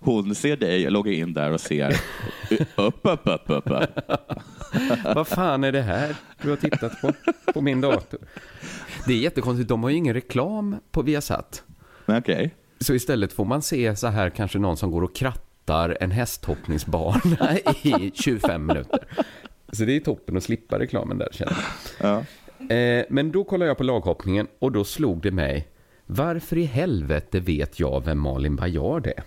hon 0.00 0.34
ser 0.34 0.56
dig 0.56 0.90
logga 0.90 1.12
in 1.12 1.34
där 1.34 1.52
och 1.52 1.60
ser 1.60 1.96
upp, 2.76 3.00
upp, 3.02 3.20
upp, 3.24 3.42
upp. 3.46 3.62
upp. 3.70 3.88
Vad 5.14 5.28
fan 5.28 5.64
är 5.64 5.72
det 5.72 5.82
här 5.82 6.16
du 6.42 6.48
har 6.50 6.56
tittat 6.56 7.00
på, 7.00 7.12
på 7.52 7.60
min 7.60 7.80
dator? 7.80 8.20
Det 9.06 9.12
är 9.12 9.18
jättekonstigt, 9.18 9.68
de 9.68 9.82
har 9.82 9.90
ju 9.90 9.96
ingen 9.96 10.14
reklam 10.14 10.76
på 10.90 11.02
Viasat. 11.02 11.62
Okej. 12.06 12.54
Så 12.80 12.94
istället 12.94 13.32
får 13.32 13.44
man 13.44 13.62
se 13.62 13.96
så 13.96 14.06
här 14.06 14.30
kanske 14.30 14.58
någon 14.58 14.76
som 14.76 14.90
går 14.90 15.02
och 15.02 15.16
krattar 15.16 15.96
en 16.00 16.10
hästhoppningsbana 16.10 17.58
i 17.82 18.10
25 18.14 18.66
minuter. 18.66 19.00
Så 19.72 19.84
det 19.84 19.96
är 19.96 20.00
toppen 20.00 20.36
att 20.36 20.42
slippa 20.42 20.78
reklamen 20.78 21.18
där 21.18 21.28
känner 21.32 21.56
jag. 22.00 22.24
Eh, 22.70 23.04
men 23.10 23.32
då 23.32 23.44
kollade 23.44 23.68
jag 23.68 23.76
på 23.78 23.84
laghoppningen 23.84 24.46
och 24.58 24.72
då 24.72 24.84
slog 24.84 25.22
det 25.22 25.30
mig. 25.30 25.68
Varför 26.06 26.58
i 26.58 26.64
helvete 26.64 27.40
vet 27.40 27.80
jag 27.80 28.04
vem 28.04 28.18
Malin 28.18 28.56
Baryard 28.56 29.06
är? 29.06 29.22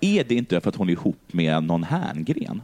Är 0.00 0.24
det 0.24 0.34
inte 0.34 0.60
för 0.60 0.68
att 0.68 0.76
hon 0.76 0.88
är 0.88 0.92
ihop 0.92 1.18
med 1.26 1.62
någon 1.64 1.84
Herngren? 1.84 2.62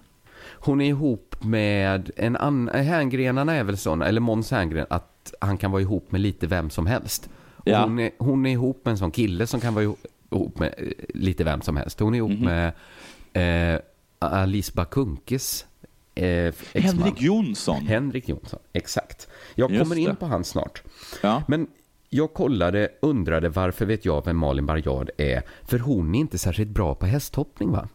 Hon 0.62 0.80
är 0.80 0.88
ihop 0.88 1.36
med 1.44 2.10
en 2.16 2.36
annan, 2.36 2.74
Herngrenarna 2.84 3.54
är 3.54 3.64
väl 3.64 3.76
sådana, 3.76 4.06
eller 4.06 4.20
Måns 4.20 4.50
Herngren, 4.50 4.86
att 4.90 5.34
han 5.40 5.58
kan 5.58 5.70
vara 5.70 5.82
ihop 5.82 6.12
med 6.12 6.20
lite 6.20 6.46
vem 6.46 6.70
som 6.70 6.86
helst. 6.86 7.28
Ja. 7.64 7.82
hon, 7.82 7.98
är, 7.98 8.10
hon 8.18 8.46
är 8.46 8.50
ihop 8.50 8.80
med 8.84 8.92
en 8.92 8.98
sån 8.98 9.10
kille 9.10 9.46
som 9.46 9.60
kan 9.60 9.74
vara 9.74 9.84
ihop- 9.84 10.06
ihop 10.30 10.58
med 10.58 10.74
eh, 10.78 10.86
lite 11.14 11.44
vem 11.44 11.60
som 11.60 11.76
helst. 11.76 12.00
Hon 12.00 12.14
är 12.14 12.18
ihop 12.18 12.40
med 12.40 12.72
eh, 13.74 13.80
Alice 14.18 14.72
Bakunkes 14.74 15.66
eh. 16.14 16.54
Henrik 16.74 17.20
Jonsson. 17.22 17.86
Henrik 17.86 18.28
Jonsson, 18.28 18.60
exakt. 18.72 19.28
Jag 19.54 19.70
Just 19.70 19.82
kommer 19.82 19.96
in 19.96 20.08
det. 20.08 20.14
på 20.14 20.26
han 20.26 20.44
snart. 20.44 20.82
Ja. 21.22 21.42
Men 21.48 21.66
jag 22.08 22.34
kollade, 22.34 22.88
undrade 23.02 23.48
varför 23.48 23.86
vet 23.86 24.04
jag 24.04 24.24
vem 24.24 24.36
Malin 24.36 24.66
Baryard 24.66 25.10
är? 25.16 25.42
För 25.64 25.78
hon 25.78 26.14
är 26.14 26.18
inte 26.18 26.38
särskilt 26.38 26.70
bra 26.70 26.94
på 26.94 27.06
hästhoppning 27.06 27.70
va? 27.70 27.88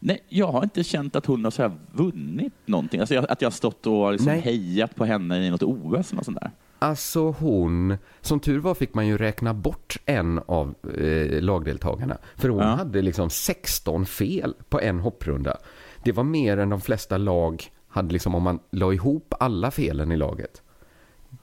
Nej, 0.00 0.24
jag 0.28 0.46
har 0.52 0.62
inte 0.62 0.84
känt 0.84 1.16
att 1.16 1.26
hon 1.26 1.44
har 1.44 1.50
så 1.50 1.72
vunnit 1.92 2.52
någonting. 2.66 3.00
Alltså 3.00 3.14
jag, 3.14 3.30
att 3.30 3.42
jag 3.42 3.46
har 3.46 3.52
stått 3.52 3.86
och 3.86 4.12
liksom 4.12 4.32
Nej. 4.32 4.40
hejat 4.40 4.94
på 4.94 5.04
henne 5.04 5.46
i 5.46 5.50
något 5.50 5.62
OS 5.62 6.12
eller 6.12 6.22
sånt 6.24 6.40
där. 6.40 6.50
Alltså 6.78 7.30
hon, 7.30 7.96
som 8.20 8.40
tur 8.40 8.58
var 8.58 8.74
fick 8.74 8.94
man 8.94 9.06
ju 9.06 9.18
räkna 9.18 9.54
bort 9.54 9.96
en 10.06 10.38
av 10.46 10.74
eh, 10.98 11.40
lagdeltagarna. 11.42 12.18
För 12.36 12.48
hon 12.48 12.58
Ja. 12.62 12.64
hade 12.68 13.02
liksom 13.02 13.30
16 13.30 14.06
fel 14.06 14.54
på 14.68 14.80
en 14.80 14.98
hopprunda. 14.98 15.56
Det 16.04 16.12
var 16.12 16.24
mer 16.24 16.56
än 16.56 16.68
de 16.68 16.80
flesta 16.80 17.18
lag 17.18 17.70
hade 17.88 18.12
liksom 18.12 18.34
om 18.34 18.42
man 18.42 18.58
la 18.70 18.92
ihop 18.92 19.34
alla 19.40 19.70
felen 19.70 20.12
i 20.12 20.16
laget. 20.16 20.62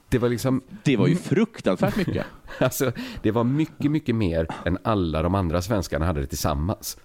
Det 0.09 0.19
var 0.19 0.29
liksom... 0.29 0.61
Det 0.83 0.97
var 0.97 1.07
ju 1.07 1.15
fruktansvärt 1.15 1.95
mycket. 1.95 2.25
alltså, 2.59 2.91
det 3.21 3.31
var 3.31 3.43
mycket, 3.43 3.91
mycket 3.91 4.15
mer 4.15 4.47
än 4.65 4.77
alla 4.83 5.21
de 5.21 5.35
andra 5.35 5.61
svenskarna 5.61 6.05
hade 6.05 6.21
det 6.21 6.27
tillsammans. 6.27 6.97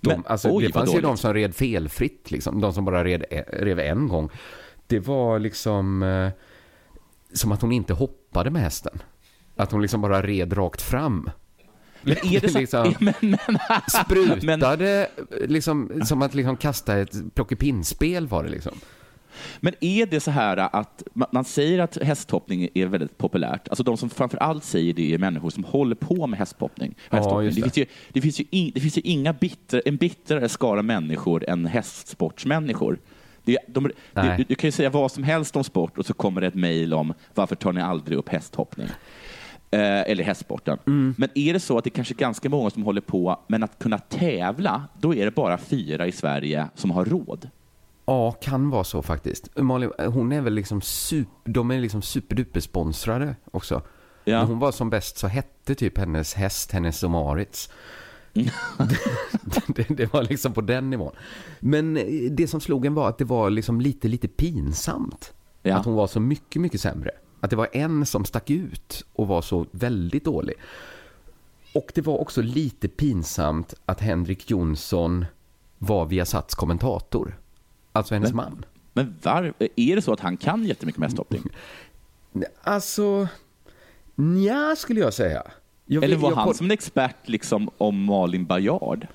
De, 0.00 0.08
Men, 0.08 0.22
alltså, 0.26 0.48
oj, 0.50 0.66
det 0.66 0.72
fanns 0.72 0.94
ju 0.94 1.00
de 1.00 1.16
som 1.16 1.34
red 1.34 1.54
felfritt, 1.54 2.30
liksom. 2.30 2.60
de 2.60 2.72
som 2.72 2.84
bara 2.84 3.04
red, 3.04 3.24
rev 3.48 3.78
en 3.78 4.08
gång. 4.08 4.30
Det 4.86 5.00
var 5.00 5.38
liksom 5.38 6.02
eh, 6.02 6.30
som 7.32 7.52
att 7.52 7.62
hon 7.62 7.72
inte 7.72 7.94
hoppade 7.94 8.50
med 8.50 8.62
hästen. 8.62 8.98
Att 9.56 9.72
hon 9.72 9.82
liksom 9.82 10.00
bara 10.00 10.22
red 10.22 10.58
rakt 10.58 10.82
fram. 10.82 11.30
Men 12.02 12.16
är 12.16 12.40
det 12.40 12.48
så? 12.48 12.58
liksom, 12.58 12.94
men, 12.98 13.14
men, 13.20 13.58
sprutade 14.06 15.08
liksom, 15.48 16.02
som 16.04 16.22
att 16.22 16.34
liksom 16.34 16.56
kasta 16.56 16.98
ett 16.98 17.34
plockepinspel 17.34 18.26
var 18.26 18.44
det 18.44 18.50
liksom. 18.50 18.78
Men 19.60 19.74
är 19.80 20.06
det 20.06 20.20
så 20.20 20.30
här 20.30 20.56
att 20.56 21.02
ma- 21.14 21.28
man 21.32 21.44
säger 21.44 21.78
att 21.78 21.96
hästhoppning 22.02 22.68
är 22.74 22.86
väldigt 22.86 23.18
populärt? 23.18 23.68
Alltså 23.68 23.82
de 23.82 23.96
som 23.96 24.10
framför 24.10 24.38
allt 24.38 24.64
säger 24.64 24.94
det 24.94 25.14
är 25.14 25.18
människor 25.18 25.50
som 25.50 25.64
håller 25.64 25.94
på 25.94 26.26
med 26.26 26.38
hästhoppning. 26.38 26.94
Ja, 27.10 27.16
hästhoppning. 27.16 27.46
just 27.46 27.56
det. 27.56 27.60
det. 27.62 27.70
finns 27.70 27.78
ju, 27.78 27.94
det, 28.12 28.20
finns 28.20 28.40
ju 28.40 28.44
in, 28.50 28.72
det 28.74 28.80
finns 28.80 28.98
ju 28.98 29.02
inga 29.04 29.32
bitter, 29.32 29.82
en 29.84 29.96
bittrare 29.96 30.48
skara 30.48 30.82
människor 30.82 31.48
än 31.48 31.66
hästsportsmänniskor. 31.66 32.98
Det, 33.44 33.58
de, 33.66 33.90
du, 34.12 34.44
du 34.48 34.54
kan 34.54 34.68
ju 34.68 34.72
säga 34.72 34.90
vad 34.90 35.12
som 35.12 35.22
helst 35.22 35.56
om 35.56 35.64
sport 35.64 35.98
och 35.98 36.06
så 36.06 36.14
kommer 36.14 36.40
det 36.40 36.46
ett 36.46 36.54
mejl 36.54 36.94
om 36.94 37.14
varför 37.34 37.56
tar 37.56 37.72
ni 37.72 37.80
aldrig 37.80 38.18
upp 38.18 38.28
hästhoppning? 38.28 38.88
Eh, 39.74 40.10
eller 40.10 40.24
hästsporten. 40.24 40.78
Mm. 40.86 41.14
Men 41.18 41.28
är 41.34 41.52
det 41.52 41.60
så 41.60 41.78
att 41.78 41.84
det 41.84 41.90
kanske 41.90 42.14
är 42.14 42.16
ganska 42.16 42.48
många 42.48 42.70
som 42.70 42.82
håller 42.82 43.00
på, 43.00 43.40
men 43.46 43.62
att 43.62 43.78
kunna 43.78 43.98
tävla, 43.98 44.82
då 45.00 45.14
är 45.14 45.24
det 45.24 45.30
bara 45.30 45.58
fyra 45.58 46.06
i 46.06 46.12
Sverige 46.12 46.68
som 46.74 46.90
har 46.90 47.04
råd. 47.04 47.48
Ja, 48.04 48.32
kan 48.32 48.70
vara 48.70 48.84
så 48.84 49.02
faktiskt. 49.02 49.58
Malin, 49.58 49.90
hon 49.98 50.32
är 50.32 50.40
väl 50.40 50.54
liksom 50.54 50.80
super, 50.80 51.52
de 51.52 51.70
är 51.70 51.80
liksom 51.80 52.02
superduper 52.02 52.60
sponsrade 52.60 53.36
också. 53.50 53.82
Ja. 54.24 54.38
När 54.38 54.46
hon 54.46 54.58
var 54.58 54.72
som 54.72 54.90
bäst 54.90 55.18
så 55.18 55.26
hette 55.26 55.74
typ 55.74 55.98
hennes 55.98 56.34
häst, 56.34 56.72
hennes 56.72 57.02
Maurits. 57.02 57.70
det, 59.66 59.88
det 59.88 60.12
var 60.12 60.22
liksom 60.22 60.52
på 60.52 60.60
den 60.60 60.90
nivån. 60.90 61.12
Men 61.60 61.96
eh, 61.96 62.04
det 62.30 62.48
som 62.48 62.60
slog 62.60 62.86
en 62.86 62.94
var 62.94 63.08
att 63.08 63.18
det 63.18 63.24
var 63.24 63.50
liksom 63.50 63.80
lite, 63.80 64.08
lite 64.08 64.28
pinsamt. 64.28 65.32
Ja. 65.62 65.76
Att 65.76 65.84
hon 65.84 65.94
var 65.94 66.06
så 66.06 66.20
mycket, 66.20 66.62
mycket 66.62 66.80
sämre. 66.80 67.10
Att 67.42 67.50
det 67.50 67.56
var 67.56 67.68
en 67.72 68.06
som 68.06 68.24
stack 68.24 68.50
ut 68.50 69.04
och 69.12 69.28
var 69.28 69.42
så 69.42 69.66
väldigt 69.70 70.24
dålig. 70.24 70.54
Och 71.74 71.92
det 71.94 72.00
var 72.00 72.18
också 72.20 72.42
lite 72.42 72.88
pinsamt 72.88 73.74
att 73.86 74.00
Henrik 74.00 74.50
Jonsson 74.50 75.24
var 75.78 76.06
Viasats 76.06 76.54
kommentator. 76.54 77.38
Alltså 77.92 78.14
hennes 78.14 78.28
Men- 78.32 78.36
man. 78.36 78.64
Men 78.92 79.14
var, 79.22 79.52
är 79.76 79.96
det 79.96 80.02
så 80.02 80.12
att 80.12 80.20
han 80.20 80.36
kan 80.36 80.64
jättemycket 80.64 80.98
med 80.98 81.08
hästhoppning? 81.08 81.42
Alltså, 82.62 83.28
nja 84.14 84.76
skulle 84.76 85.00
jag 85.00 85.14
säga. 85.14 85.42
Jag 85.86 86.04
Eller 86.04 86.16
var 86.16 86.30
jag 86.30 86.36
han 86.36 86.54
som 86.54 86.66
en 86.66 86.70
expert 86.70 87.28
liksom 87.28 87.70
om 87.78 88.04
Malin 88.04 88.46
Baryard? 88.46 89.06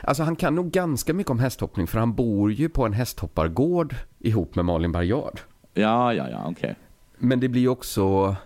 Alltså 0.00 0.22
han 0.22 0.36
kan 0.36 0.54
nog 0.54 0.70
ganska 0.70 1.14
mycket 1.14 1.30
om 1.30 1.38
hästhoppning 1.38 1.86
för 1.86 1.98
han 1.98 2.14
bor 2.14 2.52
ju 2.52 2.68
på 2.68 2.86
en 2.86 2.92
hästhoppargård 2.92 3.94
ihop 4.18 4.54
med 4.54 4.64
Malin 4.64 4.92
Baryard. 4.92 5.40
Ja, 5.74 6.14
ja, 6.14 6.28
ja, 6.30 6.46
okej. 6.48 6.76
Men 7.18 7.40
det 7.40 7.48
blir 7.48 7.68
också 7.68 8.36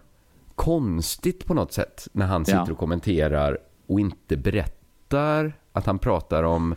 konstigt 0.54 1.46
på 1.46 1.54
något 1.54 1.72
sätt 1.72 2.08
när 2.12 2.26
han 2.26 2.44
sitter 2.44 2.58
Ja. 2.66 2.72
och 2.72 2.78
kommenterar 2.78 3.58
och 3.86 4.00
inte 4.00 4.36
berättar 4.36 5.52
att 5.72 5.86
han 5.86 5.98
pratar 5.98 6.42
om 6.42 6.74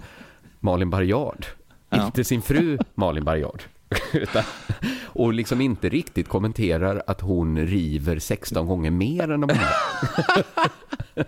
Malin 0.59 0.89
Baryard. 0.89 1.45
Ja. 1.89 2.05
Inte 2.05 2.23
sin 2.23 2.41
fru 2.41 2.77
Malin 2.95 3.23
Baryard. 3.25 3.63
Utan, 4.13 4.43
och 5.05 5.33
liksom 5.33 5.61
inte 5.61 5.89
riktigt 5.89 6.27
kommenterar 6.27 7.03
att 7.07 7.21
hon 7.21 7.59
river 7.59 8.19
16 8.19 8.67
gånger 8.67 8.91
mer 8.91 9.31
än 9.31 9.41
de 9.41 9.49
andra. 9.49 9.67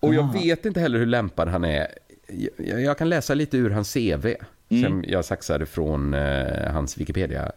och 0.00 0.14
jag 0.14 0.32
vet 0.32 0.66
inte 0.66 0.80
heller 0.80 0.98
hur 0.98 1.06
lämpad 1.06 1.48
han 1.48 1.64
är. 1.64 1.86
Jag, 2.58 2.82
jag 2.82 2.98
kan 2.98 3.08
läsa 3.08 3.34
lite 3.34 3.56
ur 3.56 3.70
hans 3.70 3.92
CV. 3.92 4.26
Mm. 4.68 4.84
Som 4.84 5.04
jag 5.08 5.24
saxade 5.24 5.66
från 5.66 6.14
eh, 6.14 6.72
hans 6.72 6.98
Wikipedia. 6.98 7.52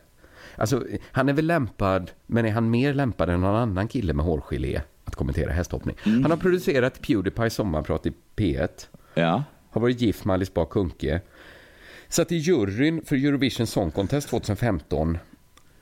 Alltså, 0.60 0.84
han 1.12 1.30
är 1.30 1.34
väl 1.34 1.45
lämpad, 1.45 2.12
men 2.28 2.45
är 2.45 2.52
han 2.52 2.69
mer 2.69 2.93
lämpad 2.93 3.30
än 3.30 3.41
någon 3.41 3.56
annan 3.56 3.88
kille 3.88 4.13
med 4.13 4.26
hårgelé 4.26 4.82
att 5.06 5.15
kommentera 5.15 5.52
hästhoppning? 5.52 5.95
Mm. 6.06 6.22
Han 6.22 6.32
har 6.32 6.38
producerat 6.38 7.02
Pewdiepie 7.02 7.50
sommarprat 7.50 8.06
i 8.06 8.13
P1. 8.36 8.69
Ja. 9.13 9.43
Har 9.69 9.82
varit 9.82 10.02
gift 10.02 10.26
med 10.26 10.34
Alice 10.34 10.52
Bah 10.56 10.65
Kuhnke. 10.65 11.22
Satt 12.08 12.32
i 12.32 12.36
juryn 12.36 13.02
för 13.06 13.15
Eurovision 13.15 13.67
Song 13.67 13.91
Contest 13.91 14.30
2015. 14.30 15.17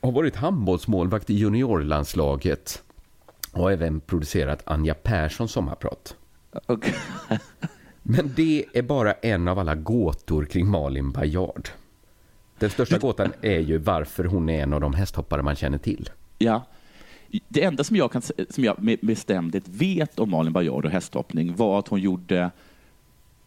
Har 0.02 0.12
varit 0.12 0.36
handbollsmålvakt 0.36 1.30
i 1.30 1.34
juniorlandslaget. 1.34 2.84
Och 3.52 3.64
har 3.64 3.72
även 3.72 4.00
producerat 4.00 4.64
Anja 4.66 4.94
Perssons 4.94 5.52
sommarprat. 5.52 6.16
Okay. 6.68 6.94
Men 8.04 8.34
det 8.36 8.66
är 8.74 8.82
bara 8.82 9.14
en 9.14 9.48
av 9.48 9.60
alla 9.60 9.76
gåtor 9.76 10.46
kring 10.46 10.68
Malin 10.68 11.12
Baryard. 11.12 11.70
Den 12.60 12.70
största 12.70 12.98
gåtan 12.98 13.34
är 13.42 13.60
ju 13.60 13.78
varför 13.78 14.24
hon 14.24 14.50
är 14.50 14.64
en 14.64 14.74
av 14.74 14.82
de 14.82 14.94
hästhoppare 14.94 15.42
man 15.42 15.56
känner 15.56 15.78
till. 15.78 16.10
Ja. 16.38 16.66
Det 17.48 17.64
enda 17.64 17.84
som 17.84 17.96
jag, 17.96 18.12
kan, 18.12 18.22
som 18.50 18.64
jag 18.64 18.84
med 18.84 19.00
bestämdhet 19.02 19.64
vet 19.68 20.20
om 20.20 20.32
Malin 20.32 20.54
Baryard 20.54 20.86
och 20.86 20.92
hästhoppning 20.92 21.56
var 21.56 21.80
att 21.80 21.88
hon 21.88 22.02
gjorde, 22.02 22.36
i 22.36 22.50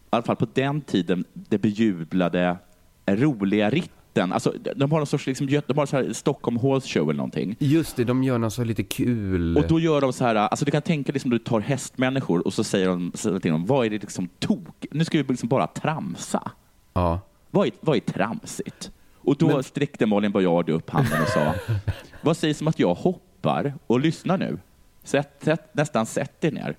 alla 0.09 0.23
fall 0.23 0.35
på 0.35 0.47
den 0.53 0.81
tiden, 0.81 1.25
det 1.33 1.57
bejublade 1.57 2.57
roliga 3.05 3.69
ritten. 3.69 4.31
Alltså, 4.31 4.53
de 4.75 4.91
har 4.91 4.97
någon 4.99 5.07
sorts 5.07 5.27
liksom, 5.27 5.47
de 5.47 5.77
har 5.77 5.85
så 5.85 5.95
här 5.95 6.13
Stockholm 6.13 6.57
Horse 6.57 6.87
Show 6.87 7.03
eller 7.09 7.17
någonting. 7.17 7.55
Just 7.59 7.95
det, 7.95 8.03
de 8.03 8.23
gör 8.23 8.37
något 8.37 8.53
så 8.53 8.63
lite 8.63 8.83
kul. 8.83 9.57
Och 9.57 9.67
då 9.67 9.79
gör 9.79 10.01
de 10.01 10.13
så 10.13 10.23
här, 10.23 10.35
alltså 10.35 10.65
du 10.65 10.71
kan 10.71 10.81
tänka 10.81 11.11
dig 11.11 11.21
som 11.21 11.31
du 11.31 11.39
tar 11.39 11.59
hästmänniskor 11.59 12.47
och 12.47 12.53
så 12.53 12.63
säger 12.63 12.87
de 12.87 13.11
säger 13.15 13.39
till 13.39 13.51
dem, 13.51 13.65
vad 13.65 13.85
är 13.85 13.89
det 13.89 14.01
liksom 14.01 14.27
tok? 14.39 14.85
Nu 14.91 15.05
ska 15.05 15.17
vi 15.17 15.23
liksom 15.23 15.49
bara 15.49 15.67
tramsa. 15.67 16.51
Ja. 16.93 17.19
Vad 17.51 17.67
är, 17.67 17.73
vad 17.79 17.95
är 17.95 17.99
tramsigt? 17.99 18.91
Och 19.23 19.37
då 19.37 19.47
Men- 19.47 19.63
sträckte 19.63 20.05
Malin 20.05 20.31
Baryard 20.31 20.69
upp 20.69 20.89
handen 20.89 21.21
och 21.21 21.27
sa, 21.27 21.53
vad 22.21 22.37
sägs 22.37 22.61
om 22.61 22.67
att 22.67 22.79
jag 22.79 22.93
hoppar 22.93 23.73
och 23.87 23.99
lyssnar 23.99 24.37
nu? 24.37 24.59
Sätt, 25.03 25.29
sätt, 25.43 25.69
nästan 25.73 26.05
sätt 26.05 26.43
er 26.43 26.51
ner. 26.51 26.75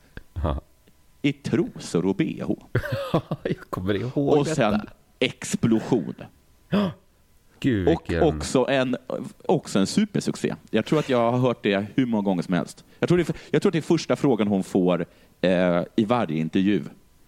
I 1.22 1.32
trosor 1.32 2.06
och 2.06 2.14
bh. 2.16 2.24
jag 3.42 3.60
kommer 3.70 3.94
ihåg 3.94 4.38
Och 4.38 4.46
sen 4.46 4.72
detta. 4.72 4.84
explosion. 5.18 6.14
Gud, 7.60 7.88
Och 7.88 8.02
vilken... 8.08 8.22
också 8.22 8.66
en, 8.68 8.96
också 9.46 9.78
en 9.78 9.86
supersuccé. 9.86 10.54
Jag 10.70 10.86
tror 10.86 10.98
att 10.98 11.08
jag 11.08 11.30
har 11.32 11.38
hört 11.38 11.62
det 11.62 11.86
hur 11.94 12.06
många 12.06 12.22
gånger 12.22 12.42
som 12.42 12.54
helst. 12.54 12.84
Jag 12.98 13.08
tror 13.08 13.18
det, 13.18 13.32
jag 13.50 13.62
tror 13.62 13.70
att 13.70 13.72
det 13.72 13.78
är 13.78 13.82
första 13.82 14.16
frågan 14.16 14.48
hon 14.48 14.62
får 14.64 15.06
eh, 15.40 15.82
i 15.96 16.04
varje 16.04 16.38
intervju. 16.38 16.84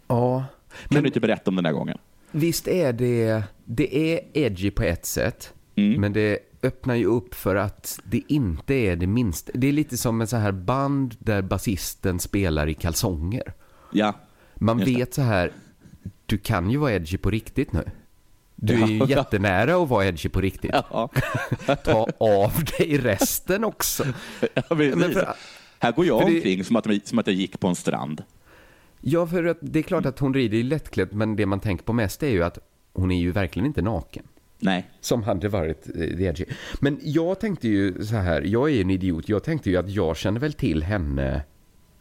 Ja. 0.06 0.44
Kan 0.88 1.02
du 1.02 1.06
inte 1.06 1.20
berätta 1.20 1.50
om 1.50 1.56
den 1.56 1.64
här 1.64 1.72
gången? 1.72 1.98
Visst 2.36 2.68
är 2.68 2.92
det, 2.92 3.42
det 3.64 3.96
är 4.14 4.20
edgy 4.32 4.70
på 4.70 4.82
ett 4.82 5.06
sätt, 5.06 5.52
Mm. 5.76 6.00
men 6.00 6.12
det 6.12 6.38
öppnar 6.62 6.94
ju 6.94 7.04
upp 7.06 7.34
för 7.34 7.56
att 7.56 8.00
det 8.04 8.22
inte 8.28 8.74
är 8.74 8.96
det 8.96 9.06
minsta. 9.06 9.52
Det 9.54 9.66
är 9.66 9.72
lite 9.72 9.96
som 9.96 10.20
en 10.20 10.26
så 10.26 10.36
här 10.36 10.52
band 10.52 11.16
där 11.18 11.42
basisten 11.42 12.20
spelar 12.20 12.66
i 12.68 12.74
kalsonger. 12.74 13.52
Ja. 13.92 14.12
Man 14.54 14.78
vet 14.78 15.14
så 15.14 15.22
här, 15.22 15.52
du 16.26 16.38
kan 16.38 16.70
ju 16.70 16.76
vara 16.76 16.92
edgy 16.92 17.16
på 17.16 17.30
riktigt 17.30 17.72
nu. 17.72 17.84
Du 18.56 18.82
är 18.82 18.86
ju 18.86 18.96
Ja. 18.98 19.08
jättenära 19.08 19.76
att 19.82 19.88
vara 19.88 20.06
edgy 20.06 20.28
på 20.28 20.40
riktigt. 20.40 20.70
Ta 21.84 22.08
av 22.18 22.52
dig 22.78 22.98
resten 22.98 23.64
också. 23.64 24.04
Ja, 24.54 24.62
precis. 24.68 24.94
Men 24.96 25.12
för- 25.12 25.34
här 25.78 25.92
går 25.92 26.06
jag 26.06 26.22
för 26.22 26.28
det- 26.30 26.36
omkring 26.36 26.64
som, 26.64 26.76
att, 26.76 26.86
som 27.08 27.18
att 27.18 27.26
jag 27.26 27.36
gick 27.36 27.60
på 27.60 27.68
en 27.68 27.74
strand. 27.74 28.22
Ja, 29.06 29.26
för 29.26 29.44
att 29.44 29.58
det 29.60 29.78
är 29.78 29.82
klart 29.82 30.06
att 30.06 30.18
hon 30.18 30.34
rider 30.34 30.58
i 30.58 30.62
lättklädd, 30.62 31.12
men 31.12 31.36
det 31.36 31.46
man 31.46 31.60
tänker 31.60 31.84
på 31.84 31.92
mest 31.92 32.22
är 32.22 32.28
ju 32.28 32.42
att 32.42 32.58
hon 32.92 33.10
är 33.10 33.18
ju 33.18 33.32
verkligen 33.32 33.66
inte 33.66 33.82
naken. 33.82 34.24
Nej. 34.58 34.90
Som 35.00 35.22
hade 35.22 35.48
varit 35.48 35.86
eh, 35.86 35.92
the 35.94 36.24
edgy. 36.24 36.44
Men 36.80 36.98
jag 37.02 37.40
tänkte 37.40 37.68
ju 37.68 38.04
så 38.04 38.16
här, 38.16 38.42
jag 38.42 38.70
är 38.70 38.80
en 38.80 38.90
idiot, 38.90 39.28
jag 39.28 39.44
tänkte 39.44 39.70
ju 39.70 39.76
att 39.76 39.90
jag 39.90 40.16
kände 40.16 40.40
väl 40.40 40.52
till 40.52 40.82
henne 40.82 41.42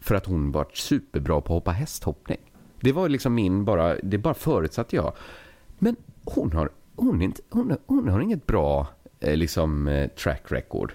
för 0.00 0.14
att 0.14 0.26
hon 0.26 0.52
var 0.52 0.66
superbra 0.72 1.40
på 1.40 1.40
att 1.40 1.48
hoppa 1.48 1.70
hästhoppning. 1.70 2.38
Det 2.80 2.92
var 2.92 3.08
liksom 3.08 3.34
min 3.34 3.64
bara, 3.64 3.96
det 4.02 4.18
bara 4.18 4.34
förutsatte 4.34 4.96
jag. 4.96 5.12
Men 5.78 5.96
hon 6.24 6.52
har, 6.52 6.70
hon 6.96 7.22
inte, 7.22 7.42
hon, 7.50 7.76
hon 7.86 8.08
har 8.08 8.20
inget 8.20 8.46
bra 8.46 8.86
eh, 9.20 9.36
liksom 9.36 9.88
eh, 9.88 10.08
track 10.08 10.42
record. 10.48 10.92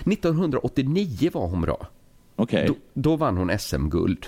1989 0.00 1.30
var 1.32 1.48
hon 1.48 1.60
bra. 1.60 1.86
Okej. 2.36 2.66
Då, 2.66 2.74
då 2.94 3.16
vann 3.16 3.36
hon 3.36 3.58
SM-guld. 3.58 4.26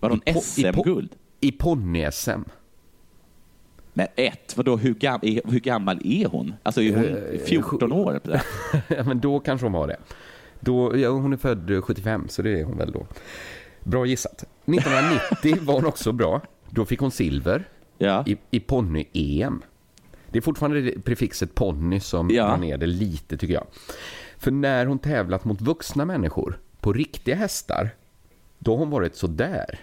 Var 0.00 0.10
hon 0.10 0.20
SM-guld? 0.42 1.16
I 1.40 1.52
ponny-SM. 1.52 2.40
Men 3.92 4.06
ett, 4.16 4.56
vadå, 4.56 4.76
hur, 4.76 4.94
gam, 4.94 5.20
är, 5.22 5.40
hur 5.50 5.60
gammal 5.60 6.00
är 6.04 6.26
hon? 6.26 6.54
Alltså 6.62 6.82
är 6.82 6.94
hon 6.96 7.04
Eh, 7.34 7.40
14 7.46 7.92
år? 7.92 8.20
ja, 8.88 9.02
men 9.06 9.20
då 9.20 9.40
kanske 9.40 9.64
hon 9.64 9.72
var 9.72 9.86
det. 9.88 9.96
Då, 10.60 10.98
ja, 10.98 11.08
hon 11.10 11.32
är 11.32 11.36
född 11.36 11.70
eh, 11.70 11.80
75, 11.80 12.28
så 12.28 12.42
det 12.42 12.60
är 12.60 12.64
hon 12.64 12.78
väl 12.78 12.92
då. 12.92 13.06
Bra 13.84 14.06
gissat. 14.06 14.44
1990 14.66 15.56
var 15.66 15.74
hon 15.74 15.86
också 15.86 16.12
bra. 16.12 16.40
Då 16.70 16.84
fick 16.84 17.00
hon 17.00 17.10
silver 17.10 17.68
i, 18.26 18.36
i 18.50 18.60
ponny-EM. 18.60 19.62
Det 20.30 20.38
är 20.38 20.42
fortfarande 20.42 20.92
prefixet 21.04 21.54
ponny 21.54 22.00
som 22.00 22.30
Ja. 22.30 22.46
drar 22.46 22.56
ner 22.56 22.78
det 22.78 22.86
lite 22.86 23.36
tycker 23.36 23.54
jag. 23.54 23.66
För 24.38 24.50
när 24.50 24.86
hon 24.86 24.98
tävlat 24.98 25.44
mot 25.44 25.60
vuxna 25.60 26.04
människor 26.04 26.60
på 26.80 26.92
riktiga 26.92 27.34
hästar, 27.34 27.90
då 28.58 28.70
har 28.72 28.78
hon 28.78 28.90
varit 28.90 29.14
så 29.16 29.26
där. 29.26 29.78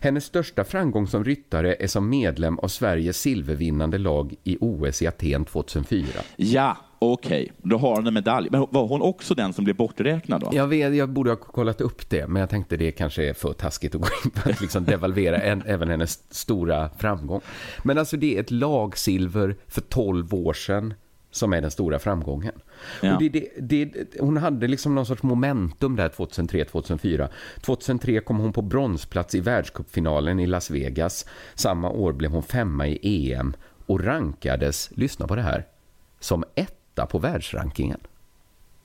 Hennes 0.00 0.24
största 0.24 0.64
framgång 0.64 1.06
som 1.06 1.24
ryttare 1.24 1.74
är 1.74 1.86
som 1.86 2.08
medlem 2.08 2.58
av 2.58 2.68
Sveriges 2.68 3.20
silvervinnande 3.20 3.98
lag 3.98 4.34
i 4.44 4.56
OS 4.60 5.02
i 5.02 5.06
Aten 5.06 5.44
2004. 5.44 6.06
Ja, 6.36 6.76
okej. 6.98 7.52
Då 7.56 7.78
har 7.78 7.96
hon 7.96 8.06
en 8.06 8.14
medalj. 8.14 8.48
Men 8.50 8.66
var 8.70 8.86
hon 8.86 9.02
också 9.02 9.34
den 9.34 9.52
som 9.52 9.64
blev 9.64 9.76
borträknad 9.76 10.40
då? 10.40 10.50
Jag, 10.52 10.66
vet, 10.66 10.94
jag 10.94 11.08
borde 11.08 11.30
ha 11.30 11.36
kollat 11.36 11.80
upp 11.80 12.10
det, 12.10 12.26
men 12.26 12.40
jag 12.40 12.50
tänkte 12.50 12.76
det 12.76 12.90
kanske 12.90 13.28
är 13.28 13.34
för 13.34 13.52
taskigt 13.52 13.94
att 13.94 14.00
gå 14.00 14.08
in 14.24 14.30
på 14.30 14.50
att 14.50 14.60
liksom 14.60 14.84
devalvera 14.84 15.36
en, 15.38 15.62
även 15.66 15.88
hennes 15.88 16.34
stora 16.34 16.90
framgång. 16.98 17.40
Men 17.82 17.98
alltså 17.98 18.16
det 18.16 18.36
är 18.36 18.40
ett 18.40 18.50
lagsilver 18.50 19.56
för 19.68 19.80
12 19.80 20.34
år 20.34 20.52
sedan 20.52 20.94
som 21.30 21.52
är 21.52 21.60
den 21.60 21.70
stora 21.70 21.98
framgången. 21.98 22.54
Ja. 23.02 23.16
Det, 23.20 23.28
det, 23.28 23.48
det, 23.60 24.20
hon 24.20 24.36
hade 24.36 24.68
liksom 24.68 24.94
någon 24.94 25.06
sorts 25.06 25.22
momentum 25.22 25.96
där 25.96 26.08
2003-2004. 26.08 27.28
2003 27.60 28.20
kom 28.20 28.38
hon 28.38 28.52
på 28.52 28.62
bronsplats 28.62 29.34
i 29.34 29.40
världscupfinalen 29.40 30.40
i 30.40 30.46
Las 30.46 30.70
Vegas. 30.70 31.26
Samma 31.54 31.90
år 31.90 32.12
blev 32.12 32.30
hon 32.30 32.42
femma 32.42 32.86
i 32.86 33.32
EM 33.32 33.54
och 33.86 34.04
rankades, 34.04 34.90
lyssna 34.94 35.26
på 35.26 35.36
det 35.36 35.42
här, 35.42 35.66
som 36.20 36.44
etta 36.54 37.06
på 37.06 37.18
världsrankingen. 37.18 38.00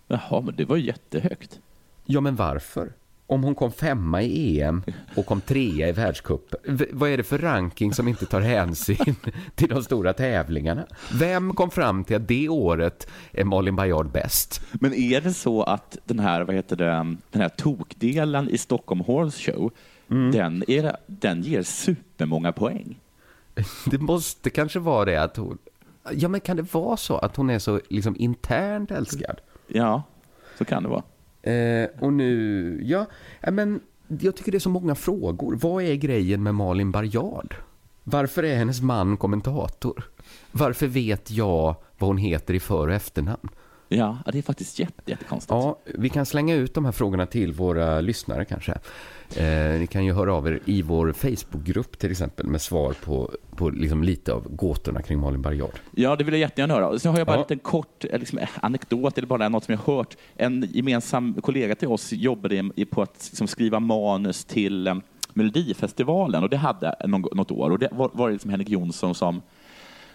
Jaha, 0.08 0.42
men 0.42 0.56
det 0.56 0.66
var 0.66 0.78
jättehögt. 0.78 1.60
Ja, 2.06 2.22
men 2.22 2.36
varför? 2.36 2.94
Om 3.28 3.44
hon 3.44 3.56
kom 3.56 3.72
femma 3.72 4.22
i 4.22 4.62
EM 4.62 4.84
och 5.16 5.26
kom 5.26 5.42
trea 5.42 5.90
i 5.90 5.92
världscupen, 5.92 6.80
vad 6.92 7.10
är 7.10 7.18
det 7.18 7.24
för 7.24 7.38
ranking 7.38 7.94
som 7.94 8.08
inte 8.08 8.26
tar 8.26 8.42
hänsyn 8.42 9.16
till 9.56 9.70
de 9.70 9.84
stora 9.84 10.14
tävlingarna? 10.14 10.86
Vem 11.14 11.54
kom 11.54 11.72
fram 11.72 12.04
till 12.04 12.16
att 12.16 12.28
det 12.28 12.50
året 12.50 13.08
är 13.32 13.44
Malin 13.44 13.76
Baryard 13.76 14.12
bäst? 14.12 14.62
Men 14.74 14.94
är 14.94 15.22
det 15.22 15.34
så 15.34 15.64
att 15.64 15.98
den 16.06 16.20
här, 16.20 16.42
vad 16.42 16.56
heter 16.56 16.76
det, 16.76 17.16
den 17.32 17.42
här 17.42 17.50
tokdelen 17.50 18.50
i 18.50 18.58
Stockholm 18.58 19.02
Horse 19.02 19.52
Show, 19.52 19.72
Mm. 20.10 20.32
den, 20.32 20.64
är, 20.68 20.98
den 21.08 21.42
ger 21.42 21.64
supermånga 21.64 22.52
poäng? 22.52 23.00
Det 23.92 23.98
måste 23.98 24.50
kanske 24.50 24.80
vara 24.80 25.06
det 25.06 25.18
att 25.24 25.38
hon... 25.38 25.58
Ja, 26.12 26.28
men 26.28 26.40
kan 26.42 26.58
det 26.58 26.74
vara 26.74 26.98
så 26.98 27.18
att 27.18 27.36
hon 27.36 27.50
är 27.50 27.60
så 27.60 27.80
liksom 27.90 28.16
internt 28.20 28.92
älskad? 28.92 29.42
Ja, 29.68 30.04
så 30.58 30.66
kan 30.66 30.84
det 30.84 30.90
vara. 30.90 31.04
Eh, 31.46 31.90
och 32.00 32.14
nu, 32.14 32.80
ja, 32.84 33.06
men 33.52 33.80
jag 34.08 34.36
tycker 34.36 34.52
det 34.52 34.58
är 34.58 34.60
så 34.60 34.70
många 34.70 34.96
frågor. 34.96 35.56
Vad 35.62 35.84
är 35.84 35.96
grejen 35.96 36.44
med 36.44 36.56
Malin 36.56 36.92
Baryard? 36.92 37.56
Varför 38.04 38.44
är 38.44 38.56
hennes 38.56 38.82
man 38.82 39.18
kommentator? 39.18 40.10
Varför 40.52 40.88
vet 40.88 41.32
jag 41.32 41.76
vad 41.98 42.08
hon 42.08 42.18
heter 42.18 42.54
i 42.54 42.60
för- 42.60 42.88
och 42.88 42.94
efternamn? 42.94 43.50
Ja, 43.98 44.18
det 44.32 44.38
är 44.38 44.42
faktiskt 44.42 44.80
jätte, 44.80 45.12
jättekonstigt. 45.12 45.52
Ja, 45.52 45.80
vi 45.86 46.10
kan 46.10 46.26
slänga 46.26 46.56
ut 46.56 46.74
de 46.74 46.86
här 46.86 46.92
frågorna 46.92 47.26
till 47.26 47.54
våra 47.54 48.02
lyssnare 48.02 48.46
kanske. 48.46 48.72
Eh, 49.36 49.80
ni 49.80 49.88
kan 49.92 50.06
ju 50.06 50.14
höra 50.14 50.34
av 50.34 50.48
er 50.48 50.60
i 50.66 50.82
vår 50.82 51.14
Facebookgrupp 51.14 52.00
till 52.00 52.12
exempel 52.12 52.46
med 52.48 52.62
svar 52.62 52.94
på, 53.04 53.32
på 53.56 53.70
liksom 53.70 54.04
lite 54.04 54.34
av 54.34 54.56
gåtorna 54.56 55.02
kring 55.02 55.20
Malin 55.20 55.42
Baryard. 55.42 55.80
Ja, 55.92 56.16
det 56.16 56.24
vill 56.24 56.34
jag 56.34 56.40
jättegärna 56.42 56.74
höra. 56.74 57.00
Sen 57.00 57.12
har 57.12 57.18
jag 57.20 57.28
bara 57.28 57.34
Ja. 57.36 57.38
en 57.38 57.42
liten 57.44 57.60
kort 57.60 58.06
eh, 58.10 58.20
liksom, 58.20 58.38
eh, 58.40 58.50
anekdot, 58.62 59.18
eller 59.18 59.28
bara 59.28 59.50
något 59.50 59.64
som 59.64 59.72
jag 59.72 59.94
hört. 59.94 60.18
En 60.36 60.68
gemensam 60.72 61.34
kollega 61.42 61.76
till 61.76 61.88
oss 61.88 62.14
jobbade 62.14 62.70
på 62.92 63.02
att 63.02 63.28
liksom, 63.32 63.48
skriva 63.48 63.80
manus 63.80 64.46
till 64.46 64.88
eh, 64.88 64.96
Melodifestivalen 65.34 66.44
och 66.44 66.50
det 66.50 66.58
hade 66.58 66.96
någon, 67.08 67.22
något 67.38 67.52
år. 67.52 67.70
Och 67.70 67.80
det 67.80 67.90
var, 67.92 68.10
var 68.14 68.28
det 68.28 68.34
liksom 68.34 68.52
Henrik 68.52 68.70
Jonsson 68.70 69.16
som, 69.16 69.42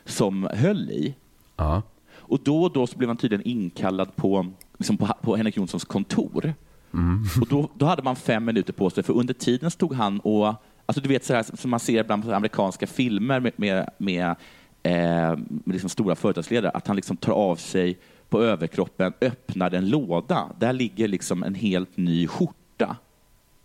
som 0.04 0.48
höll 0.54 0.90
i. 0.90 1.14
Ja. 1.56 1.82
Och 2.30 2.40
då 2.42 2.62
och 2.62 2.72
då 2.72 2.86
så 2.86 2.98
blev 2.98 3.08
han 3.08 3.16
tydligen 3.16 3.46
inkallad 3.46 4.16
på, 4.16 4.46
liksom 4.78 4.96
på, 4.96 5.06
på 5.22 5.36
Henrik 5.36 5.56
Jonssons 5.56 5.84
kontor. 5.84 6.54
Mm. 6.94 7.24
Och 7.40 7.48
då, 7.48 7.70
då 7.74 7.86
hade 7.86 8.02
man 8.02 8.16
fem 8.16 8.44
minuter 8.44 8.72
på 8.72 8.90
sig, 8.90 9.02
för 9.02 9.12
under 9.12 9.34
tiden 9.34 9.70
stod 9.70 9.92
han 9.92 10.20
och, 10.20 10.54
alltså 10.86 11.00
du 11.02 11.08
vet 11.08 11.24
så 11.24 11.34
här 11.34 11.56
som 11.56 11.70
man 11.70 11.80
ser 11.80 12.00
ibland 12.00 12.24
på 12.24 12.32
amerikanska 12.32 12.86
filmer 12.86 13.40
med, 13.40 13.52
med, 13.56 13.90
med, 13.98 14.28
eh, 14.82 15.38
med 15.46 15.62
liksom 15.66 15.90
stora 15.90 16.14
företagsledare, 16.14 16.70
att 16.70 16.86
han 16.86 16.96
liksom 16.96 17.16
tar 17.16 17.32
av 17.32 17.56
sig 17.56 17.98
på 18.28 18.42
överkroppen, 18.42 19.12
öppnar 19.20 19.74
en 19.74 19.88
låda. 19.88 20.50
Där 20.58 20.72
ligger 20.72 21.08
liksom 21.08 21.42
en 21.42 21.54
helt 21.54 21.96
ny 21.96 22.26
skjorta. 22.26 22.96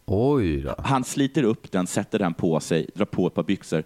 Oj 0.05 0.61
då. 0.61 0.75
Han 0.77 1.03
sliter 1.03 1.43
upp 1.43 1.71
den, 1.71 1.87
sätter 1.87 2.19
den 2.19 2.33
på 2.33 2.59
sig, 2.59 2.87
drar 2.93 3.05
på 3.05 3.27
ett 3.27 3.33
par 3.33 3.43
byxor. 3.43 3.83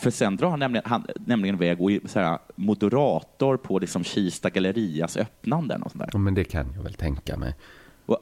För 0.00 0.10
sen 0.10 0.36
drar 0.36 0.50
han 0.50 0.58
nämligen, 0.58 0.84
han, 0.86 1.06
nämligen 1.26 1.54
iväg 1.54 1.80
och 1.80 1.90
är 1.90 2.38
moderator 2.60 3.56
på 3.56 3.78
liksom 3.78 4.04
Kista 4.04 4.50
gallerias 4.50 5.16
öppnande. 5.16 5.74
Och 5.74 5.90
sånt 5.90 6.04
där. 6.04 6.10
Ja, 6.12 6.18
men 6.18 6.34
det 6.34 6.44
kan 6.44 6.72
jag 6.76 6.82
väl 6.82 6.94
tänka 6.94 7.36
mig. 7.36 7.54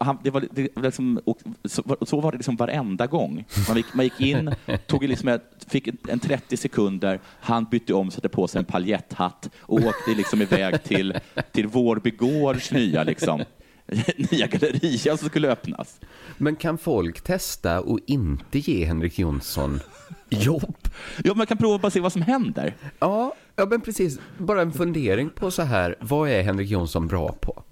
Han, 0.00 0.18
det 0.22 0.30
var, 0.30 0.44
det 0.50 0.68
var 0.74 0.82
liksom, 0.82 1.20
och 1.24 1.38
så, 1.64 1.96
så 2.02 2.20
var 2.20 2.32
det 2.32 2.38
liksom 2.38 2.56
varenda 2.56 3.06
gång. 3.06 3.44
Man 3.68 3.76
gick, 3.76 3.94
man 3.94 4.04
gick 4.04 4.20
in, 4.20 4.54
tog 4.86 5.02
liksom 5.02 5.28
ett, 5.28 5.66
fick 5.68 5.88
en 6.08 6.18
30 6.18 6.56
sekunder, 6.56 7.20
han 7.40 7.64
bytte 7.64 7.94
om, 7.94 8.10
satte 8.10 8.28
på 8.28 8.48
sig 8.48 8.58
en 8.58 8.64
paljetthatt 8.64 9.50
och 9.60 9.76
åkte 9.76 10.10
liksom 10.16 10.42
iväg 10.42 10.84
till, 10.84 11.14
till 11.52 11.66
Vårby 11.66 12.10
Gårds 12.10 12.72
nya, 12.72 13.04
liksom, 13.04 13.44
nya 14.32 14.46
galleria 14.46 15.16
som 15.16 15.28
skulle 15.28 15.48
öppnas. 15.48 16.00
Men 16.38 16.56
kan 16.56 16.78
folk 16.78 17.20
testa 17.20 17.80
och 17.80 17.98
inte 18.06 18.58
ge 18.58 18.84
Henrik 18.84 19.18
Jonsson 19.18 19.80
jobb? 20.28 20.88
Ja, 21.24 21.34
man 21.34 21.46
kan 21.46 21.56
prova 21.58 21.78
bara 21.78 21.90
se 21.90 22.00
vad 22.00 22.12
som 22.12 22.22
händer. 22.22 22.76
Ja, 22.98 23.34
ja 23.56 23.66
men 23.66 23.80
precis. 23.80 24.18
Bara 24.38 24.62
en 24.62 24.72
fundering 24.72 25.30
på 25.30 25.50
så 25.50 25.62
här, 25.62 25.96
vad 26.00 26.28
är 26.30 26.42
Henrik 26.42 26.70
Jonsson 26.70 27.06
bra 27.06 27.32
på? 27.32 27.62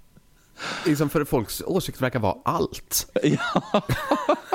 Liksom 0.85 1.09
för 1.09 1.25
folks 1.25 1.61
åsikt 1.65 2.01
verkar 2.01 2.19
vara 2.19 2.37
allt. 2.45 3.17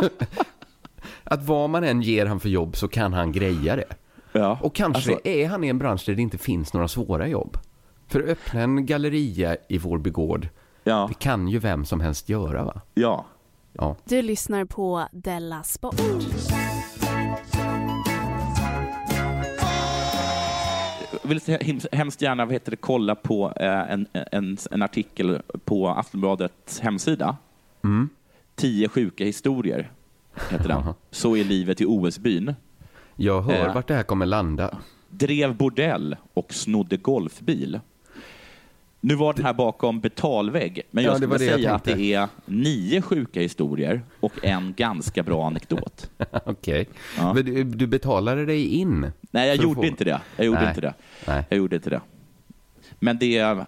Att 1.25 1.43
vad 1.45 1.71
man 1.71 1.85
än 1.85 2.03
ger 2.03 2.27
han 2.27 2.41
för 2.41 2.49
jobb 2.49 2.77
så 2.77 2.89
kan 2.89 3.13
han 3.13 3.33
greja 3.33 3.77
det. 3.77 3.95
Ja, 4.33 4.59
Och 4.63 4.75
kanske 4.75 5.13
alltså- 5.13 5.29
är 5.29 5.49
han 5.49 5.65
i 5.65 5.69
en 5.69 5.79
bransch 5.79 6.03
där 6.07 6.15
det 6.15 6.23
inte 6.23 6.39
finns 6.39 6.73
några 6.73 6.89
svåra 6.89 7.29
jobb. 7.29 7.57
För 8.09 8.21
öppna 8.23 8.61
en 8.61 8.87
galleria 8.87 9.57
i 9.69 9.79
Vårby 9.79 10.11
gård, 10.11 10.49
Ja. 10.85 11.07
det 11.09 11.15
kan 11.19 11.49
ju 11.49 11.59
vem 11.59 11.85
som 11.85 12.01
helst 12.01 12.29
göra 12.29 12.65
va? 12.65 12.81
Ja. 12.95 13.25
Ja. 13.73 13.97
Du 14.05 14.23
lyssnar 14.23 14.65
på 14.65 15.09
Della 15.13 15.63
Sport. 15.63 16.01
Jag 21.23 21.29
vill 21.29 21.41
hemskt 21.93 22.23
gärna 22.23 22.45
vad 22.45 22.53
heter 22.53 22.71
det, 22.71 22.77
kolla 22.77 23.15
på 23.15 23.53
eh, 23.57 23.67
en, 23.93 24.07
en, 24.33 24.57
en 24.71 24.83
artikel 24.83 25.43
på 25.65 25.89
Aftonbladets 25.89 26.81
hemsida. 26.81 27.37
Mm. 27.85 28.09
Tio 28.55 28.89
sjuka 28.89 29.25
historier, 29.25 29.91
heter 30.51 30.69
den. 30.69 30.83
Så 31.11 31.37
är 31.37 31.45
livet 31.45 31.81
i 31.81 31.85
OS-byn. 31.87 32.55
Jag 33.17 33.43
hör 33.43 33.69
Eh. 33.69 33.75
vart 33.75 33.89
det 33.89 33.95
här 33.95 34.03
kommer 34.03 34.27
landa. 34.27 34.79
Drev 35.11 35.57
bordell 35.57 36.17
och 36.35 36.55
snodde 36.55 36.97
golfbil. 36.97 37.81
Nu 39.05 39.15
var 39.15 39.33
den 39.35 39.45
här 39.45 39.53
bakom 39.55 40.01
betalvägg, 40.01 40.83
men 40.91 41.05
Ja, 41.05 41.11
jag 41.11 41.21
det 41.21 41.27
var 41.27 41.37
skulle 41.39 41.51
det 41.51 41.53
jag 41.53 41.61
säga 41.61 41.75
att 41.75 41.85
det 41.99 42.13
är 42.15 42.29
nio 42.47 43.03
sjuka 43.03 43.41
historier 43.41 44.03
och 44.21 44.33
en 44.45 44.75
ganska 44.77 45.23
bra 45.23 45.47
anekdot. 45.47 46.11
Okej. 46.45 46.89
Men 47.35 47.35
du, 47.45 47.65
du 47.65 47.87
betalade 47.87 48.47
dig 48.47 48.67
in? 48.67 49.13
Nej, 49.31 49.49
jag 49.49 49.57
gjorde 49.57 49.75
få- 49.75 49.85
inte 49.85 50.05
det. 50.05 50.21
Jag 50.37 50.47
gjorde 50.47 50.61
Nej. 50.61 50.69
inte 50.69 50.81
det. 50.81 50.95
Nej. 51.27 51.45
Jag 51.49 51.57
gjorde 51.59 51.77
inte 51.77 51.91
det. 51.91 52.01
Men 52.99 53.19
det 53.19 53.39
är... 53.39 53.67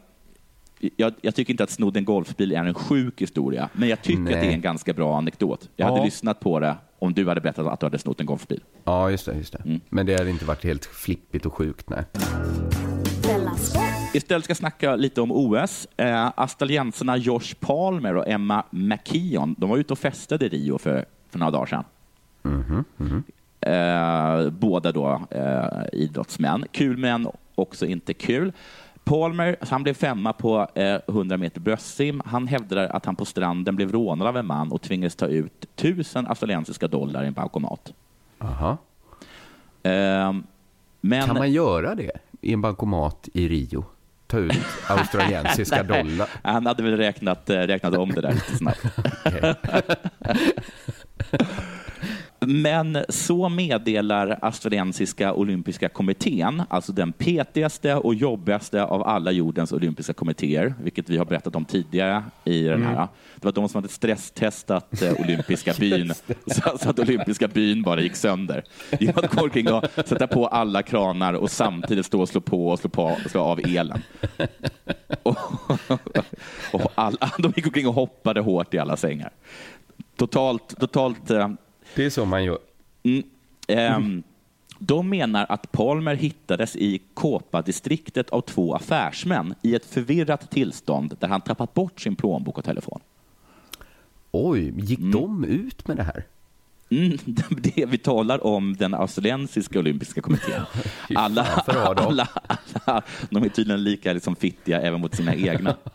Jag, 0.97 1.15
jag 1.21 1.35
tycker 1.35 1.53
inte 1.53 1.65
att 1.65 1.71
snodd 1.71 1.97
en 1.97 2.05
golfbil 2.05 2.53
är 2.53 2.65
en 2.65 2.75
sjuk 2.75 3.23
historia, 3.23 3.69
men 3.73 3.89
jag 3.89 4.03
tycker 4.03 4.21
Nej. 4.23 4.35
att 4.35 4.41
det 4.41 4.47
är 4.47 4.53
en 4.53 4.61
ganska 4.61 4.93
bra 4.93 5.19
anekdot. 5.19 5.69
Jag 5.77 5.87
hade 5.87 5.99
Ja. 5.99 6.05
lyssnat 6.05 6.41
på 6.41 6.61
det 6.61 6.77
om 6.99 7.15
du 7.15 7.29
hade 7.29 7.41
berättat 7.41 7.67
att 7.67 7.81
du 7.81 7.87
hade 7.87 7.99
snott 7.99 8.21
en 8.21 8.27
golfbil. 8.27 8.61
Ja, 8.85 9.11
just 9.11 9.27
det. 9.27 9.35
Just 9.35 9.53
det. 9.53 9.63
Mm. 9.65 9.81
Men 9.89 10.07
det 10.07 10.19
hade 10.19 10.31
inte 10.31 10.45
varit 10.45 10.65
helt 10.65 10.85
flippigt 10.85 11.47
och 11.47 11.55
sjukt, 11.55 11.91
nej. 11.91 12.05
Istället 14.15 14.45
ska 14.45 14.51
jag 14.51 14.57
snacka 14.57 14.97
lite 14.97 15.21
om 15.21 15.33
OS. 15.33 15.89
Eh, 15.97 16.33
australiensarna 16.35 17.17
Josh 17.17 17.55
Palmer 17.61 18.17
och 18.17 18.29
Emma 18.29 18.65
McKeon, 18.71 19.55
de 19.59 19.71
var 19.71 19.77
ute 19.77 19.93
och 19.93 19.99
festade 19.99 20.47
i 20.47 20.49
Rio 20.49 20.79
för, 20.79 21.05
för 21.31 21.39
några 21.39 21.51
dagar 21.51 21.67
sedan. 21.67 21.85
Eh, 23.61 24.51
båda 24.51 24.93
då 24.93 25.23
eh, 25.31 25.69
idrottsmän. 25.93 26.65
Kul 26.73 26.97
men 26.97 27.29
också 27.55 27.87
inte 27.87 28.15
kul. 28.15 28.53
Palmer 29.05 29.57
han 29.61 29.83
blev 29.83 29.95
femma 29.95 30.33
på 30.33 30.69
eh, 30.75 31.01
100 31.09 31.37
meter 31.37 31.61
bröstsim. 31.61 32.23
Han 32.25 32.47
hävdar 32.47 32.87
att 32.87 33.07
han 33.07 33.17
på 33.17 33.25
stranden 33.25 33.77
blev 33.77 33.93
rånad 33.93 34.29
av 34.29 34.37
en 34.37 34.47
man 34.47 34.73
och 34.73 34.83
tvingades 34.83 35.17
ta 35.17 35.27
ut 35.27 35.65
1000 35.77 36.27
australiensiska 36.27 36.89
dollar 36.89 37.25
i 37.25 37.27
en 37.27 37.33
bankomat. 37.33 37.93
Aha. 38.39 38.77
Eh, 39.83 40.33
men... 41.01 41.27
Kan 41.27 41.37
man 41.37 41.53
göra 41.53 41.95
det 41.95 42.11
i 42.41 42.53
en 42.53 42.61
bankomat 42.61 43.29
i 43.33 43.49
Rio? 43.49 43.85
Ta 44.35 44.41
ut 44.41 44.53
australiensiska 44.89 45.83
dollar? 45.83 46.29
Han 46.43 46.67
hade 46.67 46.83
väl 46.83 46.97
räknat, 46.97 47.51
eh, 47.51 47.59
räknat 47.59 47.95
om 47.95 48.13
det 48.13 48.21
där 48.21 48.33
lite 48.33 48.57
snabbt. 48.57 48.85
Men 52.47 52.99
så 53.09 53.49
meddelar 53.49 54.39
australiensiska 54.43 55.33
olympiska 55.33 55.89
kommittén, 55.89 56.63
alltså 56.69 56.93
den 56.93 57.13
petigaste 57.13 57.95
och 57.95 58.15
jobbigaste 58.15 58.85
av 58.85 59.03
alla 59.03 59.31
jordens 59.31 59.73
olympiska 59.73 60.13
kommittéer, 60.13 60.75
vilket 60.83 61.11
vi 61.11 61.17
har 61.17 61.25
berättat 61.25 61.57
om 61.57 61.65
tidigare 61.65 62.25
i 62.45 62.63
den 62.63 62.83
här. 62.83 62.93
Mm. 62.93 63.09
Det 63.37 63.45
var 63.45 63.53
de 63.53 63.69
som 63.69 63.79
hade 63.79 63.93
stresstestat 63.93 65.03
eh, 65.03 65.21
olympiska 65.21 65.75
byn, 65.79 66.15
så, 66.47 66.79
så 66.79 66.91
att 66.91 66.99
olympiska 66.99 67.49
byn 67.49 67.83
bara 67.83 68.01
gick 68.01 68.17
sönder. 68.17 68.65
Genom 69.01 69.25
att 69.25 69.35
gå 69.35 69.45
omkring 69.45 69.73
och 69.73 69.85
sätta 69.95 70.27
på 70.27 70.47
alla 70.47 70.83
kranar 70.83 71.33
och 71.33 71.51
samtidigt 71.51 72.07
stå 72.07 72.21
och 72.21 72.29
slå 72.29 72.41
på 72.41 72.69
och 72.69 72.79
slå, 72.79 72.91
på, 72.91 73.05
och 73.05 73.31
slå 73.31 73.41
av 73.41 73.61
elen. 73.65 74.03
Och, 75.23 75.37
och 76.73 76.93
alla, 76.95 77.31
de 77.39 77.53
gick 77.57 77.67
omkring 77.67 77.89
och 77.89 77.95
hoppade 77.95 78.41
hårt 78.41 78.75
i 78.75 78.79
alla 78.79 78.97
sängar. 78.97 79.31
Totalt, 80.17 80.81
totalt 80.81 81.31
eh, 81.31 81.49
Det 81.95 82.05
är 82.05 82.11
så 82.11 82.25
man 82.25 82.45
gör. 82.45 82.59
Mm. 83.03 83.23
Ehm, 83.69 84.23
de 84.79 85.09
menar 85.09 85.47
att 85.49 85.73
Palmer 85.73 86.15
hittades 86.15 86.77
i 86.77 87.01
Kåpa-distriktet 87.15 88.31
av 88.31 88.41
två 88.41 88.75
affärsmän 88.75 89.55
i 89.63 89.75
ett 89.75 89.85
förvirrat 89.85 90.51
tillstånd 90.51 91.17
där 91.21 91.29
han 91.29 91.41
tappat 91.41 91.75
bort 91.75 92.01
sin 92.01 92.17
plånbok 92.17 92.59
och 92.59 92.65
telefon. 92.65 93.01
Oj, 94.31 94.75
gick 94.77 95.01
de 95.01 95.45
ut 95.45 95.89
med 95.89 95.97
det 95.97 96.03
här? 96.03 96.25
Mm, 96.91 97.19
det 97.51 97.87
vi 97.87 97.99
talar 97.99 98.47
om 98.47 98.77
den 98.77 98.95
australiensiska 98.95 99.79
olympiska 99.79 100.21
kommittén. 100.21 100.63
Alla, 101.15 101.43
alla, 101.67 102.29
alla, 102.85 103.03
de 103.31 103.43
är 103.43 103.49
tydligen 103.49 103.85
lika 103.85 104.13
liksom 104.13 104.37
fittiga 104.37 104.81
även 104.81 105.01
mot 105.01 105.15
sina 105.15 105.35
egna. 105.35 105.77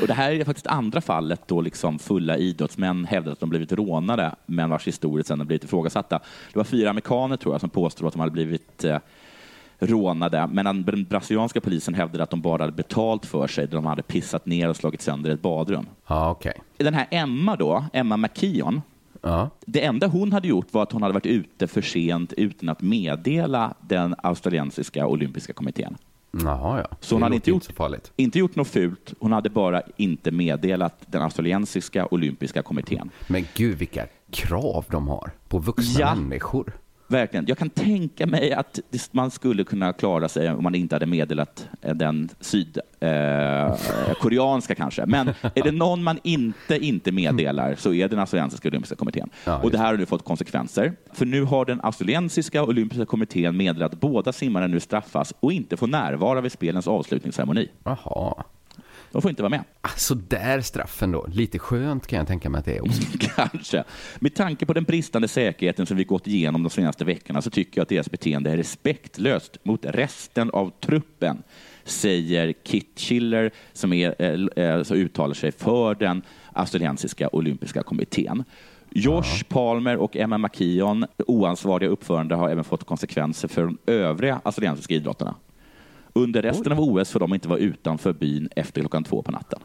Och 0.00 0.06
det 0.06 0.14
här 0.14 0.32
är 0.32 0.44
faktiskt 0.44 0.66
andra 0.66 1.00
fallet 1.00 1.48
då 1.48 1.60
liksom 1.60 1.98
fulla 1.98 2.36
idrottsmän 2.36 3.04
hävdar 3.04 3.32
att 3.32 3.40
de 3.40 3.48
blivit 3.48 3.72
rånade, 3.72 4.34
men 4.46 4.70
vars 4.70 4.86
historier 4.86 5.24
sedan 5.24 5.40
har 5.40 5.46
blivit 5.46 5.64
ifrågasatta. 5.64 6.18
Det 6.52 6.58
var 6.58 6.64
fyra 6.64 6.90
amerikaner 6.90 7.36
tror 7.36 7.54
jag 7.54 7.60
som 7.60 7.70
påstod 7.70 8.06
att 8.06 8.12
de 8.12 8.20
hade 8.20 8.32
blivit 8.32 8.84
eh, 8.84 8.98
rånade, 9.78 10.46
men 10.46 10.84
den 10.84 11.04
brasilianska 11.04 11.60
polisen 11.60 11.94
hävdade 11.94 12.22
att 12.22 12.30
de 12.30 12.40
bara 12.40 12.62
hade 12.62 12.72
betalt 12.72 13.26
för 13.26 13.46
sig, 13.46 13.66
där 13.66 13.74
de 13.74 13.86
hade 13.86 14.02
pissat 14.02 14.46
ner 14.46 14.68
och 14.68 14.76
slagit 14.76 15.02
sönder 15.02 15.30
ett 15.30 15.42
badrum. 15.42 15.86
Ja, 16.06 16.30
okej. 16.30 16.60
Den 16.76 16.94
här 16.94 17.06
Emma 17.10 17.56
då, 17.56 17.84
Emma 17.92 18.16
McKeon, 18.16 18.82
Ja. 19.26 19.50
det 19.66 19.84
enda 19.84 20.06
hon 20.06 20.32
hade 20.32 20.48
gjort 20.48 20.66
var 20.74 20.82
att 20.82 20.92
hon 20.92 21.02
hade 21.02 21.14
varit 21.14 21.26
ute 21.26 21.66
för 21.66 21.82
sent 21.82 22.32
utan 22.32 22.68
att 22.68 22.82
meddela 22.82 23.74
den 23.80 24.14
australiensiska 24.22 25.06
olympiska 25.06 25.52
kommittén. 25.52 25.96
Jaha, 26.44 26.78
ja. 26.90 26.96
Så 27.00 27.14
hon 27.14 27.22
hade 27.22 27.34
inte 27.34 27.50
gjort, 27.50 27.66
inte 28.16 28.38
gjort 28.38 28.56
något 28.56 28.68
fult, 28.68 29.14
hon 29.20 29.32
hade 29.32 29.50
bara 29.50 29.82
inte 29.96 30.30
meddelat 30.30 30.94
den 31.06 31.22
australiensiska 31.22 32.06
olympiska 32.06 32.62
kommittén. 32.62 33.10
Men 33.28 33.44
gud, 33.54 33.78
vilka 33.78 34.06
krav 34.30 34.84
de 34.90 35.08
har 35.08 35.30
på 35.48 35.58
vuxna 35.58 36.00
Ja. 36.00 36.14
människor. 36.14 36.72
Verkligen. 37.08 37.44
Jag 37.48 37.58
kan 37.58 37.70
tänka 37.70 38.26
mig 38.26 38.52
att 38.52 38.80
man 39.12 39.30
skulle 39.30 39.64
kunna 39.64 39.92
klara 39.92 40.28
sig 40.28 40.50
om 40.50 40.62
man 40.62 40.74
inte 40.74 40.94
hade 40.94 41.06
meddelat 41.06 41.68
eh, 41.82 41.94
den 41.94 42.28
sydkoreanska 42.40 44.74
kanske. 44.74 45.06
Men 45.06 45.28
är 45.28 45.62
det 45.62 45.72
någon 45.72 46.02
man 46.02 46.18
inte 46.22 46.78
inte 46.78 47.12
meddelar 47.12 47.74
så 47.74 47.92
är 47.92 48.02
det 48.02 48.08
den 48.08 48.18
australiensiska 48.18 48.68
olympiska 48.68 48.96
kommittén. 48.96 49.30
Ja, 49.44 49.60
och 49.62 49.70
det 49.70 49.78
här 49.78 49.86
har 49.86 49.96
nu 49.96 50.06
fått 50.06 50.24
konsekvenser. 50.24 50.92
För 51.12 51.26
nu 51.26 51.42
har 51.42 51.64
den 51.64 51.80
australiensiska 51.82 52.64
olympiska 52.64 53.06
kommittén 53.06 53.56
meddelat 53.56 53.92
att 53.92 54.00
båda 54.00 54.32
simmarna 54.32 54.66
nu 54.66 54.80
straffas 54.80 55.34
och 55.40 55.52
inte 55.52 55.76
får 55.76 55.86
närvara 55.86 56.40
vid 56.40 56.52
spelens 56.52 56.88
avslutningsceremoni. 56.88 57.68
Jaha. 57.84 58.44
De 59.12 59.22
får 59.22 59.30
inte 59.30 59.42
vara 59.42 59.50
med. 59.50 59.64
Så 59.96 60.14
där 60.14 60.60
straffen 60.60 61.12
då. 61.12 61.26
Lite 61.28 61.58
skönt 61.58 62.06
kan 62.06 62.18
jag 62.18 62.28
tänka 62.28 62.50
mig 62.50 62.58
att 62.58 62.64
det 62.64 62.76
är 62.76 62.84
också. 62.84 63.02
Kanske. 63.36 63.84
Med 64.18 64.34
tanke 64.34 64.66
på 64.66 64.72
den 64.72 64.84
bristande 64.84 65.28
säkerheten 65.28 65.86
som 65.86 65.96
vi 65.96 66.04
gått 66.04 66.26
igenom 66.26 66.62
de 66.62 66.70
senaste 66.70 67.04
veckorna 67.04 67.42
så 67.42 67.50
tycker 67.50 67.78
jag 67.78 67.82
att 67.82 67.88
deras 67.88 68.10
beteende 68.10 68.50
är 68.50 68.56
respektlöst 68.56 69.58
mot 69.62 69.84
resten 69.84 70.50
av 70.50 70.72
truppen, 70.80 71.42
säger 71.84 72.54
Kit 72.64 73.00
Schiller 73.00 73.50
som, 73.72 73.92
är, 73.92 74.14
eh, 74.18 74.64
eh, 74.64 74.82
som 74.82 74.96
uttalar 74.96 75.34
sig 75.34 75.52
för 75.52 75.94
den 75.94 76.22
australiensiska 76.52 77.28
olympiska 77.28 77.82
kommittén. 77.82 78.44
Josh 78.90 79.44
Palmer 79.48 79.96
och 79.96 80.16
Emma 80.16 80.38
McKeon, 80.38 81.06
oansvariga 81.26 81.90
uppförande, 81.90 82.34
har 82.34 82.50
även 82.50 82.64
fått 82.64 82.84
konsekvenser 82.84 83.48
för 83.48 83.62
de 83.62 83.78
övriga 83.86 84.40
australiensiska 84.44 84.94
idrottarna. 84.94 85.34
Under 86.16 86.42
resten 86.42 86.72
av 86.72 86.80
OS 86.80 87.10
får 87.10 87.20
de 87.20 87.34
inte 87.34 87.48
vara 87.48 87.58
utanför 87.58 88.12
byn 88.12 88.48
efter 88.56 88.80
klockan 88.80 89.04
två 89.04 89.22
på 89.22 89.32
natten. 89.32 89.60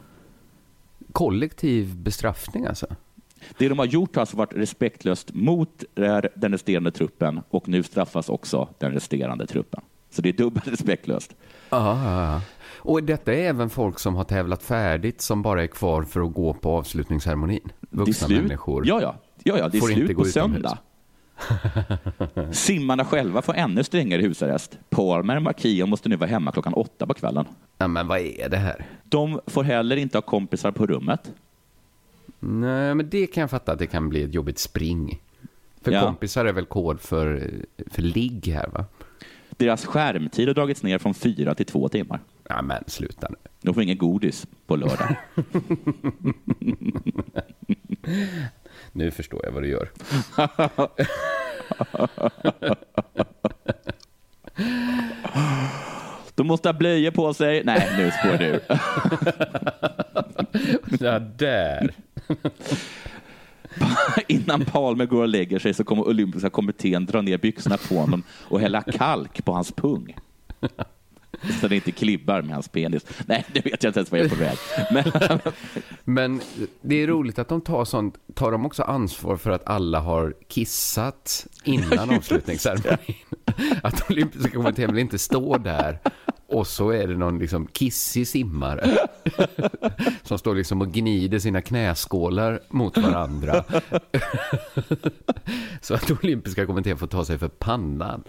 Kollektiv 1.12 1.96
bestraffning 1.96 2.66
alltså? 2.66 2.86
Det 3.58 3.68
de 3.68 3.78
har 3.78 3.86
gjort 3.86 4.14
har 4.14 4.20
alltså 4.20 4.36
varit 4.36 4.54
respektlöst 4.56 5.34
mot 5.34 5.84
den 6.34 6.52
resterande 6.52 6.90
truppen 6.90 7.40
och 7.50 7.68
nu 7.68 7.82
straffas 7.82 8.28
också 8.28 8.68
den 8.78 8.92
resterande 8.92 9.46
truppen. 9.46 9.80
Så 10.10 10.22
det 10.22 10.28
är 10.28 10.32
dubbelt 10.32 10.68
respektlöst. 10.72 11.36
Ja. 11.70 12.40
Och 12.76 13.02
detta 13.02 13.32
är 13.32 13.48
även 13.48 13.70
folk 13.70 13.98
som 13.98 14.14
har 14.14 14.24
tävlat 14.24 14.62
färdigt 14.62 15.20
som 15.20 15.42
bara 15.42 15.62
är 15.62 15.66
kvar 15.66 16.02
för 16.02 16.20
att 16.20 16.32
gå 16.32 16.54
på 16.54 16.70
avslutningsceremonin. 16.70 17.72
Vuxna 17.90 18.28
människor. 18.28 18.86
Ja, 18.86 19.02
ja. 19.02 19.14
ja, 19.42 19.58
ja 19.58 19.68
det 19.68 19.78
är 19.78 19.80
Får 19.80 19.90
inte 19.90 20.04
slut 20.06 20.16
gå 20.16 20.22
på 20.22 20.28
utomhus. 20.28 20.72
Simmarna 22.52 23.04
själva 23.04 23.42
får 23.42 23.54
ännu 23.54 23.84
strängare 23.84 24.22
husarrest. 24.22 24.78
Palmer 24.90 25.36
och 25.36 25.42
Markia 25.42 25.86
måste 25.86 26.08
nu 26.08 26.16
vara 26.16 26.30
hemma 26.30 26.52
klockan 26.52 26.74
åtta 26.74 27.06
på 27.06 27.14
kvällen. 27.14 27.44
Ja, 27.78 27.88
men 27.88 28.06
vad 28.08 28.18
är 28.18 28.48
det 28.48 28.56
här? 28.56 28.86
De 29.04 29.40
får 29.46 29.62
heller 29.62 29.96
inte 29.96 30.18
ha 30.18 30.22
kompisar 30.22 30.70
på 30.70 30.86
rummet. 30.86 31.32
Nej, 32.40 32.94
men 32.94 33.08
det 33.10 33.26
kan 33.26 33.40
jag 33.40 33.50
fatta 33.50 33.72
att 33.72 33.78
det 33.78 33.86
kan 33.86 34.08
bli 34.08 34.22
ett 34.22 34.34
jobbigt 34.34 34.58
spring. 34.58 35.20
För 35.82 35.92
Ja. 35.92 36.00
kompisar 36.00 36.44
är 36.44 36.52
väl 36.52 36.66
kod 36.66 37.00
för, 37.00 37.50
för 37.90 38.02
ligg 38.02 38.46
här 38.48 38.68
va? 38.68 38.84
Deras 39.50 39.86
skärmtid 39.86 40.48
har 40.48 40.54
dragits 40.54 40.82
ner 40.82 40.98
från 40.98 41.14
fyra 41.14 41.54
till 41.54 41.66
två 41.66 41.88
timmar. 41.88 42.20
Ja, 42.48 42.62
men 42.62 42.84
sluta 42.86 43.28
nu. 43.30 43.36
De 43.62 43.74
får 43.74 43.82
ingen 43.82 43.98
godis 43.98 44.46
på 44.66 44.76
lördag. 44.76 45.16
Nu 48.92 49.10
förstår 49.10 49.40
jag 49.44 49.52
vad 49.52 49.62
du 49.62 49.68
gör. 49.68 49.88
De 56.34 56.46
måste 56.46 56.68
ha 56.68 56.72
blöjor 56.72 57.10
på 57.10 57.34
sig. 57.34 57.62
Nej, 57.64 57.88
nu 57.96 58.10
spår 58.10 58.38
du. 58.38 58.60
Ja, 61.00 61.18
där. 61.18 61.94
Innan 64.28 64.64
Palmer 64.64 65.06
går 65.06 65.22
och 65.22 65.28
lägger 65.28 65.58
sig 65.58 65.74
så 65.74 65.84
kommer 65.84 66.08
olympiska 66.08 66.50
kommittén 66.50 67.06
dra 67.06 67.20
ner 67.20 67.38
byxorna 67.38 67.76
på 67.88 67.94
honom 67.94 68.22
och 68.48 68.60
hälla 68.60 68.82
kalk 68.82 69.44
på 69.44 69.52
hans 69.52 69.72
pung. 69.72 70.16
Så 71.60 71.68
det 71.68 71.74
inte 71.74 71.92
klibbar 71.92 72.42
med 72.42 72.54
hans 72.54 72.68
penis. 72.68 73.06
Nej, 73.26 73.44
det 73.52 73.64
vet 73.64 73.82
jag 73.82 73.90
inte 73.90 74.00
ens 74.00 74.10
vad 74.10 74.20
jag 74.20 74.26
är 74.26 74.30
på 74.30 74.36
väg. 74.36 74.58
Men, 74.92 75.04
Men 76.04 76.40
det 76.80 76.94
är 77.02 77.06
roligt 77.06 77.38
att 77.38 77.48
de 77.48 77.60
tar 77.60 77.84
sånt. 77.84 78.18
Tar 78.34 78.52
de 78.52 78.66
också 78.66 78.82
ansvar 78.82 79.36
för 79.36 79.50
att 79.50 79.68
alla 79.68 80.00
har 80.00 80.34
kissat 80.48 81.46
innan 81.64 82.10
avslutningsceremonin? 82.16 83.16
Att 83.82 84.10
olympiska 84.10 84.50
kommittén 84.50 84.92
vill 84.92 85.00
inte 85.00 85.18
stå 85.18 85.58
där 85.58 85.98
Och 86.46 86.66
så 86.66 86.90
är 86.90 87.06
det 87.06 87.16
någon 87.16 87.38
liksom 87.38 87.66
kissig 87.66 88.28
simmare 88.28 88.96
som 90.22 90.38
står 90.38 90.54
liksom 90.54 90.80
och 90.80 90.92
gnider 90.92 91.38
sina 91.38 91.62
knäskålar 91.62 92.60
mot 92.68 92.98
varandra. 92.98 93.64
så 95.80 95.94
att 95.94 96.10
olympiska 96.10 96.66
kommittén 96.66 96.98
får 96.98 97.06
ta 97.06 97.24
sig 97.24 97.38
för 97.38 97.48
pannan. 97.48 98.24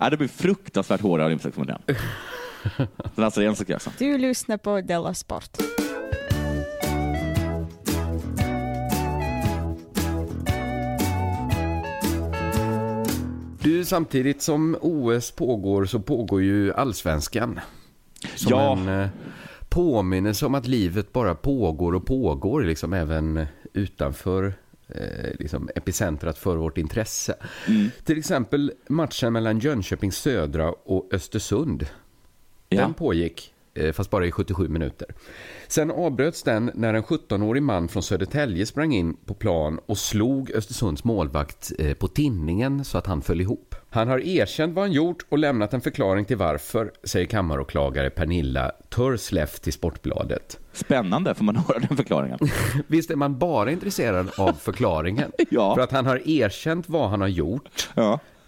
Ja, 0.00 0.10
det 0.10 0.16
blir 0.16 0.28
fruktansvärt 0.28 1.00
hårda 1.00 1.26
olympiska 1.26 1.50
kommittén. 1.50 1.82
Den 3.14 3.24
australiensiska 3.24 3.74
alltså. 3.74 3.90
Du 3.98 4.18
lyssnar 4.18 4.56
på 4.56 4.80
Della 4.80 5.14
Sport. 5.14 5.50
Du, 13.62 13.84
samtidigt 13.84 14.42
som 14.42 14.76
OS 14.80 15.30
pågår 15.30 15.84
så 15.84 16.00
pågår 16.00 16.42
ju 16.42 16.72
allsvenskan. 16.72 17.60
Som 18.34 18.50
Ja. 18.52 18.72
en 18.72 18.88
eh, 18.88 19.08
påminnelse 19.68 20.46
om 20.46 20.54
att 20.54 20.66
livet 20.66 21.12
bara 21.12 21.34
pågår 21.34 21.94
och 21.94 22.06
pågår, 22.06 22.62
liksom 22.62 22.92
även 22.92 23.46
utanför 23.72 24.52
eh, 24.88 25.30
liksom 25.38 25.70
epicentrat 25.74 26.38
för 26.38 26.56
vårt 26.56 26.78
intresse. 26.78 27.34
Till 28.04 28.18
exempel 28.18 28.72
matchen 28.88 29.32
mellan 29.32 29.58
Jönköping 29.58 30.12
Södra 30.12 30.72
och 30.72 31.08
Östersund. 31.12 31.86
Den 32.68 32.94
pågick, 32.94 33.54
eh, 33.74 33.92
fast 33.92 34.10
bara 34.10 34.26
i 34.26 34.30
77 34.30 34.68
minuter. 34.68 35.08
Sen 35.68 35.90
avbröts 35.90 36.42
den 36.42 36.70
när 36.74 36.94
en 36.94 37.02
17-årig 37.02 37.62
man 37.62 37.88
från 37.88 38.02
Södertälje 38.02 38.66
sprang 38.66 38.94
in 38.94 39.16
på 39.26 39.34
plan 39.34 39.80
och 39.86 39.98
slog 39.98 40.50
Östersunds 40.50 41.04
målvakt 41.04 41.72
eh, 41.78 41.94
på 41.94 42.08
tinningen 42.08 42.84
så 42.84 42.98
att 42.98 43.06
han 43.06 43.22
föll 43.22 43.40
ihop. 43.40 43.74
Han 43.90 44.08
har 44.08 44.18
erkänt 44.18 44.74
vad 44.74 44.84
han 44.84 44.92
gjort 44.92 45.26
och 45.28 45.38
lämnat 45.38 45.74
en 45.74 45.80
förklaring 45.80 46.24
till 46.24 46.36
varför, 46.36 46.92
säger 47.04 47.26
kammaråklagare 47.26 48.10
Pernilla 48.10 48.72
Törsleff 48.88 49.60
till 49.60 49.72
Sportbladet. 49.72 50.58
Spännande, 50.72 51.34
får 51.34 51.44
man 51.44 51.56
höra 51.68 51.78
den 51.78 51.96
förklaringen? 51.96 52.38
Visst 52.86 53.10
är 53.10 53.16
man 53.16 53.38
bara 53.38 53.70
intresserad 53.70 54.30
av 54.38 54.52
förklaringen? 54.52 55.32
Ja. 55.50 55.74
För 55.74 55.82
att 55.82 55.92
han 55.92 56.06
har 56.06 56.28
erkänt 56.28 56.88
vad 56.88 57.10
han 57.10 57.20
har 57.20 57.28
gjort. 57.28 57.90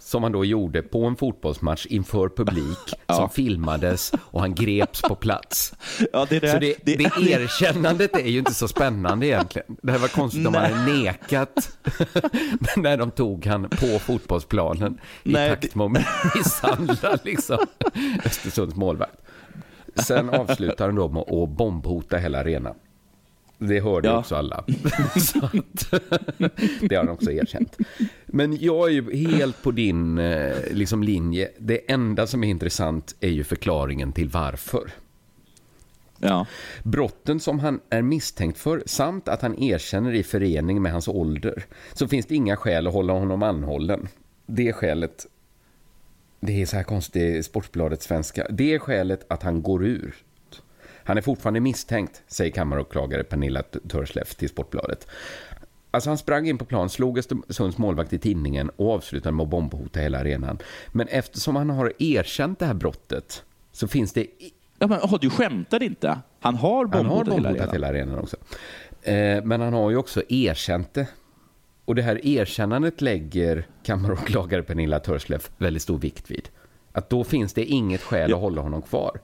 Som 0.07 0.22
han 0.22 0.32
då 0.32 0.44
gjorde 0.44 0.82
på 0.82 1.04
en 1.04 1.16
fotbollsmatch 1.16 1.86
inför 1.86 2.28
publik 2.28 2.78
som 3.16 3.30
filmades 3.30 4.12
och 4.20 4.40
han 4.40 4.54
greps 4.54 5.02
på 5.02 5.14
plats. 5.14 5.74
Ja, 6.12 6.26
det 6.28 6.38
det. 6.40 6.52
Så 6.52 6.59
det, 6.59 6.74
Det- 6.84 6.96
det, 6.96 7.30
erkännandet 7.30 8.16
är 8.16 8.26
ju 8.28 8.38
inte 8.38 8.54
så 8.54 8.68
spännande 8.68 9.26
egentligen. 9.26 9.76
Det 9.82 9.92
här 9.92 9.98
var 9.98 10.09
konstigt 10.09 10.46
om 10.46 10.54
han 10.54 10.72
hade 10.72 10.92
nekat 10.92 11.78
när 12.76 12.96
de 12.96 13.11
tog 13.11 13.46
han 13.46 13.68
på 13.68 13.98
fotbollsplanen 13.98 14.98
i 15.24 15.32
Nej, 15.32 15.50
takt 15.50 15.74
med 15.74 15.84
att 15.86 16.34
misshandla 16.34 17.18
liksom 17.24 17.59
Östersunds 18.24 18.76
målvakt. 18.76 19.16
Sen 19.96 20.30
avslutar 20.30 20.86
han 20.86 20.94
då 20.94 21.09
med 21.09 21.22
att 21.22 21.48
bombhota 21.48 22.16
hela 22.16 22.40
arenan. 22.40 22.74
Det 23.59 23.80
hörde 23.80 24.09
Ja. 24.09 24.18
också 24.18 24.34
alla. 24.34 24.57
Att, 25.42 25.90
det 26.80 26.94
har 26.94 27.04
han 27.04 27.09
också 27.09 27.32
erkänt. 27.32 27.76
Men 28.26 28.57
jag 28.61 28.88
är 28.88 28.92
ju 28.92 29.28
helt 29.28 29.62
på 29.62 29.70
din 29.70 30.18
eh, 30.18 30.54
liksom, 30.70 31.02
linje. 31.02 31.48
Det 31.59 31.90
enda 31.92 32.26
som 32.26 32.44
är 32.44 32.48
intressant 32.48 33.16
är 33.20 33.28
ju 33.28 33.44
förklaringen 33.44 34.12
till 34.12 34.28
varför. 34.28 34.90
Ja. 36.18 36.46
Brotten 36.82 37.40
som 37.40 37.59
han 37.59 37.80
är 37.90 38.02
misstänkt 38.02 38.59
för 38.59 38.82
samt 38.86 39.28
att 39.28 39.42
han 39.42 39.62
erkänner 39.62 40.12
i 40.14 40.22
förening 40.22 40.82
med 40.82 40.92
hans 40.92 41.09
ålder 41.09 41.64
så 41.92 42.09
finns 42.09 42.26
det 42.26 42.34
inga 42.34 42.57
skäl 42.57 42.86
att 42.86 42.92
hålla 42.92 43.12
honom 43.12 43.42
anhållen. 43.42 44.09
Det 44.46 44.68
är 44.68 44.72
skälet, 44.72 45.26
det 46.40 46.62
är 46.62 46.66
så 46.66 46.76
här 46.76 46.82
konstigt 46.84 47.44
Sportbladet 47.46 48.02
svenska, 48.02 48.46
det 48.50 48.74
är 48.74 48.78
skälet 48.78 49.26
att 49.28 49.42
han 49.42 49.62
går 49.62 49.84
ur. 49.86 50.14
Han 51.07 51.18
är 51.18 51.22
fortfarande 51.22 51.61
misstänkt, 51.61 52.22
säger 52.26 52.50
kammaråklagare 52.50 53.24
Pernilla 53.24 53.62
Törsleff 53.62 54.34
till 54.34 54.48
Sportbladet. 54.48 55.07
Alltså 55.90 56.11
han 56.11 56.18
sprang 56.18 56.48
in 56.48 56.59
på 56.59 56.64
plan, 56.64 56.90
slog 56.90 57.18
Östersunds 57.18 57.78
målvakt 57.78 58.12
i 58.12 58.18
tinningen 58.18 58.70
och 58.76 58.94
avslutade 58.94 59.32
med 59.32 59.44
att 59.44 59.50
bombhota 59.50 60.00
hela 60.00 60.18
arenan. 60.18 60.59
Men 60.92 61.09
eftersom 61.09 61.57
han 61.57 61.70
har 61.70 61.92
erkänt 61.98 62.59
det 62.59 62.66
här 62.66 62.74
brottet 62.74 63.44
så 63.72 63.88
finns 63.88 64.12
det 64.12 64.26
Ja, 64.78 64.86
men, 64.86 64.98
oh, 64.98 65.18
du 65.20 65.30
skämtar 65.30 65.82
inte? 65.82 66.18
Han 66.40 66.54
har 66.54 66.88
han 66.92 67.07
har 67.07 67.24
bombhotat 67.24 67.34
hela 67.34 67.48
bombhotat 67.48 67.68
arenan. 67.68 67.72
hela 67.72 67.88
arenan 67.88 68.18
också. 68.18 68.36
Eh, 69.02 69.44
men 69.44 69.61
han 69.61 69.72
har 69.72 69.90
ju 69.90 69.96
också 69.96 70.22
erkänt 70.28 70.94
det. 70.94 71.07
Och 71.84 71.94
det 71.94 72.02
här 72.02 72.26
erkännandet 72.26 73.00
lägger 73.00 73.66
kammaråklagare 73.82 74.62
Pernilla 74.62 75.00
Törsleff 75.00 75.50
väldigt 75.59 75.82
stor 75.82 75.98
vikt 75.98 76.30
vid. 76.30 76.48
Att 76.92 77.11
då 77.11 77.24
finns 77.24 77.52
det 77.52 77.64
inget 77.64 78.02
skäl 78.02 78.34
att 78.34 78.40
hålla 78.40 78.62
honom 78.62 78.82
kvar. 78.82 79.20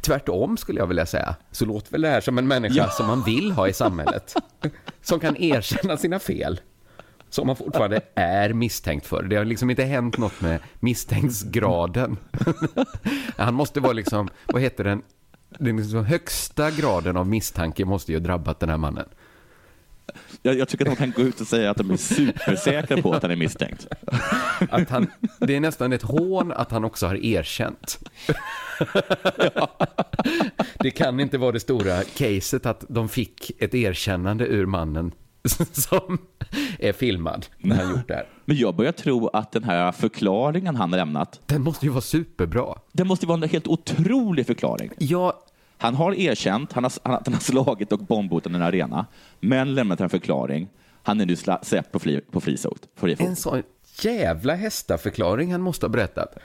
Tvärtom 0.00 0.56
skulle 0.56 0.78
jag 0.80 0.86
vilja 0.86 1.06
säga, 1.06 1.34
så 1.50 1.64
låter 1.64 1.92
väl 1.92 2.00
det 2.00 2.08
här 2.08 2.20
som 2.20 2.38
en 2.38 2.48
människa 2.48 2.74
Ja. 2.74 2.88
som 2.88 3.06
man 3.06 3.22
vill 3.22 3.52
ha 3.52 3.68
i 3.68 3.72
samhället. 3.72 4.34
Som 5.02 5.20
kan 5.20 5.36
erkänna 5.36 5.96
sina 5.96 6.18
fel. 6.18 6.60
Som 7.30 7.46
man 7.46 7.56
fortfarande 7.56 8.00
är 8.14 8.52
misstänkt 8.52 9.06
för. 9.06 9.22
Det 9.22 9.36
har 9.36 9.44
liksom 9.44 9.70
inte 9.70 9.84
hänt 9.84 10.18
något 10.18 10.40
med 10.40 10.58
misstänksgraden. 10.80 12.16
Han 13.36 13.54
måste 13.54 13.80
vara 13.80 13.92
liksom, 13.92 14.28
vad 14.46 14.62
heter 14.62 14.84
den? 14.84 15.02
Den 15.58 15.76
liksom 15.76 16.04
högsta 16.04 16.70
graden 16.70 17.16
av 17.16 17.26
misstanke 17.26 17.84
måste 17.84 18.12
ju 18.12 18.18
ha 18.18 18.24
drabbat 18.24 18.60
den 18.60 18.68
här 18.68 18.76
mannen. 18.76 19.08
Jag, 20.42 20.58
jag 20.58 20.68
tycker 20.68 20.84
att 20.84 20.90
de 20.90 20.96
kan 20.96 21.10
gå 21.10 21.22
ut 21.22 21.40
och 21.40 21.46
säga 21.46 21.70
att 21.70 21.76
de 21.76 21.90
är 21.90 21.96
supersäkra 21.96 23.02
på 23.02 23.12
att 23.12 23.22
han 23.22 23.30
är 23.30 23.36
misstänkt. 23.36 23.86
Att 24.70 24.90
han, 24.90 25.06
det 25.38 25.56
är 25.56 25.60
nästan 25.60 25.92
ett 25.92 26.02
hån 26.02 26.52
att 26.52 26.70
han 26.70 26.84
också 26.84 27.06
har 27.06 27.24
erkänt. 27.24 27.98
Det 30.78 30.90
kan 30.90 31.20
inte 31.20 31.38
vara 31.38 31.52
det 31.52 31.60
stora 31.60 32.02
caset 32.16 32.66
att 32.66 32.84
de 32.88 33.08
fick 33.08 33.62
ett 33.62 33.74
erkännande 33.74 34.46
ur 34.46 34.66
mannen 34.66 35.12
som 35.72 36.18
är 36.78 36.92
filmad 36.92 37.46
när 37.58 37.76
han 37.76 37.90
gjort 37.90 38.08
det 38.08 38.14
här. 38.14 38.26
Men 38.44 38.56
jag 38.56 38.74
börjar 38.76 38.92
tro 38.92 39.28
att 39.28 39.52
den 39.52 39.64
här 39.64 39.92
förklaringen 39.92 40.76
han 40.76 40.90
lämnat, 40.90 41.40
Den 41.46 41.62
måste 41.62 41.86
ju 41.86 41.92
vara 41.92 42.00
superbra. 42.02 42.74
det 42.92 43.04
måste 43.04 43.26
vara 43.26 43.42
en 43.42 43.48
helt 43.48 43.66
otrolig 43.68 44.46
förklaring. 44.46 44.90
Ja, 44.98 45.42
Han 45.82 45.94
har 45.94 46.14
erkänt 46.14 46.72
han 46.72 46.84
har, 46.84 46.92
han, 47.02 47.14
att 47.14 47.26
han 47.26 47.34
har 47.34 47.40
slagit 47.40 47.92
och 47.92 47.98
bombhotat 47.98 48.52
en 48.52 48.62
arena, 48.62 49.06
men 49.40 49.74
lämnat 49.74 50.00
en 50.00 50.10
förklaring. 50.10 50.68
Han 51.02 51.20
är 51.20 51.26
nu 51.26 51.36
släppt 51.36 51.92
på, 51.92 51.98
fri, 51.98 52.20
på 52.30 52.40
fri 52.40 52.56
fot. 52.56 52.88
En 53.18 53.36
sån 53.36 53.62
jävla 54.00 54.54
hästaförklaring 54.54 55.52
han 55.52 55.60
måste 55.60 55.86
ha 55.86 55.90
berättat. 55.90 56.38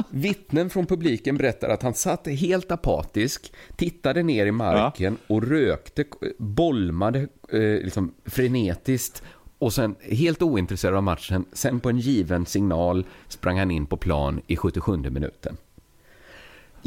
Vittnen 0.10 0.70
från 0.70 0.86
publiken 0.86 1.36
berättar 1.36 1.68
att 1.68 1.82
han 1.82 1.94
satt 1.94 2.26
helt 2.26 2.70
apatisk, 2.70 3.52
tittade 3.76 4.22
ner 4.22 4.46
i 4.46 4.52
marken 4.52 5.16
och 5.26 5.42
rökte, 5.42 6.04
bolmade 6.38 7.18
eh, 7.52 7.60
liksom 7.60 8.14
frenetiskt 8.24 9.22
och 9.58 9.72
sen 9.72 9.94
helt 10.02 10.42
ointresserad 10.42 10.94
av 10.94 11.02
matchen, 11.02 11.44
sen 11.52 11.80
på 11.80 11.90
en 11.90 11.98
given 11.98 12.46
signal 12.46 13.06
sprang 13.28 13.58
han 13.58 13.70
in 13.70 13.86
på 13.86 13.96
plan 13.96 14.40
i 14.46 14.56
77 14.56 14.96
minuten. 14.96 15.56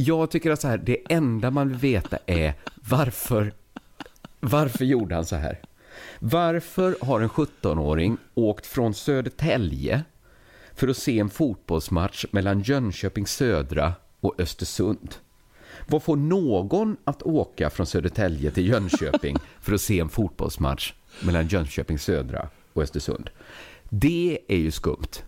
Jag 0.05 0.31
tycker 0.31 0.51
att 0.51 0.61
så 0.61 0.67
här, 0.67 0.77
det 0.77 0.97
enda 1.09 1.51
man 1.51 1.69
vill 1.69 1.77
veta 1.77 2.17
är 2.25 2.53
varför, 2.89 3.53
varför 4.39 4.85
gjorde 4.85 5.15
han 5.15 5.25
så 5.25 5.35
här? 5.35 5.59
Varför 6.19 6.95
har 7.01 7.21
en 7.21 7.29
17-åring 7.29 8.17
åkt 8.33 8.65
från 8.65 8.93
Södertälje 8.93 10.03
för 10.73 10.87
att 10.87 10.97
se 10.97 11.19
en 11.19 11.29
fotbollsmatch 11.29 12.25
mellan 12.31 12.61
Jönköping 12.61 13.27
Södra 13.27 13.93
och 14.19 14.39
Östersund? 14.39 15.15
Vad 15.87 16.03
får 16.03 16.15
någon 16.15 16.97
att 17.03 17.23
åka 17.23 17.69
från 17.69 17.85
Södertälje 17.85 18.51
till 18.51 18.67
Jönköping 18.67 19.37
för 19.59 19.73
att 19.73 19.81
se 19.81 19.99
en 19.99 20.09
fotbollsmatch 20.09 20.93
mellan 21.19 21.47
Jönköping 21.47 21.99
Södra 21.99 22.49
och 22.73 22.83
Östersund? 22.83 23.29
Det 23.89 24.39
är 24.47 24.57
ju 24.57 24.71
skumt. 24.71 25.23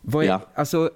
Vad 0.00 0.24
är, 0.24 0.28
Ja. 0.28 0.40
Alltså, 0.54 0.90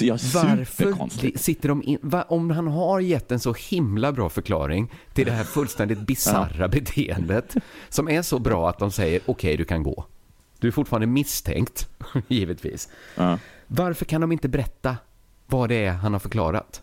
Ja, 0.00 0.18
varför 0.34 1.38
sitter 1.38 1.68
de 1.68 1.82
in, 1.82 1.98
va, 2.02 2.22
om 2.28 2.50
han 2.50 2.66
har 2.66 3.00
gett 3.00 3.32
en 3.32 3.40
så 3.40 3.52
himla 3.52 4.12
bra 4.12 4.28
förklaring 4.28 4.92
till 5.14 5.26
det 5.26 5.32
här 5.32 5.44
fullständigt 5.44 5.98
bizarra 5.98 6.68
beteendet 6.68 7.54
som 7.88 8.08
är 8.08 8.22
så 8.22 8.38
bra 8.38 8.68
att 8.68 8.78
de 8.78 8.90
säger 8.92 9.20
okej 9.26 9.56
du 9.56 9.64
kan 9.64 9.82
gå. 9.82 10.04
Du 10.58 10.68
är 10.68 10.72
fortfarande 10.72 11.06
misstänkt, 11.06 11.88
givetvis. 12.28 12.88
Varför 13.66 14.04
kan 14.04 14.20
de 14.20 14.32
inte 14.32 14.48
berätta 14.48 14.96
vad 15.46 15.68
det 15.68 15.84
är 15.84 15.92
han 15.92 16.12
har 16.12 16.20
förklarat? 16.20 16.82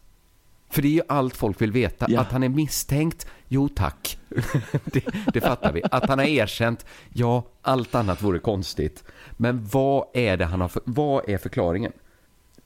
För 0.70 0.82
det 0.82 0.88
är 0.88 0.92
ju 0.92 1.02
allt 1.08 1.36
folk 1.36 1.62
vill 1.62 1.72
veta. 1.72 2.06
Ja. 2.10 2.22
Att 2.22 2.32
han 2.32 2.44
är 2.44 2.50
misstänkt, 2.50 3.28
jo 3.48 3.70
tack. 3.70 4.18
det, 4.84 5.06
det 5.34 5.42
fattar 5.42 5.74
vi. 5.74 5.82
Att 5.92 6.10
han 6.10 6.20
har 6.20 6.26
erkänt, 6.26 6.86
ja, 7.14 7.44
allt 7.62 7.96
annat 7.96 8.24
vore 8.24 8.40
konstigt. 8.40 9.04
Men 9.32 9.68
vad 9.72 10.06
är 10.14 10.38
det 10.38 10.46
han 10.46 10.62
har 10.62 10.68
för, 10.68 10.82
vad 10.86 11.30
är 11.30 11.38
förklaringen? 11.38 11.92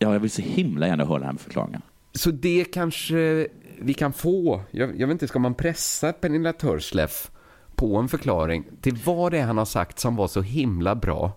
Ja, 0.02 0.14
jag 0.14 0.20
vill 0.20 0.32
så 0.32 0.42
himla 0.42 0.88
gärna 0.88 1.06
höra 1.06 1.20
den 1.20 1.28
här 1.28 1.38
förklaringen. 1.38 1.82
Så 2.14 2.32
det 2.32 2.66
kanske 2.74 3.48
vi 3.80 3.94
kan 3.94 4.14
få. 4.14 4.62
Jag, 4.72 5.00
jag 5.00 5.08
vet 5.08 5.12
inte, 5.12 5.28
ska 5.28 5.40
man 5.40 5.54
pressa 5.54 6.14
Pernilla 6.14 6.54
Törsleff 6.54 7.32
på 7.76 7.98
en 7.98 8.10
förklaring 8.10 8.64
till 8.82 8.98
vad 9.06 9.32
det 9.32 9.38
är 9.38 9.46
han 9.46 9.58
har 9.58 9.66
sagt 9.66 10.00
som 10.00 10.16
var 10.16 10.28
så 10.28 10.42
himla 10.42 10.96
bra 10.96 11.32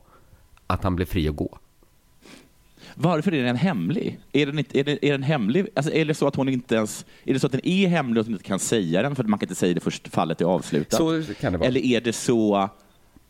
att 0.67 0.85
han 0.85 0.97
blev 0.97 1.07
fri 1.07 1.29
att 1.29 1.37
gå? 1.37 1.59
Varför 2.95 3.35
är 3.35 3.45
den 3.45 3.57
hemlig? 3.57 4.19
Är 4.33 4.47
den, 4.47 4.59
inte, 4.59 4.79
är 4.79 4.85
den, 4.85 4.99
är 5.03 5.13
den 5.13 5.23
hemlig? 5.23 5.67
Alltså, 5.75 5.93
är 5.93 6.05
det 6.05 6.15
så 6.15 6.27
att 6.27 6.37
hon 6.37 6.49
inte 6.49 6.75
ens... 6.75 7.07
Är 7.25 7.35
det 7.35 7.41
så 7.41 7.47
att 7.47 7.53
den 7.53 7.67
är 7.67 7.89
hemlig 7.89 8.17
och 8.17 8.21
att 8.21 8.27
hon 8.27 8.35
inte 8.35 8.45
kan 8.45 8.59
säga 8.59 9.03
den 9.03 9.17
för 9.17 9.25
att 9.25 9.31
man 9.31 9.39
kan 9.39 9.47
inte 9.47 9.55
säga 9.55 9.75
det 9.75 9.81
först 9.81 10.09
fallet 10.09 10.41
är 10.41 10.45
avslutat? 10.45 10.99
Så 10.99 11.23
kan 11.41 11.53
det 11.53 11.59
vara. 11.59 11.69
Eller 11.69 11.81
är 11.81 12.01
det 12.01 12.13
så... 12.13 12.71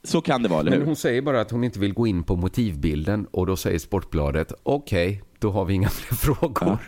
Så 0.04 0.20
kan 0.20 0.42
det 0.42 0.48
vara, 0.48 0.60
eller 0.60 0.70
Men 0.70 0.80
hur? 0.80 0.86
hon 0.86 0.96
säger 0.96 1.22
bara 1.22 1.40
att 1.40 1.50
hon 1.50 1.64
inte 1.64 1.78
vill 1.78 1.92
gå 1.94 2.06
in 2.06 2.22
på 2.24 2.36
motivbilden 2.36 3.26
och 3.30 3.46
då 3.46 3.56
säger 3.56 3.78
Sportbladet 3.78 4.52
okej, 4.62 5.22
då 5.38 5.50
har 5.50 5.64
vi 5.64 5.74
inga 5.74 5.88
fler 5.90 6.16
frågor. 6.16 6.78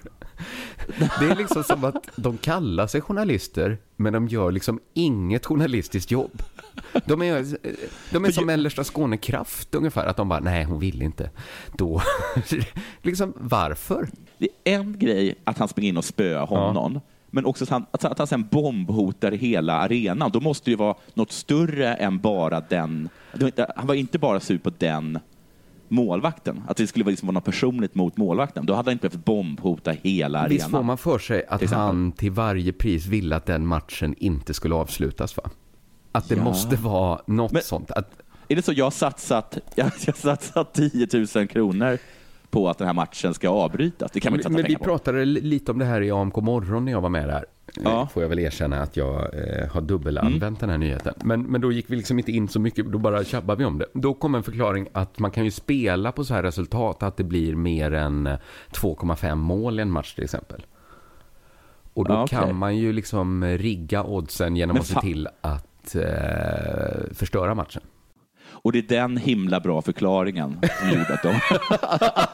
Det 1.20 1.24
är 1.30 1.36
liksom 1.36 1.64
som 1.64 1.84
att 1.84 2.08
de 2.16 2.36
kallar 2.38 2.86
sig 2.86 3.00
journalister 3.00 3.78
men 3.96 4.12
de 4.12 4.28
gör 4.28 4.52
liksom 4.52 4.80
inget 4.94 5.46
journalistiskt 5.46 6.10
jobb. 6.10 6.42
De 7.06 7.22
är, 7.22 7.46
de 8.12 8.24
är 8.24 8.30
som 8.30 8.46
Mellersta 8.46 8.84
Skåne 8.84 9.16
Kraft 9.16 9.74
ungefär, 9.74 10.06
att 10.06 10.16
de 10.16 10.28
bara 10.28 10.40
nej 10.40 10.64
hon 10.64 10.78
vill 10.80 11.02
inte. 11.02 11.30
Då, 11.72 12.02
liksom 13.02 13.32
varför? 13.36 14.08
Det 14.38 14.48
är 14.64 14.74
en 14.78 14.98
grej 14.98 15.34
att 15.44 15.58
han 15.58 15.68
springer 15.68 15.88
in 15.88 15.96
och 15.96 16.04
spöar 16.04 16.46
honom. 16.46 17.00
Men 17.37 17.45
också 17.47 17.64
att 17.64 17.70
han, 17.70 17.87
att, 17.91 18.18
han 18.18 18.26
sen 18.26 18.47
bombhotar 18.51 19.32
hela 19.32 19.72
arenan. 19.74 20.30
Då 20.30 20.41
måste 20.41 20.64
det 20.64 20.70
ju 20.70 20.76
vara 20.76 20.95
något 21.14 21.32
större 21.32 21.95
än 21.95 22.18
bara 22.18 22.61
den... 22.61 23.09
Han 23.76 23.87
var 23.87 23.95
inte 23.95 24.18
bara 24.18 24.41
sur 24.41 24.59
på 24.59 24.70
den 24.78 25.18
målvakten. 25.89 26.62
Att 26.68 26.76
det 26.76 26.87
skulle 26.87 27.05
vara 27.05 27.11
liksom 27.11 27.26
vara 27.26 27.34
något 27.34 27.45
personligt 27.45 27.95
mot 27.95 28.16
målvakten. 28.16 28.66
Då 28.66 28.74
hade 28.74 28.91
han 28.91 28.93
inte 28.93 29.09
behövt 29.09 29.24
bombhota 29.24 29.91
hela 30.03 30.39
arenan. 30.39 30.51
Visst 30.51 30.70
får 30.70 30.82
man 30.82 30.99
för 30.99 31.18
sig 31.18 31.47
att 31.49 31.61
Till 31.61 31.68
han 31.68 32.12
till 32.12 32.30
varje 32.30 32.72
pris 32.72 33.07
ville 33.07 33.37
att 33.37 33.47
den 33.47 33.66
matchen 33.66 34.14
inte 34.18 34.55
skulle 34.55 34.74
avslutas 34.74 35.37
va? 35.37 35.43
Att 36.12 36.28
det 36.28 36.34
Ja. 36.34 36.45
måste 36.45 36.76
vara 36.76 37.20
något 37.26 37.64
sånt. 37.64 37.91
Att, 37.91 38.11
Är 38.49 38.57
det 38.57 38.62
så? 38.62 38.72
Jag 38.72 38.93
satsat, 38.93 39.59
jag, 39.74 39.91
jag 40.07 40.16
satsat 40.16 40.74
10 40.74 41.09
000 41.34 41.49
kronor 41.49 41.99
på 42.51 42.68
att 42.68 42.78
den 42.78 42.86
här 42.86 42.94
matchen 42.94 43.34
ska 43.34 43.49
avbrytas. 43.49 44.11
Det 44.11 44.20
kan 44.20 44.32
man 44.32 44.40
inte 44.40 44.49
men 44.49 44.59
satsa 44.59 44.68
vi 44.68 44.76
på. 44.76 44.84
pratade 44.84 45.24
li- 45.24 45.40
lite 45.40 45.72
om 45.72 45.78
det 45.78 45.84
här 45.84 46.01
i 46.01 46.11
AMK 46.11 46.36
morgon 46.36 46.84
när 46.84 46.92
jag 46.92 47.01
var 47.01 47.09
med 47.09 47.28
där. 47.28 47.44
Ja. 47.84 48.01
Eh, 48.03 48.09
Får 48.09 48.22
jag 48.22 48.28
väl 48.28 48.38
erkänna 48.38 48.82
att 48.82 48.97
jag 48.97 49.14
eh, 49.34 49.68
har 49.72 49.80
dubbelanvänt 49.80 50.42
Mm. 50.42 50.55
den 50.61 50.70
här 50.70 50.78
nyheten. 50.78 51.14
Men, 51.24 51.42
men 51.42 51.61
då 51.61 51.72
gick 51.72 51.90
vi 51.90 51.97
liksom 51.97 52.18
inte 52.18 52.32
in 52.32 52.49
så 52.49 52.61
mycket, 52.61 52.86
då 52.86 52.99
bara 52.99 53.24
tjabbade 53.24 53.59
vi 53.59 53.64
om 53.64 53.78
det. 53.78 53.86
Då 53.94 54.14
kom 54.14 54.34
en 54.34 54.42
förklaring 54.42 54.88
att 54.92 55.18
man 55.18 55.30
kan 55.30 55.44
ju 55.44 55.51
spela 55.51 56.12
på 56.12 56.24
så 56.24 56.34
här 56.34 56.42
resultat 56.42 57.03
att 57.03 57.16
det 57.16 57.24
blir 57.24 57.55
mer 57.55 57.92
än 57.94 58.26
eh, 58.26 58.38
2,5 58.72 59.34
mål 59.34 59.78
i 59.78 59.82
en 59.82 59.90
match 59.90 60.14
till 60.14 60.24
exempel. 60.24 60.66
Och 61.92 62.05
då 62.05 62.14
Ja, 62.14 62.22
okej. 62.22 62.38
kan 62.38 62.57
man 62.57 62.76
ju 62.76 62.92
liksom 62.92 63.44
rigga 63.44 64.03
oddsen 64.05 64.57
genom 64.57 64.74
Men 64.74 64.80
att 64.80 64.86
se 64.86 65.01
till 65.01 65.28
att 65.40 65.94
eh, 65.94 67.14
förstöra 67.14 67.55
matchen. 67.55 67.82
Och 68.66 68.72
det 68.72 68.78
är 68.78 69.00
den 69.00 69.16
himla 69.16 69.60
bra 69.60 69.82
förklaringen 69.82 70.58
som 70.80 70.88
gjorde 70.88 71.14
att 71.14 71.22
de, 71.22 71.40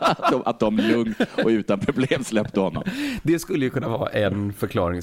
att 0.01 0.31
de, 0.31 0.43
att 0.45 0.61
de 0.61 0.77
lugnt 0.77 1.17
och 1.45 1.49
utan 1.49 1.81
problem 1.81 2.25
släppte 2.25 2.61
honom. 2.61 2.85
Det 3.23 3.39
skulle 3.39 3.65
ju 3.65 3.71
kunna 3.71 3.89
vara 3.89 4.11
en 4.11 4.53
förklaring. 4.53 5.03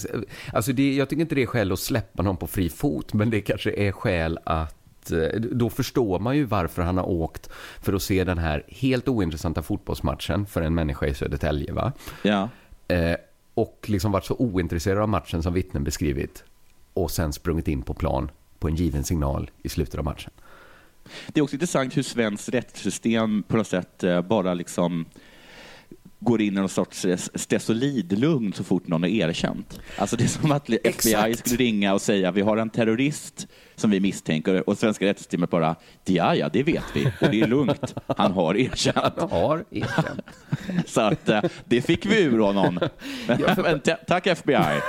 Alltså 0.54 0.74
det, 0.74 0.96
jag 0.96 1.10
tycker 1.10 1.22
inte 1.22 1.36
det 1.36 1.42
är 1.42 1.46
skäl 1.46 1.72
att 1.72 1.80
släppa 1.80 2.24
någon 2.24 2.38
på 2.38 2.48
fri 2.48 2.70
fot, 2.70 3.14
men 3.14 3.30
det 3.30 3.42
kanske 3.42 3.72
är 3.72 3.92
skäl 3.92 4.40
att 4.44 5.12
eh, 5.12 5.40
då 5.40 5.70
förstår 5.70 6.20
man 6.20 6.38
ju 6.38 6.44
varför 6.44 6.82
han 6.82 6.98
har 6.98 7.10
åkt 7.10 7.50
för 7.82 7.94
att 7.94 8.02
se 8.02 8.24
den 8.24 8.38
här 8.38 8.64
helt 8.68 9.08
ointressanta 9.08 9.62
fotbollsmatchen 9.62 10.46
för 10.46 10.62
en 10.62 10.76
människa 10.76 11.06
i 11.06 11.14
Södertälje. 11.14 11.74
Va? 11.74 11.92
Ja. 12.24 12.50
Eh, 12.88 13.16
och 13.54 13.86
liksom 13.88 14.12
varit 14.12 14.26
så 14.26 14.36
ointresserad 14.36 15.02
av 15.02 15.10
matchen 15.10 15.44
som 15.44 15.54
vittnen 15.54 15.84
beskrivit 15.84 16.44
och 16.94 17.12
sen 17.12 17.34
sprungit 17.34 17.68
in 17.68 17.82
på 17.82 17.94
plan 17.94 18.32
på 18.60 18.68
en 18.68 18.76
given 18.76 19.04
signal 19.04 19.52
i 19.64 19.70
slutet 19.70 19.96
av 19.96 20.06
matchen. 20.06 20.32
Det 21.28 21.40
är 21.40 21.44
också 21.44 21.56
intressant 21.56 21.98
hur 21.98 22.04
svenskt 22.04 22.50
rättssystem 22.50 23.44
på 23.48 23.58
något 23.58 23.68
sätt 23.68 24.04
eh, 24.04 24.22
bara 24.22 24.54
liksom 24.54 25.06
går 26.20 26.42
in 26.42 26.48
i 26.54 26.60
någon 26.60 26.70
sorts 26.70 27.06
eh, 27.06 27.18
stesolidlugn 27.36 28.54
så 28.54 28.64
fort 28.64 28.88
någon 28.88 29.04
är 29.04 29.08
erkänt. 29.08 29.80
Alltså 29.98 30.16
det 30.16 30.24
är 30.24 30.28
som 30.28 30.52
att 30.52 30.70
FBI 30.70 30.84
Exakt. 30.90 31.40
skulle 31.40 31.58
ringa 31.58 31.94
och 31.94 32.02
säga 32.02 32.32
vi 32.32 32.42
har 32.42 32.58
en 32.58 32.70
terrorist 32.70 33.48
som 33.76 33.90
vi 33.92 34.00
misstänker 34.00 34.70
och 34.70 34.78
svenska 34.78 35.06
rättssystemet 35.06 35.50
bara 35.50 35.76
ja, 36.06 36.36
ja, 36.36 36.50
det 36.54 36.64
vet 36.64 36.84
vi 36.94 37.06
och 37.22 37.30
det 37.32 37.42
är 37.42 37.48
lugnt. 37.48 37.96
Han 38.18 38.32
har 38.32 38.58
erkänt. 38.58 39.20
har 39.32 39.66
erkänt. 39.72 40.22
Så 40.88 41.02
att 41.02 41.30
eh, 41.30 41.42
det 41.66 41.82
fick 41.82 42.06
vi 42.06 42.22
ur 42.24 42.40
honom. 42.40 42.80
Men 43.58 43.80
ta- 43.80 43.98
tack 44.08 44.28
FBI. 44.28 44.56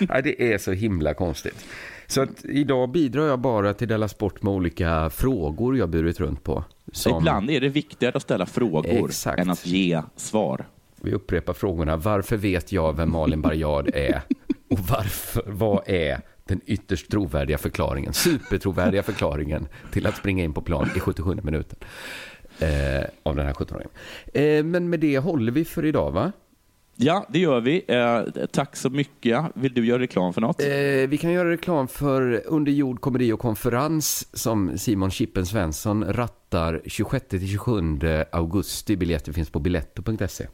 Nej, 0.00 0.22
det 0.22 0.52
är 0.52 0.58
så 0.58 0.72
himla 0.72 1.14
konstigt. 1.14 1.64
Så 2.06 2.22
att 2.22 2.44
idag 2.44 2.90
bidrar 2.90 3.26
jag 3.26 3.38
bara 3.38 3.74
till 3.74 3.88
Della 3.88 4.08
Sport 4.08 4.42
med 4.42 4.52
olika 4.52 5.10
frågor 5.10 5.76
jag 5.78 5.88
burit 5.88 6.20
runt 6.20 6.42
på. 6.42 6.64
Som- 6.92 7.18
Ibland 7.18 7.50
är 7.50 7.60
det 7.60 7.68
viktigare 7.68 8.16
att 8.16 8.22
ställa 8.22 8.46
frågor 8.46 9.04
Exakt. 9.08 9.38
än 9.40 9.50
att 9.50 9.66
ge 9.66 10.02
svar. 10.16 10.66
Vi 11.00 11.12
upprepar 11.12 11.52
frågorna. 11.52 11.96
Varför 11.96 12.36
vet 12.36 12.72
jag 12.72 12.96
vem 12.96 13.12
Malin 13.12 13.40
Barriard 13.42 13.90
är? 13.94 14.22
Och 14.70 14.78
varför, 14.78 15.42
vad 15.46 15.82
är 15.88 16.20
den 16.44 16.60
ytterst 16.66 17.10
trovärdiga 17.10 17.58
förklaringen, 17.58 18.12
supertrovärdiga 18.12 19.02
förklaringen 19.02 19.68
till 19.92 20.06
att 20.06 20.16
springa 20.16 20.44
in 20.44 20.52
på 20.52 20.60
plan 20.62 20.90
i 20.96 21.00
77 21.00 21.38
minuten 21.42 21.78
eh, 22.58 23.04
av 23.22 23.36
den 23.36 23.46
här 23.46 23.52
17-åringen. 23.52 23.90
Eh, 24.34 24.64
men 24.64 24.90
med 24.90 25.00
det 25.00 25.18
håller 25.18 25.52
vi 25.52 25.64
för 25.64 25.84
idag 25.84 26.10
va? 26.10 26.32
Ja, 26.96 27.26
det 27.28 27.38
gör 27.38 27.60
vi. 27.60 27.84
Eh, 27.88 28.46
tack 28.46 28.76
så 28.76 28.90
mycket. 28.90 29.44
Vill 29.54 29.74
du 29.74 29.86
göra 29.86 29.98
reklam 30.02 30.32
för 30.34 30.40
något? 30.40 30.60
Eh, 30.60 30.66
vi 31.08 31.18
kan 31.20 31.32
göra 31.32 31.50
reklam 31.50 31.88
för 31.88 32.42
Under 32.46 32.72
jord 32.72 33.00
komedi 33.00 33.32
och 33.32 33.40
konferens 33.40 34.28
som 34.36 34.78
Simon 34.78 35.10
Chippen 35.10 35.46
Svensson 35.46 36.04
rattar 36.04 36.80
26-27 36.84 38.24
augusti. 38.32 38.96
Biljetter 38.96 39.32
finns 39.32 39.50
på 39.50 39.58
biletto.se. 39.58 40.46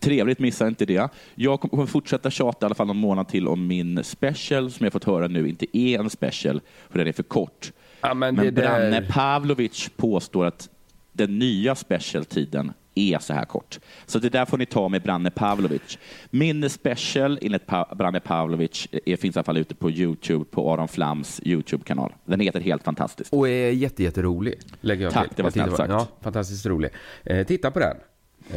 Trevligt, 0.00 0.38
missa 0.38 0.66
inte 0.68 0.84
det. 0.86 1.08
Jag 1.34 1.60
kommer 1.60 1.86
fortsätta 1.86 2.30
tjata 2.30 2.64
i 2.64 2.66
alla 2.66 2.74
fall 2.74 2.86
någon 2.86 2.96
månad 2.96 3.28
till 3.28 3.48
om 3.48 3.66
min 3.66 4.04
special 4.04 4.70
som 4.70 4.84
jag 4.84 4.92
fått 4.92 5.04
höra 5.04 5.28
nu 5.28 5.48
inte 5.48 5.78
är 5.78 5.98
en 5.98 6.10
special, 6.10 6.60
för 6.90 6.98
den 6.98 7.08
är 7.08 7.12
för 7.12 7.22
kort. 7.22 7.72
men 8.02 8.18
men 8.18 8.36
det 8.36 8.50
där- 8.50 8.62
Branne 8.90 9.06
Pavlovic 9.10 9.90
påstår 9.96 10.44
att 10.46 10.68
den 11.12 11.38
nya 11.38 11.74
specialtiden 11.74 12.72
är 12.98 13.18
så 13.18 13.32
här 13.34 13.44
kort. 13.44 13.78
Så 14.06 14.18
det 14.18 14.28
där 14.28 14.44
får 14.44 14.58
ni 14.58 14.66
ta 14.66 14.88
med 14.88 15.02
Branne 15.02 15.30
Pavlovic. 15.30 15.98
Min 16.30 16.70
special 16.70 17.38
enligt 17.42 17.66
pa- 17.66 17.94
Branne 17.94 18.20
Pavlovic 18.20 18.88
är, 19.06 19.16
finns 19.16 19.36
i 19.36 19.38
alla 19.38 19.44
fall 19.44 19.56
ute 19.56 19.74
på 19.74 19.90
Youtube, 19.90 20.44
på 20.44 20.72
Aron 20.72 20.88
Flams 20.88 21.40
Youtube-kanal. 21.44 22.12
Den 22.24 22.40
heter 22.40 22.60
helt 22.60 22.82
fantastiskt. 22.84 23.32
Och 23.32 23.48
är 23.48 23.70
jätte, 23.70 24.02
jätterolig. 24.02 24.54
Lägger 24.80 25.04
jag 25.04 25.12
Tack, 25.12 25.26
till. 25.28 25.36
det 25.36 25.42
var 25.42 25.50
snällt 25.50 25.76
sagt. 25.76 25.90
Ja, 25.90 26.06
fantastiskt 26.20 26.66
rolig. 26.66 26.90
Eh, 27.24 27.46
titta 27.46 27.70
på 27.70 27.78
den. 27.78 27.96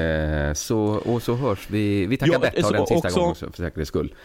Eh, 0.05 0.53
så, 0.53 0.79
och 0.79 1.21
så 1.21 1.35
hörs 1.35 1.69
vi. 1.69 2.05
Vi 2.05 2.17
tackar 2.17 2.33
Ja, 2.55 2.61
så 2.63 2.73
den 2.73 2.87
sista 2.87 3.07
också- 3.07 3.19
gången 3.19 3.31
också 3.31 3.45
för 3.51 3.57
säkerhets 3.63 3.87
skull. 3.87 4.15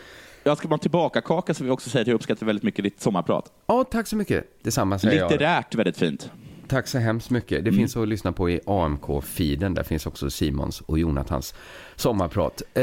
Jag 0.46 0.58
ska 0.58 0.68
bara 0.68 0.78
tillbaka 0.78 1.20
kaka 1.20 1.54
så 1.54 1.64
vill 1.64 1.68
jag 1.68 1.74
också 1.74 1.90
säga 1.90 2.02
att 2.02 2.06
jag 2.08 2.14
uppskattar 2.14 2.46
väldigt 2.46 2.62
mycket 2.62 2.82
ditt 2.84 3.00
sommarprat. 3.00 3.52
Ja, 3.66 3.84
tack 3.84 4.06
så 4.06 4.16
mycket. 4.16 4.44
Detsamma 4.62 4.98
säger 4.98 5.18
jag. 5.18 5.30
Litterärt 5.30 5.74
väldigt 5.74 5.96
fint. 5.96 6.30
Tack 6.68 6.86
så 6.88 6.98
hemskt 6.98 7.30
mycket. 7.30 7.64
Det 7.64 7.70
Mm. 7.70 7.74
finns 7.80 7.96
att 7.96 8.08
lyssna 8.08 8.32
på 8.32 8.50
i 8.50 8.60
AMK-feeden. 8.66 9.74
Där 9.74 9.82
finns 9.82 10.06
också 10.06 10.30
Simons 10.30 10.80
och 10.80 10.98
Jonathans 10.98 11.54
sommarprat. 11.96 12.62
Eh, 12.74 12.82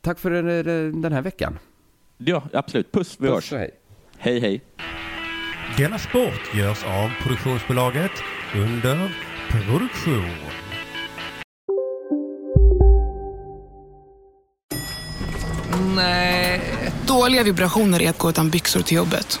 tack 0.00 0.18
för 0.18 0.30
den, 0.30 1.02
den 1.02 1.12
här 1.12 1.22
veckan. 1.22 1.58
Ja, 2.18 2.42
absolut. 2.52 2.92
Puss, 2.92 3.16
vi 3.18 3.28
Puss 3.28 3.34
hörs. 3.50 3.52
hej. 3.60 3.70
Hej, 4.18 4.40
hej. 4.40 4.60
Denna 5.76 5.98
sport 5.98 6.54
görs 6.54 6.84
av 6.84 7.10
produktionsbolaget 7.22 8.10
under 8.56 9.14
produktion. 9.50 10.30
Nej. 15.94 16.60
Dåliga 17.06 17.42
vibrationer 17.42 18.02
är 18.02 18.10
att 18.10 18.18
gå 18.18 18.30
utan 18.30 18.50
byxor 18.50 18.80
till 18.82 18.96
jobbet. 18.96 19.40